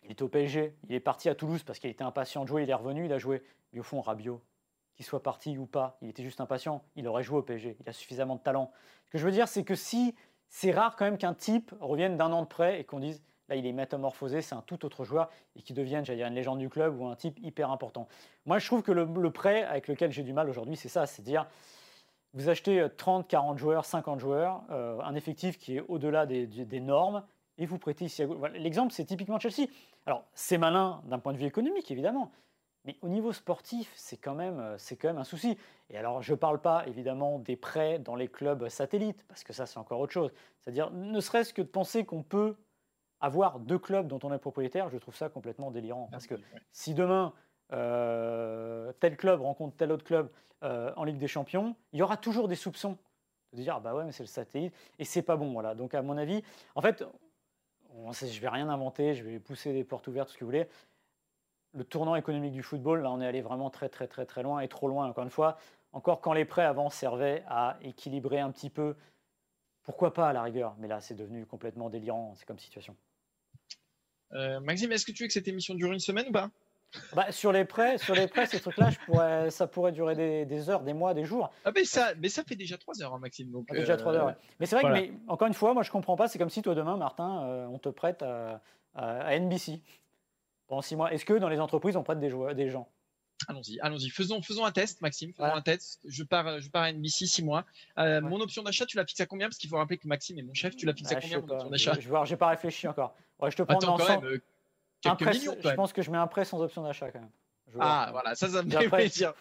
il 0.03 0.11
était 0.11 0.23
au 0.23 0.27
PSG, 0.27 0.75
il 0.87 0.95
est 0.95 0.99
parti 0.99 1.29
à 1.29 1.35
Toulouse 1.35 1.63
parce 1.63 1.79
qu'il 1.79 1.89
était 1.89 2.03
impatient 2.03 2.43
de 2.43 2.47
jouer, 2.47 2.63
il 2.63 2.69
est 2.69 2.75
revenu, 2.75 3.05
il 3.05 3.13
a 3.13 3.17
joué. 3.17 3.41
Mais 3.73 3.79
au 3.79 3.83
fond, 3.83 4.01
Rabiot, 4.01 4.41
qu'il 4.95 5.05
soit 5.05 5.23
parti 5.23 5.57
ou 5.57 5.65
pas, 5.65 5.97
il 6.01 6.09
était 6.09 6.23
juste 6.23 6.41
impatient, 6.41 6.83
il 6.95 7.07
aurait 7.07 7.23
joué 7.23 7.39
au 7.39 7.43
PSG, 7.43 7.77
il 7.79 7.89
a 7.89 7.93
suffisamment 7.93 8.35
de 8.35 8.41
talent. 8.41 8.71
Ce 9.05 9.11
que 9.11 9.17
je 9.17 9.25
veux 9.25 9.31
dire, 9.31 9.47
c'est 9.47 9.63
que 9.63 9.75
si 9.75 10.15
c'est 10.49 10.71
rare 10.71 10.95
quand 10.95 11.05
même 11.05 11.17
qu'un 11.17 11.33
type 11.33 11.73
revienne 11.79 12.17
d'un 12.17 12.31
an 12.31 12.41
de 12.41 12.47
prêt 12.47 12.79
et 12.79 12.83
qu'on 12.83 12.99
dise 12.99 13.21
là 13.47 13.55
il 13.55 13.65
est 13.65 13.71
métamorphosé, 13.71 14.41
c'est 14.41 14.55
un 14.55 14.61
tout 14.61 14.85
autre 14.85 15.03
joueur 15.03 15.29
et 15.55 15.61
qu'il 15.61 15.75
devienne, 15.75 16.05
j'allais 16.05 16.17
dire, 16.17 16.27
une 16.27 16.35
légende 16.35 16.59
du 16.59 16.69
club 16.69 16.99
ou 16.99 17.07
un 17.07 17.15
type 17.15 17.39
hyper 17.39 17.71
important. 17.71 18.07
Moi 18.45 18.59
je 18.59 18.65
trouve 18.65 18.83
que 18.83 18.91
le, 18.91 19.31
prêt 19.31 19.63
avec 19.63 19.87
lequel 19.87 20.11
j'ai 20.11 20.23
du 20.23 20.33
mal 20.33 20.49
aujourd'hui, 20.49 20.75
c'est 20.75 20.89
ça, 20.89 21.05
c'est 21.05 21.21
dire 21.21 21.47
vous 22.33 22.49
achetez 22.49 22.85
30, 22.95 23.25
euh, 23.25 23.27
40 23.27 23.57
joueurs, 23.57 23.85
50 23.85 24.19
joueurs, 24.19 24.61
euh, 24.69 24.99
un 25.01 25.15
effectif 25.15 25.57
qui 25.57 25.77
est 25.77 25.83
au-delà 25.87 26.25
des, 26.27 26.79
normes 26.79 27.23
et 27.57 27.65
vous 27.65 27.79
prêtez 27.79 28.05
ici 28.05 28.23
L'exemple, 28.53 28.93
c'est 28.93 29.05
typiquement 29.05 29.39
Chelsea. 29.39 29.67
Alors, 30.05 30.23
c'est 30.33 30.57
malin 30.57 31.01
d'un 31.05 31.19
point 31.19 31.33
de 31.33 31.37
vue 31.37 31.45
économique, 31.45 31.89
évidemment, 31.89 32.31
mais 32.89 32.95
au 33.03 33.09
niveau 33.09 33.31
sportif, 33.33 33.91
c'est 33.95 34.17
quand, 34.17 34.33
même, 34.33 34.59
euh, 34.59 34.77
c'est 34.79 34.95
quand 34.95 35.09
même 35.09 35.19
un 35.19 35.23
souci. 35.23 35.55
Et 35.91 35.97
alors, 35.97 36.23
je 36.23 36.33
ne 36.33 36.37
parle 36.37 36.59
pas 36.59 36.87
évidemment 36.87 37.37
des 37.37 37.55
prêts 37.55 37.99
dans 37.99 38.15
les 38.15 38.27
clubs 38.27 38.67
satellites, 38.67 39.23
parce 39.27 39.43
que 39.43 39.53
ça, 39.53 39.67
c'est 39.67 39.77
encore 39.77 39.99
autre 39.99 40.13
chose. 40.13 40.31
C'est-à-dire, 40.59 40.89
ne 40.89 41.19
serait-ce 41.19 41.53
que 41.53 41.61
de 41.61 41.67
penser 41.67 42.03
qu'on 42.03 42.23
peut 42.23 42.55
avoir 43.19 43.59
deux 43.59 43.77
clubs 43.77 44.07
dont 44.07 44.19
on 44.23 44.33
est 44.33 44.39
propriétaire, 44.39 44.89
je 44.89 44.97
trouve 44.97 45.15
ça 45.15 45.29
complètement 45.29 45.69
délirant. 45.69 46.07
Parce 46.11 46.25
que 46.25 46.33
si 46.71 46.95
demain, 46.95 47.31
euh, 47.73 48.91
tel 48.99 49.17
club 49.17 49.41
rencontre 49.41 49.75
tel 49.77 49.91
autre 49.91 50.03
club 50.03 50.31
euh, 50.63 50.91
en 50.95 51.03
Ligue 51.03 51.19
des 51.19 51.27
Champions, 51.27 51.75
il 51.93 51.99
y 51.99 52.01
aura 52.01 52.17
toujours 52.17 52.47
des 52.47 52.55
soupçons 52.55 52.97
de 53.53 53.61
dire 53.61 53.75
ah 53.77 53.79
bah 53.79 53.93
ouais 53.93 54.05
mais 54.05 54.11
c'est 54.11 54.23
le 54.23 54.27
satellite 54.27 54.73
et 54.99 55.05
c'est 55.05 55.23
pas 55.23 55.35
bon 55.35 55.51
voilà 55.53 55.73
donc 55.73 55.95
à 55.95 56.03
mon 56.03 56.17
avis 56.17 56.43
en 56.75 56.81
fait 56.81 57.03
je 58.11 58.39
vais 58.39 58.47
rien 58.47 58.69
inventer 58.69 59.15
je 59.15 59.23
vais 59.23 59.39
pousser 59.39 59.73
des 59.73 59.83
portes 59.83 60.07
ouvertes 60.07 60.29
ce 60.29 60.35
que 60.35 60.41
vous 60.41 60.51
voulez 60.51 60.67
le 61.73 61.83
tournant 61.83 62.15
économique 62.15 62.53
du 62.53 62.63
football, 62.63 63.01
là 63.01 63.11
on 63.11 63.21
est 63.21 63.27
allé 63.27 63.41
vraiment 63.41 63.69
très 63.69 63.89
très 63.89 64.07
très 64.07 64.25
très 64.25 64.43
loin 64.43 64.59
et 64.59 64.67
trop 64.67 64.87
loin 64.87 65.07
encore 65.07 65.23
une 65.23 65.29
fois. 65.29 65.57
Encore 65.91 66.21
quand 66.21 66.33
les 66.33 66.45
prêts 66.45 66.63
avant 66.63 66.89
servaient 66.89 67.43
à 67.47 67.77
équilibrer 67.81 68.39
un 68.39 68.51
petit 68.51 68.69
peu, 68.69 68.95
pourquoi 69.83 70.13
pas 70.13 70.29
à 70.29 70.33
la 70.33 70.43
rigueur, 70.43 70.75
mais 70.79 70.87
là 70.87 71.01
c'est 71.01 71.15
devenu 71.15 71.45
complètement 71.45 71.89
délirant, 71.89 72.33
c'est 72.35 72.45
comme 72.45 72.59
situation. 72.59 72.95
Euh, 74.33 74.59
Maxime, 74.59 74.91
est-ce 74.91 75.05
que 75.05 75.11
tu 75.11 75.23
veux 75.23 75.27
que 75.27 75.33
cette 75.33 75.47
émission 75.47 75.73
dure 75.73 75.91
une 75.91 75.99
semaine 75.99 76.27
ou 76.29 76.31
pas? 76.31 76.49
Bah, 77.13 77.31
sur 77.31 77.51
les 77.51 77.65
prêts, 77.65 77.99
sur 77.99 78.15
les 78.15 78.27
prêts, 78.27 78.47
ces 78.47 78.59
trucs-là, 78.59 78.89
pourrais, 79.05 79.51
ça 79.51 79.67
pourrait 79.67 79.91
durer 79.91 80.45
des, 80.45 80.69
heures, 80.69 80.81
des 80.81 80.93
mois, 80.93 81.13
des 81.13 81.23
jours. 81.23 81.51
Ah 81.63 81.71
mais 81.73 81.85
ça, 81.85 82.13
mais 82.17 82.29
ça 82.29 82.43
fait 82.43 82.55
déjà 82.55 82.77
trois 82.77 82.99
heures, 83.03 83.13
hein, 83.13 83.19
Maxime. 83.19 83.51
Donc, 83.51 83.71
déjà 83.71 83.95
trois 83.95 84.13
heures. 84.15 84.27
Ouais. 84.27 84.35
Mais 84.59 84.65
c'est 84.65 84.75
vrai 84.75 84.85
que, 84.85 84.93
mais, 84.93 85.13
encore 85.27 85.47
une 85.47 85.53
fois, 85.53 85.75
moi 85.75 85.83
je 85.83 85.91
comprends 85.91 86.15
pas. 86.15 86.27
C'est 86.27 86.39
comme 86.39 86.49
si 86.49 86.63
toi 86.63 86.73
demain, 86.73 86.97
Martin, 86.97 87.43
euh, 87.43 87.67
on 87.67 87.77
te 87.77 87.89
prête 87.89 88.23
à, 88.23 88.61
à 88.95 89.37
NBC 89.37 89.81
pendant 90.69 90.81
six 90.81 90.95
mois. 90.95 91.11
Est-ce 91.11 91.25
que 91.25 91.33
dans 91.33 91.49
les 91.49 91.59
entreprises, 91.59 91.97
on 91.97 92.03
prête 92.03 92.19
des, 92.19 92.29
joueurs, 92.29 92.55
des 92.55 92.69
gens? 92.69 92.87
Allons-y, 93.47 93.79
allons-y. 93.81 94.09
Faisons, 94.09 94.41
faisons 94.41 94.65
un 94.65 94.71
test, 94.71 95.01
Maxime. 95.01 95.33
Faisons 95.33 95.53
un 95.53 95.61
test. 95.61 95.99
Je 96.05 96.23
pars, 96.23 96.59
je 96.59 96.69
pars 96.69 96.83
à 96.83 96.93
NBC 96.93 97.25
six 97.25 97.43
mois. 97.43 97.65
Euh, 97.97 98.21
mon 98.21 98.39
option 98.39 98.63
d'achat, 98.63 98.85
tu 98.85 98.95
la 98.95 99.05
fixes 99.05 99.19
à 99.21 99.25
combien? 99.25 99.47
Parce 99.47 99.57
qu'il 99.57 99.69
faut 99.69 99.77
rappeler 99.77 99.97
que 99.97 100.07
Maxime 100.07 100.37
est 100.37 100.43
mon 100.43 100.53
chef. 100.53 100.75
Tu 100.75 100.85
la 100.85 100.93
fixes 100.93 101.11
à 101.11 101.15
bah, 101.15 101.21
combien 101.21 101.39
mon 101.39 101.49
option 101.49 101.69
d'achat? 101.69 101.93
Je 101.99 102.09
vais 102.09 102.17
j'ai 102.25 102.37
pas 102.37 102.47
réfléchi 102.49 102.87
encore. 102.87 103.15
Ouais, 103.39 103.49
je 103.49 103.57
te 103.57 103.63
prends 103.63 103.77
Attends, 103.77 103.97
quand 103.97 104.07
même, 104.07 104.23
euh, 104.23 104.41
quelques 105.01 105.19
prêt, 105.19 105.33
Je 105.33 105.73
pense 105.73 105.91
que 105.91 106.01
je 106.01 106.11
mets 106.11 106.17
un 106.17 106.27
prêt 106.27 106.45
sans 106.45 106.61
option 106.61 106.83
d'achat 106.83 107.11
quand 107.11 107.19
même. 107.19 107.31
Ah, 107.79 108.09
voilà, 108.11 108.35
ça, 108.35 108.49
ça 108.49 108.61
me 108.63 108.69
fait 108.69 108.89
plaisir. 108.89 109.33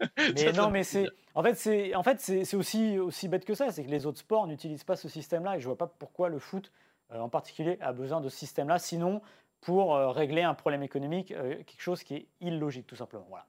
mais 0.18 0.52
non, 0.52 0.70
mais 0.70 0.84
c'est 0.84 1.08
en 1.34 1.42
fait 1.42 1.54
c'est 1.54 1.94
en 1.94 2.02
fait 2.02 2.20
c'est 2.20 2.56
aussi 2.56 2.98
aussi 2.98 3.28
bête 3.28 3.44
que 3.44 3.54
ça, 3.54 3.70
c'est 3.70 3.84
que 3.84 3.90
les 3.90 4.06
autres 4.06 4.18
sports 4.18 4.46
n'utilisent 4.46 4.84
pas 4.84 4.96
ce 4.96 5.08
système-là 5.08 5.56
et 5.56 5.60
je 5.60 5.66
vois 5.66 5.78
pas 5.78 5.86
pourquoi 5.86 6.28
le 6.28 6.38
foot 6.38 6.72
euh, 7.12 7.20
en 7.20 7.28
particulier 7.28 7.78
a 7.80 7.92
besoin 7.92 8.20
de 8.20 8.28
ce 8.28 8.36
système-là, 8.36 8.78
sinon 8.78 9.22
pour 9.64 9.96
euh, 9.96 10.10
régler 10.10 10.42
un 10.42 10.54
problème 10.54 10.82
économique, 10.82 11.32
euh, 11.32 11.56
quelque 11.64 11.80
chose 11.80 12.02
qui 12.02 12.14
est 12.14 12.28
illogique 12.40 12.86
tout 12.86 12.96
simplement. 12.96 13.26
Voilà. 13.28 13.46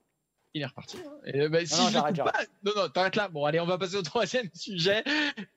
Il 0.54 0.62
est 0.62 0.66
reparti. 0.66 0.96
Hein. 0.98 1.48
Bah, 1.50 1.58
non, 1.70 1.90
non, 1.90 2.24
pas... 2.24 2.32
non, 2.64 2.72
non, 2.74 2.88
t'arrêtes 2.88 3.16
là. 3.16 3.28
Bon, 3.28 3.44
allez, 3.44 3.60
on 3.60 3.66
va 3.66 3.76
passer 3.76 3.96
au 3.96 4.02
troisième 4.02 4.48
sujet 4.54 5.04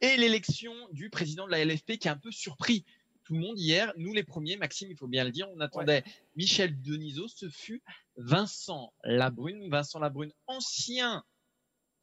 et 0.01 0.17
l'élection 0.17 0.73
du 0.91 1.09
président 1.09 1.45
de 1.45 1.51
la 1.51 1.63
LFP 1.63 1.93
qui 1.93 2.09
a 2.09 2.11
un 2.11 2.17
peu 2.17 2.31
surpris 2.31 2.83
tout 3.23 3.35
le 3.35 3.39
monde 3.39 3.57
hier. 3.57 3.93
Nous, 3.95 4.13
les 4.13 4.23
premiers, 4.23 4.57
Maxime, 4.57 4.91
il 4.91 4.97
faut 4.97 5.07
bien 5.07 5.23
le 5.23 5.31
dire, 5.31 5.47
on 5.55 5.61
attendait 5.61 6.03
Michel 6.35 6.81
Denisot. 6.81 7.29
Ce 7.29 7.49
fut 7.49 7.81
Vincent 8.17 8.91
Labrune. 9.03 9.69
Vincent 9.69 9.99
Labrune, 9.99 10.33
ancien 10.47 11.23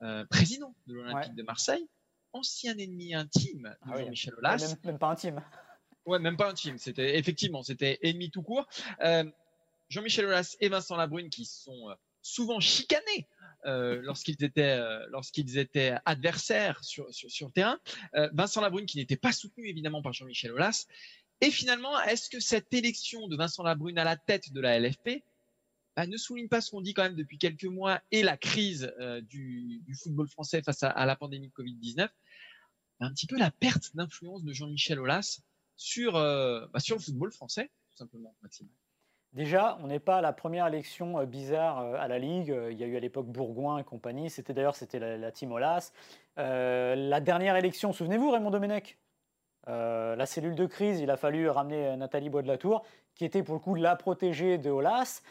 euh, 0.03 0.25
président 0.27 0.75
de 0.87 0.95
l'Olympique 0.95 1.35
de 1.35 1.43
Marseille, 1.43 1.87
ancien 2.33 2.79
ennemi 2.79 3.15
intime 3.15 3.75
de 3.85 3.93
ah 3.93 3.99
Jean-Michel 3.99 4.35
Aulas. 4.37 4.77
Même, 4.85 4.99
pas 4.99 5.11
intime. 5.11 5.43
Ouais, 6.07 6.19
même 6.19 6.37
pas 6.37 6.49
intime. 6.49 6.79
C'était 6.79 7.19
effectivement, 7.19 7.63
c'était 7.63 7.99
ennemi 8.03 8.31
tout 8.31 8.43
court. 8.43 8.67
Euh, 9.03 9.25
Jean-Michel 9.89 10.27
Aulas 10.27 10.57
et 10.61 10.69
Vincent 10.69 10.97
Labrune 10.97 11.31
qui 11.31 11.45
sont 11.45 11.91
euh, 11.91 11.95
souvent 12.23 12.61
chicanés 12.61 13.29
lorsqu'ils 13.65 14.45
étaient 14.45 14.79
lorsqu'ils 15.09 15.59
étaient 15.59 15.95
adversaires 16.05 16.85
sur, 16.85 17.13
sur, 17.13 17.49
le 17.49 17.53
terrain. 17.53 17.81
Vincent 18.33 18.61
Labrune 18.61 18.87
qui 18.87 18.97
n'était 18.99 19.17
pas 19.17 19.33
soutenu 19.33 19.69
évidemment 19.69 20.03
par 20.03 20.13
Jean-Michel 20.13 20.53
Aulas. 20.53 20.87
Et 21.41 21.51
finalement, 21.51 22.01
est-ce 22.03 22.31
que 22.31 22.39
cette 22.39 22.73
élection 22.73 23.27
de 23.27 23.37
Vincent 23.37 23.65
Labrune 23.65 23.99
à 23.99 24.05
la 24.05 24.17
tête 24.17 24.53
de 24.53 24.61
la 24.61 24.79
LFP 24.79 25.25
bah, 25.97 26.07
ne 26.07 26.17
souligne 26.17 26.49
pas 26.49 26.61
ce 26.61 26.71
qu'on 26.71 26.81
dit 26.81 26.95
quand 26.95 27.03
même 27.03 27.15
depuis 27.15 27.39
quelques 27.39 27.65
mois 27.65 28.03
et 28.11 28.23
la 28.23 28.37
crise 28.37 28.93
euh, 29.01 29.21
du, 29.23 29.83
football 30.03 30.29
français 30.29 30.63
face 30.63 30.83
à, 30.83 31.07
la 31.07 31.17
pandémie 31.17 31.49
de 31.49 31.53
Covid-19, 31.55 32.09
un 33.01 33.13
petit 33.13 33.27
peu 33.27 33.39
la 33.39 33.51
perte 33.51 33.97
d'influence 33.97 34.45
de 34.45 34.53
Jean-Michel 34.53 34.99
Aulas 34.99 35.41
sur, 35.77 36.17
euh, 36.17 36.67
bah, 36.73 36.81
sur 36.81 36.97
le 36.97 37.03
football 37.03 37.33
français, 37.33 37.71
tout 37.91 37.97
simplement, 37.97 38.35
Maxime. 38.43 38.69
Déjà, 39.33 39.79
on 39.83 39.89
n'est 39.89 40.01
pas 40.01 40.19
à 40.19 40.21
la 40.21 40.33
première 40.33 40.67
élection 40.67 41.19
euh, 41.19 41.27
bizarre 41.27 41.79
à 41.79 42.09
la 42.09 42.19
Ligue. 42.19 42.57
Il 42.71 42.79
y 42.79 42.85
a 42.85 42.87
eu 42.87 42.97
à 42.97 43.01
l'époque 43.01 43.27
Bourgoin 43.27 43.79
et 43.79 43.85
compagnie. 43.85 44.31
C'était 44.31 44.55
d'ailleurs 44.55 44.77
c'était 44.77 44.99
la, 44.99 45.31
team 45.33 45.53
Olas. 45.53 45.93
la 46.37 47.21
dernière 47.21 47.57
élection, 47.57 47.93
souvenez-vous, 47.93 48.31
Raymond 48.31 48.51
Domenech? 48.51 48.99
La 49.67 50.27
cellule 50.27 50.55
de 50.55 50.65
crise, 50.67 51.01
il 51.01 51.11
a 51.11 51.17
fallu 51.17 51.49
ramener 51.49 51.97
Nathalie 51.97 52.31
Bois 52.31 52.43
de 52.43 52.47
la 52.47 52.57
Tour, 52.57 52.85
qui 53.17 53.25
était 53.25 53.43
pour 53.43 53.57
le 53.57 53.61
coup 53.61 53.75
la 53.75 53.97
protégée 53.97 54.59
de 54.59 54.71
Olas. 54.71 55.23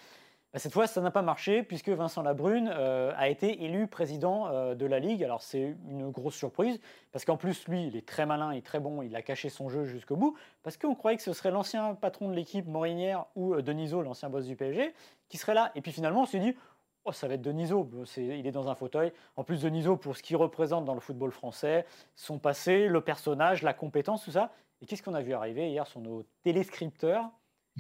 Bah, 0.56 0.60
cette 0.60 0.72
fois, 0.72 0.88
ça 0.88 1.02
n'a 1.02 1.12
pas 1.12 1.22
marché 1.22 1.64
puisque 1.64 1.90
Vincent 1.90 2.22
Labrune 2.22 2.72
euh, 2.74 3.12
a 3.18 3.28
été 3.28 3.66
élu 3.66 3.88
président 3.88 4.48
euh, 4.48 4.74
de 4.74 4.86
la 4.86 5.00
Ligue. 5.00 5.22
Alors 5.22 5.42
c'est 5.42 5.76
une 5.90 6.10
grosse 6.12 6.36
surprise 6.36 6.80
parce 7.12 7.26
qu'en 7.26 7.36
plus, 7.36 7.68
lui, 7.68 7.88
il 7.88 7.98
est 7.98 8.08
très 8.08 8.26
malin 8.26 8.52
et 8.52 8.62
très 8.62 8.80
bon. 8.80 9.02
Il 9.02 9.14
a 9.18 9.22
caché 9.22 9.50
son 9.50 9.68
jeu 9.68 9.84
jusqu'au 9.84 10.16
bout 10.16 10.38
parce 10.64 10.78
qu'on 10.78 10.96
croyait 10.96 11.18
que 11.18 11.24
ce 11.24 11.34
serait 11.34 11.52
l'ancien 11.52 11.94
patron 11.96 12.30
de 12.30 12.36
l'équipe, 12.36 12.68
Morinière, 12.68 13.26
ou 13.36 13.54
euh, 13.54 13.62
Deniso, 13.62 14.02
l'ancien 14.02 14.30
boss 14.30 14.46
du 14.46 14.56
PSG, 14.56 14.94
qui 15.28 15.38
serait 15.38 15.56
là. 15.56 15.74
Et 15.76 15.82
puis 15.82 15.92
finalement, 15.92 16.22
on 16.22 16.26
s'est 16.26 16.40
dit, 16.40 16.56
oh, 17.04 17.12
ça 17.12 17.28
va 17.28 17.34
être 17.34 17.42
Deniso. 17.42 17.90
il 18.16 18.48
est 18.48 18.54
dans 18.54 18.70
un 18.70 18.76
fauteuil. 18.76 19.12
En 19.36 19.44
plus, 19.44 19.62
Deniso, 19.62 19.98
pour 19.98 20.16
ce 20.16 20.24
qu'il 20.24 20.38
représente 20.38 20.86
dans 20.86 20.94
le 20.94 21.02
football 21.02 21.34
français, 21.34 21.86
son 22.16 22.40
passé, 22.40 22.88
le 22.88 23.02
personnage, 23.02 23.62
la 23.62 23.74
compétence, 23.74 24.24
tout 24.24 24.32
ça. 24.32 24.54
Et 24.82 24.86
qu'est-ce 24.86 25.04
qu'on 25.04 25.16
a 25.16 25.22
vu 25.22 25.34
arriver 25.34 25.70
hier 25.70 25.86
sur 25.86 26.00
nos 26.00 26.24
téléscripteurs? 26.44 27.30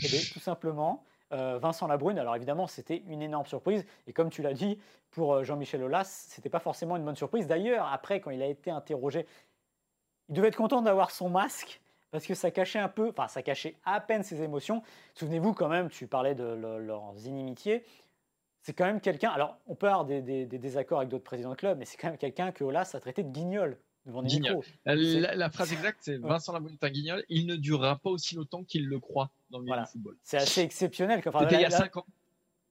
Eh 0.03 0.07
Tout 0.33 0.41
simplement 0.41 1.05
euh, 1.31 1.57
Vincent 1.57 1.87
Labrune. 1.87 2.19
Alors 2.19 2.35
évidemment, 2.35 2.67
c'était 2.67 3.03
une 3.07 3.21
énorme 3.21 3.45
surprise. 3.45 3.85
Et 4.07 4.13
comme 4.13 4.29
tu 4.29 4.41
l'as 4.41 4.53
dit, 4.53 4.79
pour 5.11 5.33
euh, 5.33 5.43
Jean-Michel 5.43 5.83
Aulas, 5.83 6.27
c'était 6.29 6.49
pas 6.49 6.59
forcément 6.59 6.97
une 6.97 7.05
bonne 7.05 7.15
surprise. 7.15 7.47
D'ailleurs, 7.47 7.87
après, 7.91 8.19
quand 8.19 8.31
il 8.31 8.41
a 8.41 8.47
été 8.47 8.71
interrogé, 8.71 9.25
il 10.29 10.35
devait 10.35 10.49
être 10.49 10.55
content 10.55 10.81
d'avoir 10.81 11.11
son 11.11 11.29
masque 11.29 11.81
parce 12.11 12.25
que 12.25 12.33
ça 12.33 12.49
cachait 12.49 12.79
un 12.79 12.87
peu, 12.87 13.09
enfin, 13.09 13.27
ça 13.27 13.41
cachait 13.41 13.75
à 13.83 13.99
peine 13.99 14.23
ses 14.23 14.41
émotions. 14.41 14.83
Souvenez-vous 15.15 15.53
quand 15.53 15.67
même, 15.67 15.89
tu 15.89 16.07
parlais 16.07 16.33
de 16.33 16.43
leurs 16.43 17.13
inimitiés. 17.25 17.83
C'est 18.61 18.73
quand 18.73 18.85
même 18.85 19.01
quelqu'un. 19.01 19.31
Alors, 19.31 19.57
on 19.67 19.75
peut 19.75 19.87
avoir 19.87 20.05
des, 20.05 20.45
désaccords 20.45 20.99
avec 20.99 21.09
d'autres 21.09 21.23
présidents 21.23 21.51
de 21.51 21.55
club, 21.55 21.77
mais 21.77 21.85
c'est 21.85 21.97
quand 21.97 22.07
même 22.07 22.17
quelqu'un 22.17 22.51
que 22.51 22.63
Aulas 22.63 22.91
a 22.93 22.99
traité 22.99 23.21
de 23.21 23.29
guignol. 23.29 23.77
Devant 24.05 24.21
la, 24.85 25.49
phrase 25.49 25.73
exacte, 25.73 25.99
c'est 26.01 26.17
Vincent 26.21 26.53
Labrune 26.53 26.77
est 26.81 26.85
un 26.85 26.89
guignol. 26.89 27.25
Il 27.27 27.47
ne 27.47 27.55
durera 27.55 27.97
pas 27.97 28.11
aussi 28.11 28.35
longtemps 28.35 28.63
qu'il 28.63 28.87
le 28.87 28.99
croit 28.99 29.31
dans 29.55 29.61
le 29.61 29.67
voilà. 29.67 29.85
football. 29.85 30.17
C'est 30.21 30.37
assez 30.37 30.61
exceptionnel. 30.61 31.21
C'était 31.23 31.55
il 31.55 31.61
y 31.61 31.65
a 31.65 31.69
5 31.69 31.97
ans. 31.97 32.05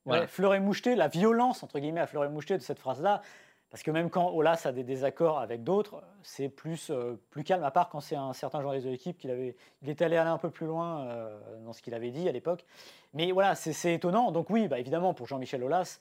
Voilà. 0.04 0.26
Fleuret 0.26 0.60
Moucheté, 0.60 0.94
la 0.96 1.08
violence, 1.08 1.62
entre 1.62 1.78
guillemets, 1.78 2.00
à 2.00 2.06
Fleuret 2.06 2.28
Moucheté 2.28 2.58
de 2.58 2.62
cette 2.62 2.78
phrase-là, 2.78 3.22
parce 3.70 3.82
que 3.82 3.90
même 3.90 4.10
quand 4.10 4.30
Olas 4.30 4.62
a 4.66 4.72
des 4.72 4.84
désaccords 4.84 5.38
avec 5.38 5.64
d'autres, 5.64 6.02
c'est 6.22 6.50
plus, 6.50 6.90
euh, 6.90 7.18
plus 7.30 7.42
calme, 7.42 7.64
à 7.64 7.70
part 7.70 7.88
quand 7.88 8.00
c'est 8.00 8.16
un 8.16 8.34
certain 8.34 8.60
journaliste 8.60 8.86
de 8.86 8.92
l'équipe 8.92 9.16
qu'il 9.16 9.30
avait, 9.30 9.56
il 9.82 9.88
est 9.88 10.02
allé 10.02 10.16
aller 10.16 10.28
un 10.28 10.38
peu 10.38 10.50
plus 10.50 10.66
loin 10.66 11.06
euh, 11.06 11.40
dans 11.64 11.72
ce 11.72 11.80
qu'il 11.80 11.94
avait 11.94 12.10
dit 12.10 12.28
à 12.28 12.32
l'époque. 12.32 12.66
Mais 13.14 13.32
voilà, 13.32 13.54
c'est 13.54 13.94
étonnant. 13.94 14.30
Donc 14.30 14.50
oui, 14.50 14.68
bah, 14.68 14.78
évidemment, 14.78 15.14
pour 15.14 15.26
Jean-Michel 15.26 15.62
Olas, 15.62 16.00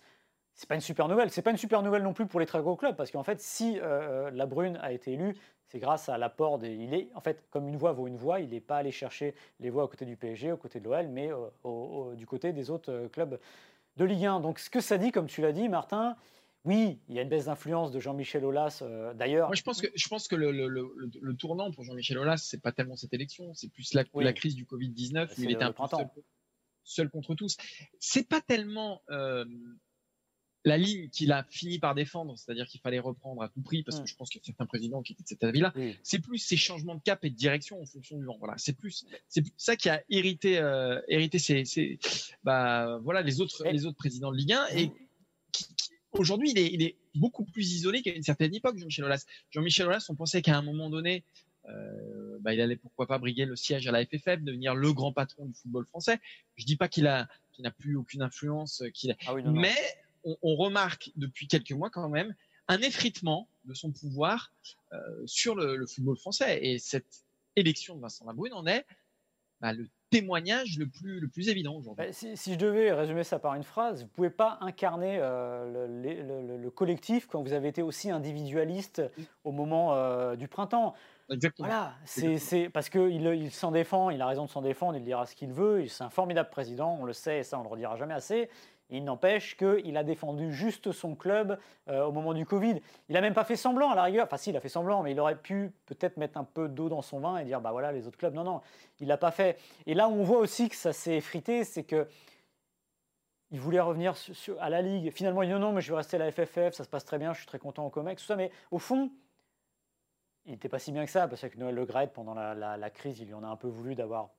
c'est 0.53 0.67
pas 0.67 0.75
une 0.75 0.81
super 0.81 1.07
nouvelle. 1.07 1.31
C'est 1.31 1.41
pas 1.41 1.51
une 1.51 1.57
super 1.57 1.81
nouvelle 1.81 2.03
non 2.03 2.13
plus 2.13 2.27
pour 2.27 2.41
les 2.41 2.45
très 2.45 2.59
gros 2.59 2.75
clubs, 2.75 2.95
parce 2.95 3.09
qu'en 3.09 3.23
fait, 3.23 3.39
si 3.39 3.79
euh, 3.81 4.29
la 4.31 4.45
Brune 4.45 4.77
a 4.81 4.91
été 4.91 5.13
élue, 5.13 5.35
c'est 5.73 5.79
grâce 5.79 6.07
à 6.07 6.19
l'apport 6.19 6.59
des. 6.59 6.71
Il 6.71 6.93
est 6.93 7.09
en 7.15 7.19
fait 7.19 7.43
comme 7.49 7.67
une 7.67 7.77
voix 7.77 7.93
vaut 7.93 8.07
une 8.07 8.15
voix. 8.15 8.39
Il 8.39 8.51
n'est 8.51 8.61
pas 8.61 8.77
allé 8.77 8.91
chercher 8.91 9.33
les 9.59 9.71
voix 9.71 9.85
aux 9.85 9.87
côtés 9.87 10.05
du 10.05 10.15
PSG, 10.15 10.51
aux 10.51 10.57
côtés 10.57 10.79
de 10.79 10.85
l'OL, 10.85 11.07
mais 11.07 11.31
euh, 11.31 12.15
du 12.15 12.27
côté 12.27 12.53
des 12.53 12.69
autres 12.69 12.91
euh, 12.91 13.09
clubs 13.09 13.39
de 13.97 14.05
Ligue 14.05 14.25
1. 14.25 14.39
Donc 14.39 14.59
ce 14.59 14.69
que 14.69 14.81
ça 14.81 14.99
dit, 14.99 15.11
comme 15.11 15.25
tu 15.25 15.41
l'as 15.41 15.51
dit, 15.51 15.67
Martin. 15.67 16.15
Oui, 16.65 16.99
il 17.09 17.15
y 17.15 17.19
a 17.19 17.23
une 17.23 17.27
baisse 17.27 17.45
d'influence 17.45 17.91
de 17.91 17.99
Jean-Michel 17.99 18.45
Aulas. 18.45 18.81
D'ailleurs, 19.15 19.49
moi 19.49 19.55
je 19.55 19.63
pense 19.63 19.81
que 19.81 19.87
je 19.93 20.07
pense 20.07 20.29
que 20.29 20.35
le, 20.37 21.33
tournant 21.33 21.69
pour 21.71 21.83
Jean-Michel 21.83 22.17
Aulas, 22.17 22.37
c'est 22.37 22.61
pas 22.61 22.71
tellement 22.71 22.95
cette 22.95 23.13
élection, 23.13 23.53
c'est 23.53 23.69
plus 23.69 23.93
la, 23.93 24.05
la, 24.13 24.31
crise 24.31 24.55
du 24.55 24.65
Covid 24.65 24.87
19 24.87 25.37
où 25.37 25.43
il 25.43 25.51
était 25.51 25.63
un 25.63 25.73
peu 25.73 25.83
seul, 25.89 26.07
seul, 26.85 27.09
contre 27.09 27.35
tous. 27.35 27.57
C'est 27.99 28.29
pas 28.29 28.39
tellement 28.39 29.01
la 30.65 30.77
ligne 30.77 31.09
qu'il 31.09 31.31
a 31.31 31.45
fini 31.49 31.79
par 31.79 31.95
défendre, 31.95 32.37
c'est-à-dire 32.37 32.65
qu'il 32.67 32.79
fallait 32.79 32.99
reprendre 32.99 33.41
à 33.41 33.49
tout 33.49 33.61
prix, 33.61 33.83
parce 33.83 33.97
que 33.97 34.03
mm. 34.03 34.07
je 34.07 34.15
pense 34.15 34.29
qu'il 34.29 34.39
y 34.39 34.43
a 34.43 34.45
certains 34.45 34.65
présidents 34.65 35.01
qui 35.01 35.13
étaient 35.13 35.23
de 35.23 35.27
cet 35.27 35.43
avis-là, 35.43 35.73
c'est 36.03 36.19
plus 36.19 36.37
ces 36.37 36.57
changements 36.57 36.95
de 36.95 37.01
cap 37.01 37.23
et 37.23 37.29
de 37.29 37.35
direction 37.35 37.81
en 37.81 37.85
fonction 37.85 38.17
du 38.17 38.25
vent. 38.25 38.37
Voilà, 38.39 38.55
c'est 38.57 38.73
plus, 38.73 39.05
c'est 39.27 39.43
ça 39.57 39.75
qui 39.75 39.89
a 39.89 40.03
hérité, 40.09 40.59
euh, 40.59 41.01
hérité 41.07 41.39
ces, 41.39 41.99
bah, 42.43 42.99
voilà, 43.03 43.21
les 43.21 43.41
autres, 43.41 43.63
les 43.69 43.85
autres 43.85 43.97
présidents 43.97 44.31
de 44.31 44.37
Ligue 44.37 44.53
1 44.53 44.67
et 44.75 44.91
aujourd'hui, 46.13 46.51
il 46.51 46.59
est, 46.59 46.73
il 46.73 46.83
est 46.83 46.97
beaucoup 47.15 47.45
plus 47.45 47.73
isolé 47.73 48.01
qu'à 48.01 48.13
une 48.13 48.23
certaine 48.23 48.53
époque, 48.53 48.77
Jean-Michel 48.77 49.05
Aulas. 49.05 49.25
Jean-Michel 49.51 49.87
Aulas, 49.87 50.05
on 50.09 50.15
pensait 50.15 50.41
qu'à 50.41 50.57
un 50.57 50.61
moment 50.61 50.89
donné, 50.89 51.23
euh, 51.69 52.37
bah, 52.41 52.53
il 52.53 52.61
allait 52.61 52.75
pourquoi 52.75 53.07
pas 53.07 53.17
briguer 53.17 53.45
le 53.45 53.55
siège 53.55 53.87
à 53.87 53.91
la 53.91 54.05
FFF, 54.05 54.41
devenir 54.41 54.75
le 54.75 54.93
grand 54.93 55.13
patron 55.13 55.45
du 55.45 55.53
football 55.53 55.85
français. 55.85 56.19
Je 56.55 56.65
dis 56.65 56.75
pas 56.75 56.87
qu'il 56.87 57.07
a, 57.07 57.27
qu'il 57.51 57.63
n'a 57.63 57.71
plus 57.71 57.95
aucune 57.95 58.21
influence, 58.21 58.83
qu'il 58.93 59.15
ah 59.27 59.35
mais 59.45 59.75
on, 60.23 60.55
remarque 60.55 61.11
depuis 61.15 61.47
quelques 61.47 61.71
mois 61.71 61.89
quand 61.89 62.09
même 62.09 62.33
un 62.67 62.79
effritement 62.79 63.47
de 63.65 63.73
son 63.73 63.91
pouvoir 63.91 64.51
euh, 64.93 64.97
sur 65.25 65.55
le, 65.55 65.85
football 65.85 66.17
français. 66.17 66.59
Et 66.61 66.79
cette 66.79 67.23
élection 67.55 67.95
de 67.95 68.01
Vincent 68.01 68.25
Labrune 68.25 68.53
en 68.53 68.65
est 68.65 68.85
bah, 69.61 69.73
le 69.73 69.87
témoignage 70.09 70.77
le 70.77 70.87
plus, 70.87 71.19
le 71.19 71.27
plus 71.27 71.49
évident 71.49 71.75
aujourd'hui. 71.75 72.05
Bah, 72.05 72.11
si, 72.13 72.53
je 72.53 72.57
devais 72.57 72.91
résumer 72.91 73.23
ça 73.23 73.39
par 73.39 73.55
une 73.55 73.63
phrase, 73.63 73.99
vous 74.01 74.05
ne 74.05 74.09
pouvez 74.09 74.29
pas 74.29 74.57
incarner 74.61 75.17
euh, 75.19 75.87
le, 76.61 76.69
collectif 76.69 77.27
quand 77.27 77.41
vous 77.41 77.53
avez 77.53 77.69
été 77.69 77.81
aussi 77.81 78.11
individualiste 78.11 79.01
au 79.43 79.51
moment 79.51 79.95
euh, 79.95 80.35
du 80.35 80.47
printemps. 80.47 80.93
Exactement. 81.29 81.67
Voilà, 81.67 81.93
c'est 82.05 82.69
parce 82.69 82.89
qu'il 82.89 83.25
il, 83.25 83.51
s'en 83.51 83.71
défend, 83.71 84.09
il 84.09 84.21
a 84.21 84.27
raison 84.27 84.45
de 84.45 84.49
s'en 84.49 84.61
défendre, 84.61 84.97
il 84.97 85.03
dira 85.03 85.25
ce 85.25 85.35
qu'il 85.35 85.53
veut, 85.53 85.87
c'est 85.87 86.03
un 86.03 86.09
formidable 86.09 86.49
président, 86.49 86.97
on 86.99 87.05
le 87.05 87.13
sait, 87.13 87.39
et 87.39 87.43
ça 87.43 87.57
on 87.57 87.63
le 87.63 87.69
redira 87.69 87.95
jamais 87.95 88.13
assez. 88.13 88.49
Il 88.89 89.03
n'empêche 89.03 89.57
qu'il 89.57 89.97
a 89.97 90.03
défendu 90.03 90.53
juste 90.53 90.91
son 90.91 91.15
club 91.15 91.57
euh, 91.87 92.03
au 92.03 92.11
moment 92.11 92.33
du 92.33 92.45
Covid. 92.45 92.81
Il 93.09 93.13
n'a 93.13 93.21
même 93.21 93.33
pas 93.33 93.43
fait 93.43 93.55
semblant 93.55 93.89
à 93.89 93.95
la 93.95 94.03
rigueur. 94.03 94.25
Enfin, 94.25 94.37
si, 94.37 94.51
il 94.51 94.57
a 94.57 94.59
fait 94.59 94.69
semblant, 94.69 95.01
mais 95.03 95.11
il 95.11 95.19
aurait 95.19 95.37
pu 95.37 95.71
peut-être 95.85 96.17
mettre 96.17 96.37
un 96.37 96.43
peu 96.43 96.67
d'eau 96.67 96.89
dans 96.89 97.01
son 97.01 97.19
vin 97.19 97.37
et 97.37 97.45
dire 97.45 97.61
bah 97.61 97.71
voilà, 97.71 97.91
les 97.91 98.07
autres 98.07 98.17
clubs. 98.17 98.33
Non, 98.33 98.43
non, 98.43 98.61
il 98.99 99.07
l'a 99.07 99.17
pas 99.17 99.31
fait. 99.31 99.57
Et 99.85 99.93
là 99.93 100.07
on 100.09 100.23
voit 100.23 100.39
aussi 100.39 100.69
que 100.69 100.75
ça 100.75 100.93
s'est 100.93 101.17
effrité, 101.17 101.63
c'est 101.63 101.83
que. 101.83 102.07
Il 103.51 103.59
voulait 103.59 103.79
revenir 103.79 104.15
à 104.59 104.69
la 104.71 104.81
Ligue. 104.81 105.11
Finalement, 105.11 105.43
il 105.43 105.45
dit 105.45 105.53
non, 105.53 105.59
non, 105.59 105.73
mais 105.73 105.81
je 105.81 105.91
vais 105.91 105.97
rester 105.97 106.15
à 106.15 106.19
la 106.19 106.31
FFF, 106.31 106.73
ça 106.73 106.83
se 106.83 106.89
passe 106.89 107.05
très 107.05 107.19
bien, 107.19 107.33
je 107.33 107.37
suis 107.37 107.45
très 107.45 107.59
content 107.59 107.85
au 107.85 107.91
COMEX, 107.91 108.19
tout 108.19 108.27
ça. 108.27 108.35
Mais 108.35 108.49
au 108.71 108.79
fond, 108.79 109.11
il 110.45 110.51
n'était 110.51 110.69
pas 110.69 110.79
si 110.79 110.91
bien 110.91 111.05
que 111.05 111.11
ça, 111.11 111.27
parce 111.27 111.47
que 111.47 111.57
Noël 111.57 111.75
Le 111.75 111.85
Gret, 111.85 112.07
pendant 112.07 112.33
la, 112.33 112.89
crise, 112.89 113.19
il 113.19 113.27
lui 113.27 113.33
en 113.33 113.43
a 113.43 113.47
un 113.47 113.55
peu 113.55 113.67
voulu 113.67 113.95
d'avoir 113.95 114.29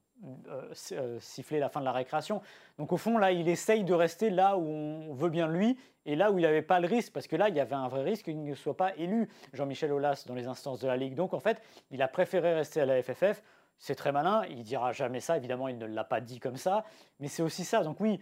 euh, 0.49 0.73
euh, 0.93 1.19
siffler 1.21 1.59
la 1.59 1.69
fin 1.69 1.81
de 1.81 1.85
la 1.85 1.93
récréation. 1.93 2.41
Donc 2.79 2.93
au 2.93 2.97
fond, 2.97 3.19
là, 3.19 3.33
il 3.33 3.49
essaye 3.49 3.85
de 3.85 3.93
rester 3.93 4.31
là 4.31 4.57
où 4.57 4.65
on 4.65 5.13
veut 5.13 5.29
bien 5.29 5.49
lui 5.49 5.77
et 6.07 6.17
là 6.17 6.31
où 6.31 6.39
il 6.39 6.43
n'avait 6.43 6.63
pas 6.63 6.81
le 6.81 6.87
risque, 6.87 7.13
parce 7.13 7.27
que 7.27 7.37
là, 7.37 7.49
il 7.49 7.57
y 7.57 7.61
avait 7.61 7.75
un 7.75 7.89
vrai 7.89 8.03
risque 8.03 8.25
qu'il 8.25 8.43
ne 8.43 8.55
soit 8.55 8.77
pas 8.77 8.95
élu, 8.97 9.29
Jean-Michel 9.53 9.93
Aulas, 9.93 10.25
dans 10.27 10.35
les 10.35 10.47
instances 10.47 10.81
de 10.81 10.87
la 10.87 10.97
Ligue. 10.97 11.15
Donc 11.15 11.35
en 11.35 11.41
fait, 11.41 11.61
il 11.91 12.01
a 12.01 12.09
préféré 12.09 12.55
rester 12.55 12.81
à 12.81 12.87
la 12.87 13.03
FFF. 13.03 13.43
C'est 13.79 13.97
très 13.97 14.13
malin, 14.13 14.45
il 14.49 14.63
dira 14.63 14.93
jamais 14.93 15.21
ça, 15.21 15.37
évidemment, 15.37 15.69
il 15.69 15.79
ne 15.79 15.87
l'a 15.87 16.05
pas 16.05 16.21
dit 16.21 16.39
comme 16.39 16.57
ça, 16.57 16.85
mais 17.21 17.29
c'est 17.29 17.43
aussi 17.43 17.65
ça. 17.65 17.83
Donc 17.83 18.01
oui, 18.01 18.21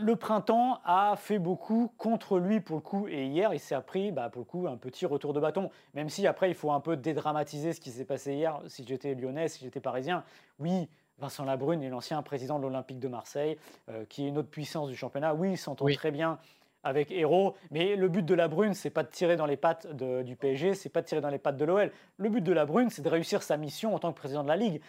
le 0.00 0.16
printemps 0.16 0.80
a 0.84 1.14
fait 1.16 1.38
beaucoup 1.38 1.92
contre 1.98 2.38
lui 2.38 2.60
pour 2.60 2.76
le 2.76 2.82
coup, 2.82 3.06
et 3.08 3.26
hier 3.26 3.54
il 3.54 3.60
s'est 3.60 3.74
appris 3.74 4.10
bah, 4.10 4.28
pour 4.28 4.40
le 4.40 4.44
coup 4.44 4.66
un 4.66 4.76
petit 4.76 5.06
retour 5.06 5.32
de 5.32 5.40
bâton, 5.40 5.70
même 5.94 6.08
si 6.08 6.26
après 6.26 6.50
il 6.50 6.54
faut 6.54 6.72
un 6.72 6.80
peu 6.80 6.96
dédramatiser 6.96 7.72
ce 7.72 7.80
qui 7.80 7.90
s'est 7.90 8.04
passé 8.04 8.34
hier, 8.34 8.60
si 8.66 8.84
j'étais 8.86 9.14
lyonnais, 9.14 9.48
si 9.48 9.64
j'étais 9.64 9.80
parisien, 9.80 10.24
oui, 10.58 10.88
Vincent 11.18 11.44
Labrune 11.44 11.82
est 11.82 11.88
l'ancien 11.88 12.22
président 12.22 12.58
de 12.58 12.64
l'Olympique 12.64 13.00
de 13.00 13.08
Marseille, 13.08 13.56
euh, 13.88 14.04
qui 14.08 14.24
est 14.24 14.28
une 14.28 14.38
autre 14.38 14.50
puissance 14.50 14.88
du 14.88 14.96
championnat, 14.96 15.34
oui, 15.34 15.52
il 15.52 15.58
s'entend 15.58 15.86
très 15.86 16.10
bien 16.10 16.38
avec 16.84 17.10
Héros, 17.10 17.54
mais 17.70 17.96
le 17.96 18.08
but 18.08 18.24
de 18.24 18.34
Labrune, 18.34 18.72
c'est 18.72 18.90
pas 18.90 19.02
de 19.02 19.10
tirer 19.10 19.36
dans 19.36 19.46
les 19.46 19.56
pattes 19.56 19.86
du 19.94 20.36
PSG, 20.36 20.74
c'est 20.74 20.88
pas 20.88 21.02
de 21.02 21.06
tirer 21.06 21.20
dans 21.20 21.28
les 21.28 21.38
pattes 21.38 21.56
de 21.56 21.64
l'OL. 21.64 21.90
Le 22.16 22.28
but 22.28 22.40
de 22.40 22.52
Labrune, 22.52 22.88
c'est 22.88 23.02
de 23.02 23.08
réussir 23.08 23.42
sa 23.42 23.56
mission 23.56 23.94
en 23.94 23.98
tant 23.98 24.12
que 24.12 24.16
président 24.16 24.44
de 24.44 24.48
la 24.48 24.56
Ligue. 24.56 24.80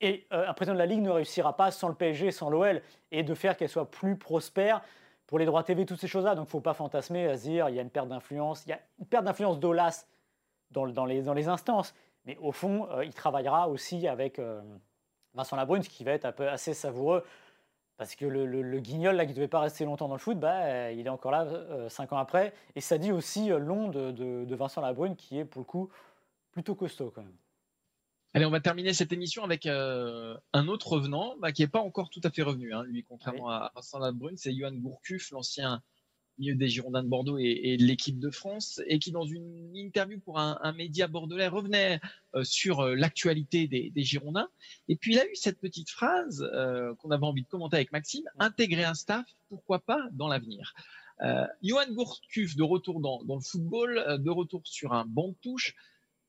Et 0.00 0.26
euh, 0.32 0.48
un 0.48 0.54
président 0.54 0.74
de 0.74 0.78
la 0.78 0.86
Ligue 0.86 1.00
ne 1.00 1.10
réussira 1.10 1.56
pas 1.56 1.70
sans 1.70 1.88
le 1.88 1.94
PSG, 1.94 2.30
sans 2.30 2.50
l'OL, 2.50 2.82
et 3.10 3.22
de 3.22 3.34
faire 3.34 3.56
qu'elle 3.56 3.68
soit 3.68 3.90
plus 3.90 4.16
prospère 4.16 4.82
pour 5.26 5.38
les 5.38 5.46
droits 5.46 5.62
TV, 5.62 5.86
toutes 5.86 6.00
ces 6.00 6.08
choses-là. 6.08 6.34
Donc 6.34 6.44
il 6.44 6.48
ne 6.48 6.50
faut 6.50 6.60
pas 6.60 6.74
fantasmer 6.74 7.26
à 7.26 7.36
se 7.36 7.44
dire 7.44 7.68
il 7.68 7.76
y 7.76 7.78
a 7.78 7.82
une 7.82 7.90
perte 7.90 8.08
d'influence, 8.08 8.64
il 8.66 8.70
y 8.70 8.72
a 8.72 8.80
une 8.98 9.06
perte 9.06 9.24
d'influence 9.24 9.58
d'Olas 9.58 10.06
dans, 10.70 11.06
les, 11.06 11.48
instances. 11.48 11.94
Mais 12.24 12.36
au 12.38 12.52
fond, 12.52 12.88
euh, 12.90 13.04
il 13.04 13.14
travaillera 13.14 13.68
aussi 13.68 14.08
avec 14.08 14.38
euh, 14.38 14.60
Vincent 15.34 15.56
Labrune, 15.56 15.82
ce 15.82 15.88
qui 15.88 16.04
va 16.04 16.12
être 16.12 16.24
un 16.24 16.32
peu 16.32 16.48
assez 16.48 16.74
savoureux. 16.74 17.24
Parce 17.96 18.16
que 18.16 18.26
le, 18.26 18.80
guignol 18.80 19.14
là, 19.14 19.24
qui 19.24 19.30
ne 19.30 19.36
devait 19.36 19.46
pas 19.46 19.60
rester 19.60 19.84
longtemps 19.84 20.08
dans 20.08 20.16
le 20.16 20.20
foot, 20.20 20.36
bah, 20.36 20.90
il 20.90 21.06
est 21.06 21.10
encore 21.10 21.30
là 21.30 21.46
cinq 21.88 22.12
ans 22.12 22.18
après. 22.18 22.52
Et 22.74 22.80
ça 22.80 22.98
dit 22.98 23.12
aussi 23.12 23.50
long 23.50 23.88
de, 23.88 24.10
de, 24.10 24.44
de 24.44 24.54
Vincent 24.56 24.80
Labrune, 24.80 25.14
qui 25.14 25.38
est 25.38 25.44
pour 25.44 25.60
le 25.60 25.64
coup 25.64 25.88
plutôt 26.50 26.74
costaud 26.74 27.12
quand 27.14 27.22
même. 27.22 27.36
Allez, 28.36 28.46
on 28.46 28.50
va 28.50 28.58
terminer 28.58 28.92
cette 28.92 29.12
émission 29.12 29.44
avec 29.44 29.64
euh, 29.64 30.36
un 30.52 30.66
autre 30.66 30.88
revenant 30.88 31.36
bah, 31.38 31.52
qui 31.52 31.62
n'est 31.62 31.68
pas 31.68 31.78
encore 31.78 32.10
tout 32.10 32.20
à 32.24 32.30
fait 32.30 32.42
revenu. 32.42 32.74
Hein, 32.74 32.82
lui, 32.82 33.04
contrairement 33.04 33.48
à 33.48 33.70
Vincent 33.76 34.00
Labrune, 34.00 34.36
c'est 34.36 34.52
Johan 34.52 34.72
Gourcuff, 34.72 35.30
l'ancien 35.30 35.80
milieu 36.38 36.56
des 36.56 36.66
Girondins 36.66 37.04
de 37.04 37.08
Bordeaux 37.08 37.38
et, 37.38 37.76
de 37.76 37.84
l'équipe 37.84 38.18
de 38.18 38.30
France, 38.30 38.80
et 38.88 38.98
qui, 38.98 39.12
dans 39.12 39.24
une 39.24 39.76
interview 39.76 40.18
pour 40.18 40.40
un, 40.40 40.72
média 40.72 41.06
bordelais, 41.06 41.46
revenait 41.46 42.00
euh, 42.34 42.42
sur 42.42 42.80
euh, 42.80 42.96
l'actualité 42.96 43.68
des, 43.68 44.02
Girondins. 44.02 44.48
Et 44.88 44.96
puis, 44.96 45.12
il 45.12 45.20
a 45.20 45.26
eu 45.26 45.36
cette 45.36 45.60
petite 45.60 45.90
phrase 45.90 46.44
qu'on 46.98 47.12
avait 47.12 47.24
envie 47.24 47.44
de 47.44 47.48
commenter 47.48 47.76
avec 47.76 47.92
Maxime 47.92 48.24
intégrer 48.40 48.82
un 48.82 48.94
staff, 48.94 49.24
pourquoi 49.48 49.78
pas 49.78 50.08
dans 50.10 50.26
l'avenir. 50.26 50.74
Johan 51.62 51.92
Gourcuff, 51.92 52.56
de 52.56 52.64
retour 52.64 53.00
dans, 53.00 53.22
dans, 53.22 53.36
le 53.36 53.40
football, 53.40 54.18
de 54.18 54.30
retour 54.30 54.62
sur 54.64 54.92
un 54.92 55.04
banc 55.06 55.28
de 55.28 55.36
touche, 55.40 55.76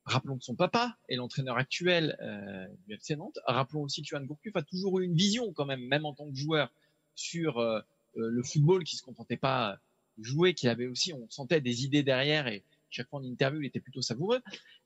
Rappelons 0.05 0.37
que 0.37 0.43
son 0.43 0.55
papa 0.55 0.97
est 1.09 1.15
l'entraîneur 1.15 1.57
actuel 1.57 2.15
euh, 2.21 2.67
du 2.87 2.93
FC 2.93 3.15
Nantes. 3.15 3.39
Rappelons 3.47 3.81
aussi 3.81 4.01
que 4.01 4.07
Johan 4.07 4.23
Gourcuff 4.23 4.55
a 4.55 4.61
toujours 4.61 4.99
eu 4.99 5.05
une 5.05 5.15
vision 5.15 5.51
quand 5.53 5.65
même, 5.65 5.81
même 5.81 6.05
en 6.05 6.13
tant 6.13 6.29
que 6.29 6.35
joueur, 6.35 6.71
sur 7.15 7.57
euh, 7.57 7.79
euh, 8.17 8.29
le 8.29 8.43
football, 8.43 8.83
qui 8.83 8.97
se 8.97 9.03
contentait 9.03 9.37
pas 9.37 9.79
de 10.17 10.23
jouer, 10.23 10.53
qu'il 10.53 10.69
avait 10.69 10.87
aussi, 10.87 11.11
on 11.13 11.27
sentait 11.29 11.59
des 11.59 11.83
idées 11.85 12.03
derrière 12.03 12.47
et 12.47 12.63
chaque 12.89 13.09
fois 13.09 13.19
en 13.19 13.23
interview, 13.23 13.61
il 13.61 13.67
était 13.67 13.79
plutôt 13.79 14.01
savoureux. 14.01 14.41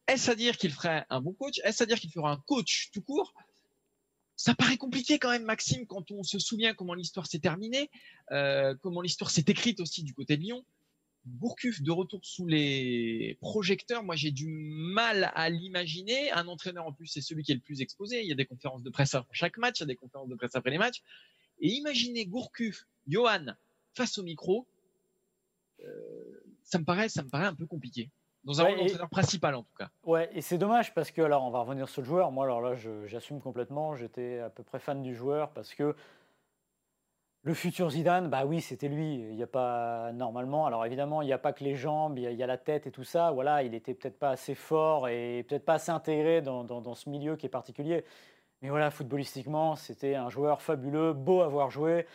Est-ce 0.08 0.32
à 0.32 0.36
dire 0.36 0.58
qu'il 0.58 0.72
ferait 0.72 1.06
un 1.10 1.22
bon 1.22 1.34
coach? 1.34 1.60
Est-ce 1.64 1.84
à 1.84 1.86
dire 1.86 2.00
qu'il 2.00 2.12
fera 2.12 2.32
un 2.32 2.38
coach 2.38 2.90
tout 2.92 3.02
court? 3.02 3.34
Ça 4.36 4.56
paraît 4.56 4.78
compliqué 4.78 5.20
quand 5.20 5.30
même, 5.30 5.44
Maxime, 5.44 5.86
quand 5.86 6.12
on 6.12 6.24
se 6.24 6.40
souvient 6.40 6.74
comment 6.74 6.94
l'histoire 6.94 7.28
s'est 7.28 7.40
terminée, 7.40 7.92
euh, 8.32 8.74
comment 8.82 9.02
l'histoire 9.02 9.30
s'est 9.30 9.44
écrite 9.48 9.82
aussi 9.82 10.02
du 10.02 10.14
côté 10.14 10.38
de 10.38 10.44
Lyon. 10.44 10.66
Gourcuff 11.28 11.82
de 11.82 11.92
retour 11.92 12.22
sous 12.24 12.48
les 12.48 13.38
projecteurs, 13.42 14.04
moi 14.04 14.16
j'ai 14.16 14.32
du 14.32 14.48
mal 14.48 15.32
à 15.36 15.50
l'imaginer. 15.50 16.32
Un 16.32 16.48
entraîneur 16.48 16.88
en 16.88 16.94
plus, 16.94 17.08
c'est 17.08 17.22
celui 17.22 17.44
qui 17.44 17.52
est 17.52 17.56
le 17.56 17.62
plus 17.62 17.82
exposé. 17.82 18.22
Il 18.22 18.28
y 18.28 18.32
a 18.32 18.36
des 18.36 18.46
conférences 18.46 18.84
de 18.84 18.90
presse 18.90 19.14
après 19.16 19.34
chaque 19.34 19.58
match, 19.58 19.80
il 19.80 19.82
y 19.82 19.84
a 19.84 19.88
des 19.88 19.96
conférences 19.96 20.30
de 20.30 20.36
presse 20.36 20.56
après 20.56 20.72
les 20.72 20.78
matchs. 20.78 21.02
Et 21.60 21.70
imaginez 21.70 22.26
Gourcuff, 22.26 22.88
Johan 23.08 23.54
face 23.94 24.18
au 24.18 24.24
micro, 24.24 24.68
euh, 25.84 26.44
ça 26.64 26.80
me 26.80 26.86
paraît, 26.86 27.10
ça 27.10 27.24
me 27.24 27.30
paraît 27.30 27.46
un 27.46 27.56
peu 27.56 27.66
compliqué. 27.66 28.10
Dans 28.46 28.62
un 28.62 28.64
rôle 28.64 28.78
d'entraîneur 28.78 29.10
principal 29.10 29.56
en 29.56 29.64
tout 29.64 29.76
cas. 29.78 29.90
Ouais, 30.04 30.30
et 30.34 30.42
c'est 30.42 30.58
dommage 30.58 30.94
parce 30.94 31.12
que 31.12 31.22
alors 31.22 31.44
on 31.44 31.52
va 31.52 31.60
revenir 31.60 31.90
sur 31.90 32.02
le 32.02 32.08
joueur. 32.08 32.32
Moi 32.32 32.46
alors 32.46 32.62
là, 32.62 32.76
j'assume 33.06 33.42
complètement. 33.42 33.96
J'étais 33.96 34.40
à 34.40 34.50
peu 34.50 34.64
près 34.64 34.80
fan 34.80 35.04
du 35.04 35.14
joueur 35.14 35.52
parce 35.52 35.74
que 35.74 35.94
le 37.44 37.54
futur 37.54 37.90
Zidane, 37.90 38.28
bah 38.30 38.46
oui, 38.46 38.60
c'était 38.60 38.90
lui. 38.90 39.16
Il 39.16 39.36
n'y 39.36 39.44
a 39.44 39.48
pas 39.48 40.12
normalement. 40.12 40.66
Alors 40.66 40.86
évidemment, 40.86 41.22
il 41.22 41.26
n'y 41.26 41.34
a 41.34 41.38
pas 41.38 41.54
que 41.54 41.64
les 41.64 41.76
jambes, 41.76 42.18
il 42.18 42.32
y, 42.34 42.44
a, 42.44 42.48
la 42.48 42.58
tête 42.58 42.86
et 42.86 42.92
tout 42.92 43.06
ça. 43.06 43.32
Voilà, 43.32 43.64
il 43.64 43.74
était 43.74 43.94
peut-être 43.94 44.20
pas 44.20 44.32
assez 44.32 44.56
fort 44.56 45.08
et 45.08 45.46
peut-être 45.48 45.66
pas 45.66 45.76
assez 45.76 45.92
intégré 45.92 46.42
dans, 46.42 46.96
ce 46.96 47.10
milieu 47.10 47.38
qui 47.38 47.46
est 47.46 47.50
particulier. 47.50 48.04
Mais 48.62 48.70
voilà, 48.70 48.92
footballistiquement, 48.92 49.76
c'était 49.76 50.16
un 50.16 50.30
joueur 50.30 50.62
fabuleux, 50.62 51.14
beau 51.14 51.42
à 51.42 51.48
voir 51.48 51.72
jouer. 51.72 52.06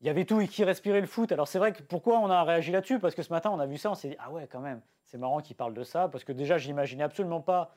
Il 0.00 0.06
y 0.06 0.10
avait 0.10 0.24
tout 0.24 0.40
et 0.40 0.46
qui 0.46 0.62
respirait 0.62 1.00
le 1.00 1.06
foot. 1.08 1.32
Alors 1.32 1.48
c'est 1.48 1.58
vrai 1.58 1.72
que 1.72 1.82
pourquoi 1.82 2.20
on 2.20 2.30
a 2.30 2.44
réagi 2.44 2.70
là-dessus? 2.70 3.00
Parce 3.00 3.14
que 3.16 3.22
ce 3.22 3.32
matin, 3.32 3.50
on 3.50 3.58
a 3.58 3.66
vu 3.66 3.76
ça, 3.76 3.90
on 3.90 3.94
s'est 3.94 4.10
dit 4.10 4.16
ah 4.20 4.30
ouais, 4.30 4.46
quand 4.46 4.60
même, 4.60 4.80
c'est 5.04 5.18
marrant 5.18 5.40
qu'il 5.40 5.56
parle 5.56 5.74
de 5.74 5.82
ça 5.82 6.08
parce 6.08 6.22
que 6.22 6.32
déjà, 6.32 6.58
j'imaginais 6.58 7.02
absolument 7.02 7.40
pas 7.40 7.74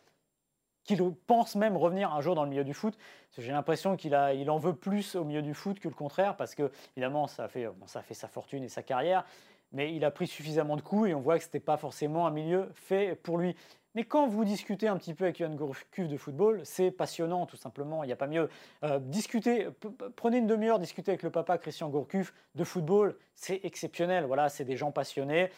qu'il 0.87 1.13
pense 1.27 1.55
même 1.55 1.77
revenir 1.77 2.13
un 2.13 2.21
jour 2.21 2.33
dans 2.33 2.43
le 2.43 2.49
milieu 2.49 2.63
du 2.63 2.73
foot. 2.73 2.97
J'ai 3.37 3.51
l'impression 3.51 3.95
qu'il 3.95 4.17
il 4.35 4.49
en 4.49 4.57
veut 4.57 4.75
plus 4.75 5.15
au 5.15 5.23
milieu 5.23 5.43
du 5.43 5.53
foot 5.53 5.79
que 5.79 5.87
le 5.87 5.93
contraire, 5.93 6.35
parce 6.35 6.55
que 6.55 6.71
évidemment 6.95 7.27
ça 7.27 7.43
a 7.43 7.47
fait, 7.47 7.67
ça 7.85 8.01
fait 8.01 8.13
sa 8.13 8.27
fortune 8.27 8.63
et 8.63 8.69
sa 8.69 8.81
carrière, 8.81 9.25
mais 9.73 9.93
il 9.93 10.03
a 10.05 10.11
pris 10.11 10.27
suffisamment 10.27 10.77
de 10.77 10.81
coups 10.81 11.09
et 11.09 11.13
on 11.13 11.19
voit 11.19 11.37
que 11.37 11.43
ce 11.43 11.49
n'était 11.49 11.59
pas 11.59 11.77
forcément 11.77 12.25
un 12.25 12.31
milieu 12.31 12.71
fait 12.73 13.15
pour 13.15 13.37
lui. 13.37 13.55
Mais 13.95 14.03
quand 14.03 14.27
vous 14.27 14.45
discutez 14.45 14.87
un 14.87 14.95
petit 14.97 15.13
peu 15.13 15.25
avec 15.25 15.39
Johan 15.39 15.55
Gourcuff 15.55 16.07
de 16.07 16.17
football, 16.17 16.61
c'est 16.63 16.91
passionnant 16.91 17.47
tout 17.47 17.57
simplement, 17.57 18.03
il 18.03 18.07
n'y 18.07 18.13
a 18.13 18.17
pas 18.17 18.27
mieux. 18.27 18.47
Euh, 18.83 18.99
discutez, 18.99 19.67
prenez 20.15 20.37
une 20.37 20.47
demi-heure, 20.47 20.79
discuter 20.79 21.11
avec 21.11 21.23
le 21.23 21.31
papa 21.31 21.57
Christian 21.57 21.89
Gourcuff 21.89 22.33
de 22.55 22.63
football, 22.63 23.17
c'est 23.33 23.59
exceptionnel. 23.63 24.25
Voilà, 24.25 24.49
c'est 24.49 24.65
des 24.65 24.77
gens 24.77 24.91
passionnés 24.91 25.49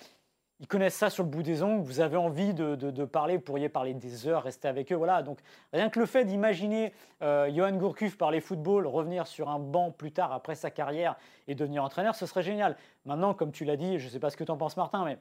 ils 0.59 0.67
connaissent 0.67 0.95
ça 0.95 1.09
sur 1.09 1.23
le 1.23 1.29
bout 1.29 1.41
des 1.41 1.63
ongles, 1.63 1.83
vous 1.83 2.01
avez 2.01 2.17
envie 2.17 2.53
de, 2.53 3.05
parler, 3.05 3.37
vous 3.37 3.43
pourriez 3.43 3.69
parler 3.69 3.93
des 3.93 4.27
heures, 4.27 4.43
rester 4.43 4.67
avec 4.67 4.91
eux. 4.91 4.95
Voilà, 4.95 5.23
donc 5.23 5.39
rien 5.71 5.89
que 5.89 5.99
le 5.99 6.05
fait 6.05 6.25
d'imaginer 6.25 6.93
euh, 7.21 7.49
Johan 7.53 7.77
Gourcuff 7.77 8.17
parler 8.17 8.41
football, 8.41 8.85
revenir 8.85 9.25
sur 9.25 9.49
un 9.49 9.59
banc 9.59 9.91
plus 9.91 10.11
tard 10.11 10.33
après 10.33 10.55
sa 10.55 10.69
carrière 10.69 11.15
et 11.47 11.55
devenir 11.55 11.83
entraîneur, 11.83 12.15
ce 12.15 12.25
serait 12.25 12.43
génial. 12.43 12.75
Maintenant, 13.05 13.33
comme 13.33 13.51
tu 13.51 13.63
l'as 13.63 13.77
dit, 13.77 13.99
je 13.99 14.05
ne 14.05 14.09
sais 14.09 14.19
pas 14.19 14.29
ce 14.29 14.37
que 14.37 14.43
tu 14.43 14.51
en 14.51 14.57
penses, 14.57 14.75
Martin, 14.75 15.05
mais 15.05 15.17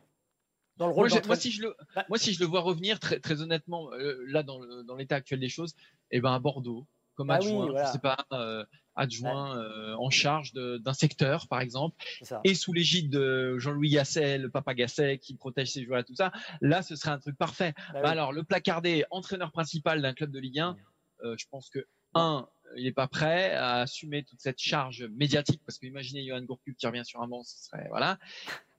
dans 0.76 0.86
le 0.86 0.92
rôle 0.92 1.10
moi, 1.26 1.36
si 1.36 1.50
je 1.50 1.62
le, 1.62 1.76
moi, 2.08 2.18
si 2.18 2.32
je 2.32 2.40
le 2.40 2.46
vois 2.46 2.60
revenir, 2.60 2.98
très, 2.98 3.20
très 3.20 3.40
honnêtement, 3.40 3.92
euh, 3.92 4.24
là, 4.26 4.42
dans, 4.42 4.60
l'état 4.96 5.16
actuel 5.16 5.40
des 5.40 5.48
choses, 5.48 5.74
eh 6.10 6.20
ben, 6.20 6.32
à 6.32 6.38
Bordeaux, 6.38 6.86
comme 7.14 7.30
ah 7.30 7.36
adjoint, 7.36 7.84
je 7.84 7.92
sais 7.92 7.98
pas, 7.98 8.16
euh, 8.32 8.64
adjoint 8.98 9.58
euh, 9.58 9.94
en 9.94 10.10
charge 10.10 10.52
d'un 10.52 10.92
secteur, 10.92 11.48
par 11.48 11.60
exemple, 11.60 11.96
et 12.44 12.54
sous 12.54 12.72
l'égide 12.72 13.10
de 13.10 13.56
Jean-Louis 13.58 13.90
Gasset, 13.90 14.38
le 14.38 14.50
papa 14.50 14.74
Gasset, 14.74 15.18
qui 15.18 15.34
protège 15.34 15.70
ses 15.70 15.84
joueurs 15.84 16.00
et 16.00 16.04
tout 16.04 16.14
ça. 16.14 16.32
Là, 16.60 16.82
ce 16.82 16.96
serait 16.96 17.10
un 17.10 17.18
truc 17.18 17.36
parfait. 17.36 17.74
Bah 17.92 18.02
bah 18.02 18.10
alors, 18.10 18.32
le 18.32 18.42
placardé, 18.42 19.04
entraîneur 19.10 19.52
principal 19.52 20.02
d'un 20.02 20.12
club 20.12 20.30
de 20.30 20.38
Ligue 20.38 20.60
1, 20.60 20.76
euh, 21.24 21.34
je 21.38 21.46
pense 21.50 21.70
que 21.70 21.86
un, 22.14 22.48
il 22.76 22.84
n'est 22.84 22.92
pas 22.92 23.08
prêt 23.08 23.52
à 23.52 23.80
assumer 23.80 24.24
toute 24.24 24.40
cette 24.40 24.58
charge 24.58 25.08
médiatique, 25.12 25.62
parce 25.64 25.78
que 25.78 25.86
imaginez 25.86 26.26
Johan 26.26 26.42
Gourcuff 26.42 26.76
qui 26.76 26.86
revient 26.86 27.04
sur 27.04 27.22
un 27.22 27.28
banc, 27.28 27.42
ce 27.44 27.64
serait 27.64 27.86
voilà. 27.88 28.18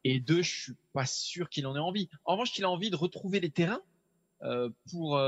Et 0.03 0.19
deux, 0.19 0.41
je 0.41 0.61
suis 0.61 0.75
pas 0.93 1.05
sûr 1.05 1.49
qu'il 1.49 1.67
en 1.67 1.75
ait 1.75 1.79
envie. 1.79 2.09
En 2.25 2.33
revanche, 2.33 2.51
qu'il 2.51 2.63
a 2.63 2.69
envie 2.69 2.89
de 2.89 2.95
retrouver 2.95 3.39
les 3.39 3.49
terrains 3.51 3.81
pour 4.89 5.19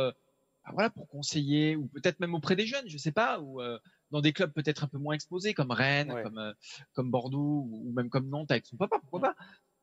bah, 0.65 0.71
voilà, 0.73 0.89
pour 0.89 1.07
conseiller 1.07 1.75
ou 1.75 1.87
peut-être 1.87 2.19
même 2.19 2.35
auprès 2.35 2.55
des 2.55 2.65
jeunes, 2.65 2.87
je 2.87 2.97
sais 2.97 3.11
pas, 3.11 3.39
ou 3.39 3.61
euh, 3.61 3.79
dans 4.11 4.21
des 4.21 4.33
clubs 4.33 4.51
peut-être 4.51 4.83
un 4.83 4.87
peu 4.87 4.97
moins 4.97 5.15
exposés 5.15 5.53
comme 5.53 5.71
Rennes, 5.71 6.13
comme 6.23 6.37
euh, 6.37 6.53
comme 6.93 7.09
Bordeaux 7.09 7.67
ou 7.71 7.91
même 7.93 8.09
comme 8.09 8.27
Nantes 8.27 8.51
avec 8.51 8.65
son 8.65 8.77
papa, 8.77 8.99
pourquoi 8.99 9.21
pas? 9.21 9.35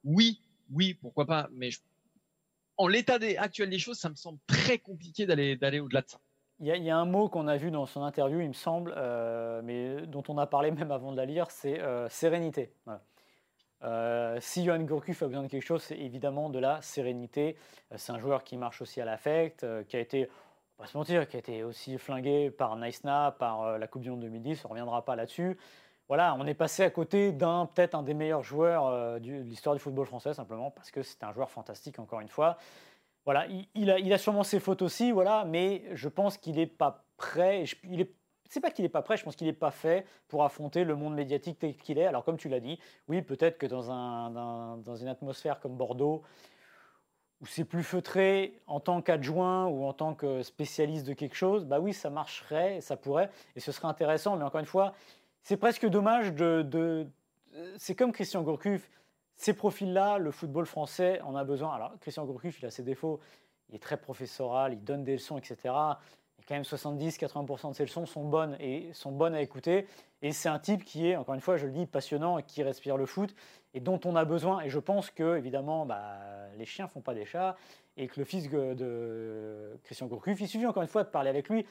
Oui, 0.05 0.41
oui, 0.71 0.95
pourquoi 0.95 1.27
pas, 1.27 1.49
mais 1.53 1.71
en 2.77 2.87
l'état 2.87 3.19
actuel 3.39 3.71
des 3.71 3.79
choses, 3.79 3.99
ça 3.99 4.09
me 4.09 4.15
semble 4.15 4.39
très 4.47 4.79
compliqué 4.79 5.27
d'aller 5.27 5.57
d'aller 5.57 5.81
au-delà 5.81 6.03
de 6.03 6.09
ça. 6.09 6.19
Il 6.61 6.67
y, 6.67 6.91
a, 6.91 6.97
un 6.97 7.05
mot 7.05 7.29
qu'on 7.29 7.47
a 7.47 7.57
vu 7.57 7.71
dans 7.71 7.87
son 7.87 8.03
interview, 8.03 8.41
il 8.41 8.49
me 8.49 8.53
semble, 8.53 8.93
euh, 8.97 9.63
mais 9.63 10.05
dont 10.09 10.25
on 10.27 10.39
a 10.39 10.47
parlé 10.49 10.73
même 10.73 10.91
avant 10.91 11.13
de 11.13 11.17
la 11.17 11.25
lire, 11.25 11.53
c'est 11.53 11.81
sérénité. 12.11 12.73
si 14.41 14.65
Johan 14.65 14.81
Gourcuff 14.81 15.23
a 15.23 15.27
besoin 15.29 15.45
de 15.45 15.49
quelque 15.49 15.65
chose, 15.65 15.85
c'est 15.85 15.99
évidemment 15.99 16.51
de 16.51 16.59
la 16.59 16.83
sérénité. 16.83 17.57
c'est 17.95 18.11
un 18.11 18.19
joueur 18.19 18.43
qui 18.43 18.57
marche 18.57 18.83
aussi 18.83 19.01
à 19.01 19.05
l'affect, 19.05 19.65
qui 19.87 19.97
a 19.97 20.01
été 20.01 20.29
pas 20.79 20.87
se 20.87 20.97
mentir, 20.97 21.29
qui 21.29 21.35
a 21.37 21.41
été 21.41 21.65
aussi 21.65 21.99
flingué 21.99 22.51
par 22.51 22.77
Naïsna, 22.77 23.35
par 23.39 23.63
euh, 23.63 23.79
la 23.79 23.89
Coupe 23.89 24.03
du 24.03 24.11
Monde 24.11 24.21
2010, 24.21 24.65
on 24.65 24.69
ne 24.69 24.71
reviendra 24.71 25.05
pas 25.05 25.17
là-dessus. 25.17 25.59
Voilà, 26.07 26.37
on 26.39 26.47
est 26.47 26.55
passé 26.55 26.85
à 26.85 26.91
côté 26.91 27.33
d'un 27.33 27.67
peut-être 27.67 27.97
un 27.97 28.05
des 28.05 28.15
meilleurs 28.15 28.45
joueurs 28.45 28.87
euh, 28.87 29.19
de 29.19 29.43
l'histoire 29.43 29.75
du 29.75 29.81
football 29.81 30.07
français, 30.07 30.33
simplement 30.35 30.71
parce 30.71 30.93
que 30.93 31.03
c'est 31.03 31.25
un 31.25 31.33
joueur 31.33 31.51
fantastique, 31.51 31.99
encore 31.99 32.21
une 32.21 32.29
fois. 32.29 32.59
Voilà, 33.25 33.47
il, 33.75 33.91
a, 33.91 34.19
sûrement 34.19 34.45
ses 34.45 34.61
fautes 34.61 34.81
aussi, 34.81 35.11
voilà, 35.11 35.45
mais 35.45 35.83
je 35.93 36.09
pense 36.09 36.39
qu'il 36.39 36.55
n'est 36.55 36.67
pas 36.67 37.05
prêt. 37.17 37.65
Il 37.83 38.01
est, 38.01 38.15
c'est 38.49 38.61
pas 38.61 38.71
qu'il 38.71 38.85
n'est 38.85 38.89
pas 38.89 39.03
prêt, 39.03 39.17
je 39.17 39.25
pense 39.25 39.37
qu'il 39.37 39.49
n'est 39.49 39.53
pas 39.53 39.73
fait 39.73 40.07
pour 40.29 40.45
affronter 40.45 40.85
le 40.85 40.95
monde 40.95 41.15
médiatique 41.15 41.59
tel 41.59 41.77
qu'il 41.77 41.99
est. 41.99 42.07
Alors, 42.07 42.25
comme 42.25 42.39
tu 42.39 42.49
l'as 42.49 42.61
dit, 42.61 42.79
oui, 43.09 43.21
peut-être 43.21 43.59
que 43.59 43.67
dans, 43.67 43.91
un, 43.91 44.79
dans 44.79 44.97
une 44.97 45.09
atmosphère 45.09 45.61
comme 45.61 45.77
Bordeaux, 45.77 46.23
où 47.41 47.47
c'est 47.47 47.65
plus 47.65 47.85
feutré 47.85 48.61
en 48.67 48.81
tant 48.81 49.01
qu'adjoint 49.01 49.67
ou 49.67 49.85
en 49.85 49.93
tant 49.93 50.15
que 50.15 50.43
spécialiste 50.43 51.07
de 51.07 51.13
quelque 51.13 51.37
chose, 51.37 51.65
bah 51.65 51.79
oui, 51.79 51.93
ça 51.93 52.11
marcherait, 52.11 52.81
ça 52.81 52.97
pourrait, 52.97 53.31
et 53.55 53.61
ce 53.61 53.71
serait 53.71 53.89
intéressant, 53.89 54.37
mais 54.37 54.45
encore 54.45 54.61
une 54.61 54.67
fois, 54.67 54.95
c'est 55.43 55.57
presque 55.57 55.87
dommage 55.87 56.33
de, 56.35 57.07
c'est 57.77 57.95
comme 57.95 58.13
Christian 58.13 58.43
Gourcuff. 58.43 58.91
Ces 59.37 59.55
profils-là, 59.55 60.19
le 60.19 60.33
football 60.33 60.67
français 60.67 61.21
en 61.21 61.37
a 61.37 61.45
besoin. 61.45 61.73
Alors, 61.73 61.93
Christian 62.01 62.25
Gourcuff, 62.25 62.61
il 62.61 62.67
a 62.67 62.71
ses 62.71 62.83
défauts. 62.83 63.21
Il 63.69 63.77
est 63.77 63.79
très 63.79 63.97
professoral, 63.97 64.73
il 64.73 64.83
donne 64.83 65.05
des 65.05 65.13
leçons, 65.13 65.39
etc. 65.39 65.57
Et 65.65 66.43
quand 66.47 66.55
même, 66.55 66.63
70-80% 66.63 67.71
de 67.71 67.75
ses 67.75 67.85
leçons 67.85 68.07
sont 68.07 68.25
bonnes 68.25 68.57
et 68.61 68.93
sont 68.93 69.13
bonnes 69.13 69.35
à 69.35 69.43
écouter. 69.43 69.87
Et 70.23 70.33
c'est 70.33 70.49
un 70.49 70.59
type 70.59 70.85
qui 70.85 71.07
est, 71.07 71.17
encore 71.17 71.35
une 71.35 71.41
fois, 71.41 71.57
je 71.57 71.67
le 71.67 71.73
dis, 71.73 71.87
passionnant 71.87 72.39
et 72.39 72.43
qui 72.43 72.63
respire 72.63 72.97
le 72.97 73.07
foot 73.07 73.35
et 73.75 73.81
dont 73.81 74.01
on 74.05 74.17
a 74.17 74.25
besoin. 74.25 74.61
Et 74.61 74.71
je 74.71 74.79
pense 74.79 75.11
que, 75.11 75.37
évidemment, 75.37 75.87
bah, 75.87 76.19
les 76.57 76.65
chiens 76.65 76.89
font 76.89 77.01
pas 77.01 77.15
des 77.15 77.25
chats 77.25 77.57
et 77.97 78.07
que 78.09 78.19
le 78.19 78.25
fils 78.25 78.49
de 78.49 79.79
Christian 79.85 80.07
Gourcuff, 80.07 80.41
il 80.41 80.49
suffit 80.49 80.67
encore 80.67 80.83
une 80.83 80.89
fois 80.89 81.05
de 81.05 81.09
parler 81.09 81.31
avec 81.31 81.49
lui. 81.49 81.67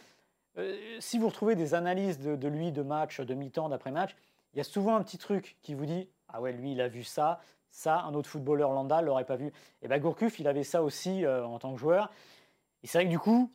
Euh, 0.57 0.75
si 0.99 1.19
vous 1.19 1.27
retrouvez 1.27 1.55
des 1.55 1.73
analyses 1.73 2.19
de, 2.19 2.47
lui 2.47 2.71
de 2.71 2.81
match, 2.81 3.21
de 3.21 3.33
mi-temps, 3.33 3.69
d'après-match, 3.69 4.15
il 4.53 4.57
y 4.57 4.61
a 4.61 4.63
souvent 4.63 4.95
un 4.95 5.03
petit 5.03 5.17
truc 5.17 5.57
qui 5.61 5.73
vous 5.73 5.85
dit 5.85 6.09
Ah 6.29 6.41
ouais, 6.41 6.51
lui, 6.51 6.71
il 6.71 6.81
a 6.81 6.87
vu 6.87 7.03
ça, 7.03 7.39
ça, 7.69 7.99
un 8.01 8.13
autre 8.13 8.29
footballeur 8.29 8.71
lambda 8.71 9.01
l'aurait 9.01 9.25
pas 9.25 9.35
vu. 9.35 9.51
Et 9.81 9.87
bien 9.87 9.99
Gourcuff, 9.99 10.39
il 10.39 10.47
avait 10.47 10.63
ça 10.63 10.81
aussi 10.81 11.25
euh, 11.25 11.45
en 11.45 11.59
tant 11.59 11.73
que 11.73 11.79
joueur. 11.79 12.11
Et 12.83 12.87
c'est 12.87 12.97
vrai 12.97 13.05
que 13.05 13.11
du 13.11 13.19
coup, 13.19 13.51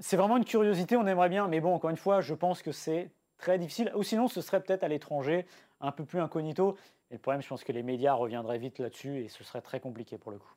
c'est 0.00 0.16
vraiment 0.16 0.36
une 0.36 0.44
curiosité, 0.44 0.96
on 0.96 1.06
aimerait 1.06 1.28
bien, 1.28 1.48
mais 1.48 1.60
bon, 1.60 1.74
encore 1.74 1.90
une 1.90 1.96
fois, 1.96 2.20
je 2.20 2.34
pense 2.34 2.62
que 2.62 2.72
c'est 2.72 3.10
très 3.36 3.58
difficile. 3.58 3.92
Ou 3.94 4.02
sinon, 4.02 4.28
ce 4.28 4.40
serait 4.40 4.62
peut-être 4.62 4.84
à 4.84 4.88
l'étranger, 4.88 5.46
un 5.80 5.92
peu 5.92 6.04
plus 6.04 6.20
incognito. 6.20 6.76
Et 7.10 7.14
le 7.14 7.20
problème, 7.20 7.42
je 7.42 7.48
pense 7.48 7.64
que 7.64 7.72
les 7.72 7.82
médias 7.82 8.14
reviendraient 8.14 8.58
vite 8.58 8.78
là-dessus 8.78 9.24
et 9.24 9.28
ce 9.28 9.44
serait 9.44 9.62
très 9.62 9.80
compliqué 9.80 10.18
pour 10.18 10.30
le 10.30 10.38
coup 10.38 10.54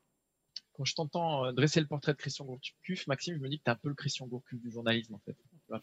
quand 0.74 0.84
je 0.84 0.94
t'entends 0.94 1.46
euh, 1.46 1.52
dresser 1.52 1.80
le 1.80 1.86
portrait 1.86 2.12
de 2.12 2.18
Christian 2.18 2.44
Gourcuff, 2.44 3.06
Maxime, 3.06 3.36
je 3.36 3.40
me 3.40 3.48
dis 3.48 3.58
que 3.58 3.64
tu 3.64 3.70
es 3.70 3.72
un 3.72 3.76
peu 3.76 3.88
le 3.88 3.94
Christian 3.94 4.26
Gourcuff 4.26 4.60
du 4.60 4.70
journalisme, 4.70 5.14
en 5.14 5.20
fait. 5.24 5.36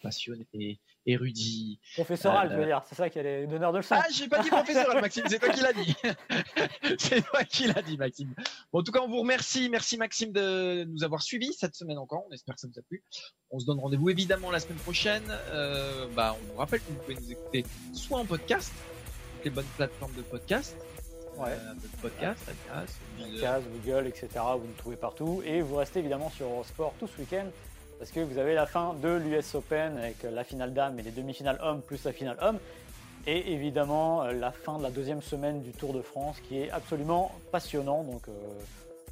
Passionné, 0.03 0.80
érudit. 1.07 1.80
Professoral, 1.95 2.49
tu 2.49 2.55
veux 2.55 2.61
euh, 2.61 2.65
dire, 2.65 2.84
c'est 2.88 2.93
ça 2.93 3.09
qui 3.09 3.17
est 3.17 3.24
les 3.24 3.47
donneurs 3.47 3.72
de 3.72 3.78
leçons. 3.78 3.95
Ah, 3.97 4.05
j'ai 4.13 4.28
pas 4.28 4.43
dit 4.43 4.49
professoral, 4.49 5.01
Maxime, 5.01 5.24
c'est 5.28 5.39
toi 5.39 5.49
qui 5.49 5.61
l'as 5.61 5.74
dit. 5.74 5.95
c'est 6.99 7.26
toi 7.26 7.43
qui 7.43 7.65
l'as 7.65 7.82
dit, 7.82 7.97
Maxime. 7.97 8.36
Bon, 8.72 8.82
en 8.82 8.84
tout 8.84 8.91
cas, 8.91 8.99
on 9.01 9.07
vous 9.07 9.22
remercie. 9.22 9.67
Merci, 9.67 9.97
Maxime, 9.97 10.32
de 10.32 10.84
nous 10.84 11.03
avoir 11.03 11.24
suivis 11.24 11.53
cette 11.53 11.74
semaine 11.74 11.97
encore. 11.97 12.24
On 12.30 12.32
espère 12.32 12.53
que 12.53 12.61
ça 12.61 12.67
vous 12.67 12.78
a 12.78 12.84
plu. 12.84 13.03
On 13.49 13.57
se 13.57 13.65
donne 13.65 13.80
rendez-vous 13.80 14.11
évidemment 14.11 14.51
la 14.51 14.59
semaine 14.59 14.78
prochaine. 14.78 15.24
Euh, 15.30 16.05
bah, 16.15 16.36
on 16.39 16.53
vous 16.53 16.59
rappelle 16.59 16.82
que 16.82 16.91
vous 16.91 16.99
pouvez 16.99 17.15
nous 17.15 17.32
écouter 17.32 17.65
soit 17.93 18.20
en 18.20 18.26
podcast, 18.26 18.72
toutes 19.39 19.45
les 19.45 19.51
bonnes 19.51 19.71
plateformes 19.77 20.13
de 20.17 20.21
podcast, 20.21 20.75
ouais. 21.37 21.47
Euh, 21.51 21.73
podcast, 22.01 22.41
podcast, 23.17 23.63
Google, 23.85 24.07
etc. 24.07 24.27
Vous 24.33 24.67
nous 24.67 24.73
trouvez 24.77 24.97
partout. 24.97 25.41
Et 25.45 25.61
vous 25.61 25.77
restez 25.77 25.99
évidemment 25.99 26.29
sur 26.29 26.47
Eurosport 26.47 26.93
tout 26.99 27.07
ce 27.07 27.21
week-end 27.21 27.45
parce 27.99 28.11
que 28.11 28.19
vous 28.19 28.37
avez 28.37 28.53
la 28.53 28.65
fin 28.65 28.93
de 28.95 29.07
l'US 29.07 29.55
Open 29.55 29.97
avec 29.97 30.23
la 30.23 30.43
finale 30.43 30.73
dame 30.73 30.99
et 30.99 31.03
les 31.03 31.11
demi-finales 31.11 31.57
hommes 31.61 31.81
plus 31.81 32.03
la 32.03 32.11
finale 32.11 32.35
homme. 32.41 32.59
Et 33.27 33.53
évidemment 33.53 34.23
euh, 34.23 34.33
la 34.33 34.51
fin 34.51 34.77
de 34.77 34.83
la 34.83 34.91
deuxième 34.91 35.21
semaine 35.21 35.61
du 35.61 35.71
Tour 35.71 35.93
de 35.93 36.01
France 36.01 36.37
qui 36.41 36.59
est 36.59 36.69
absolument 36.69 37.31
passionnant. 37.49 38.03
Donc 38.03 38.27
euh, 38.27 38.31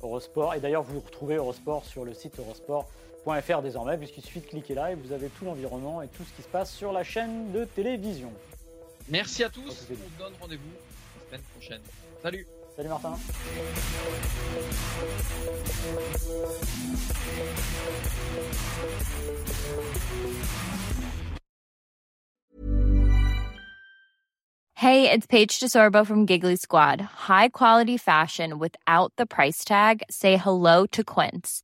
Eurosport. 0.04 0.56
Et 0.56 0.60
d'ailleurs 0.60 0.84
vous 0.84 1.00
retrouvez 1.00 1.36
Eurosport 1.36 1.86
sur 1.86 2.04
le 2.04 2.14
site 2.14 2.38
eurosport.fr 2.38 3.62
désormais 3.62 3.98
puisqu'il 3.98 4.26
suffit 4.26 4.42
de 4.42 4.48
cliquer 4.48 4.74
là 4.74 4.92
et 4.92 4.96
vous 4.96 5.14
avez 5.14 5.30
tout 5.30 5.46
l'environnement 5.46 6.02
et 6.02 6.10
tout 6.10 6.24
ce 6.26 6.34
qui 6.34 6.42
se 6.42 6.50
passe 6.50 6.74
sur 6.74 6.92
la 6.92 7.06
chaîne 7.06 7.54
de 7.54 7.64
télévision. 7.64 8.34
Merci 9.10 9.44
à 9.44 9.50
tous. 9.50 9.62
On 9.70 9.72
se 9.72 10.20
donne 10.20 10.34
rendez-vous 10.42 10.72
la 11.16 11.26
semaine 11.26 11.42
prochaine. 11.54 11.82
Salut. 12.22 12.46
Salut 12.76 12.90
Martin. 12.90 13.18
Hey, 24.76 25.10
it's 25.10 25.26
Paige 25.26 25.60
DeSorbo 25.60 26.06
from 26.06 26.28
Giggly 26.28 26.56
Squad. 26.56 27.02
High 27.02 27.50
quality 27.50 27.98
fashion 27.98 28.60
without 28.60 29.12
the 29.18 29.26
price 29.26 29.66
tag. 29.66 30.04
Say 30.12 30.38
hello 30.38 30.86
to 30.92 31.04
Quince. 31.04 31.64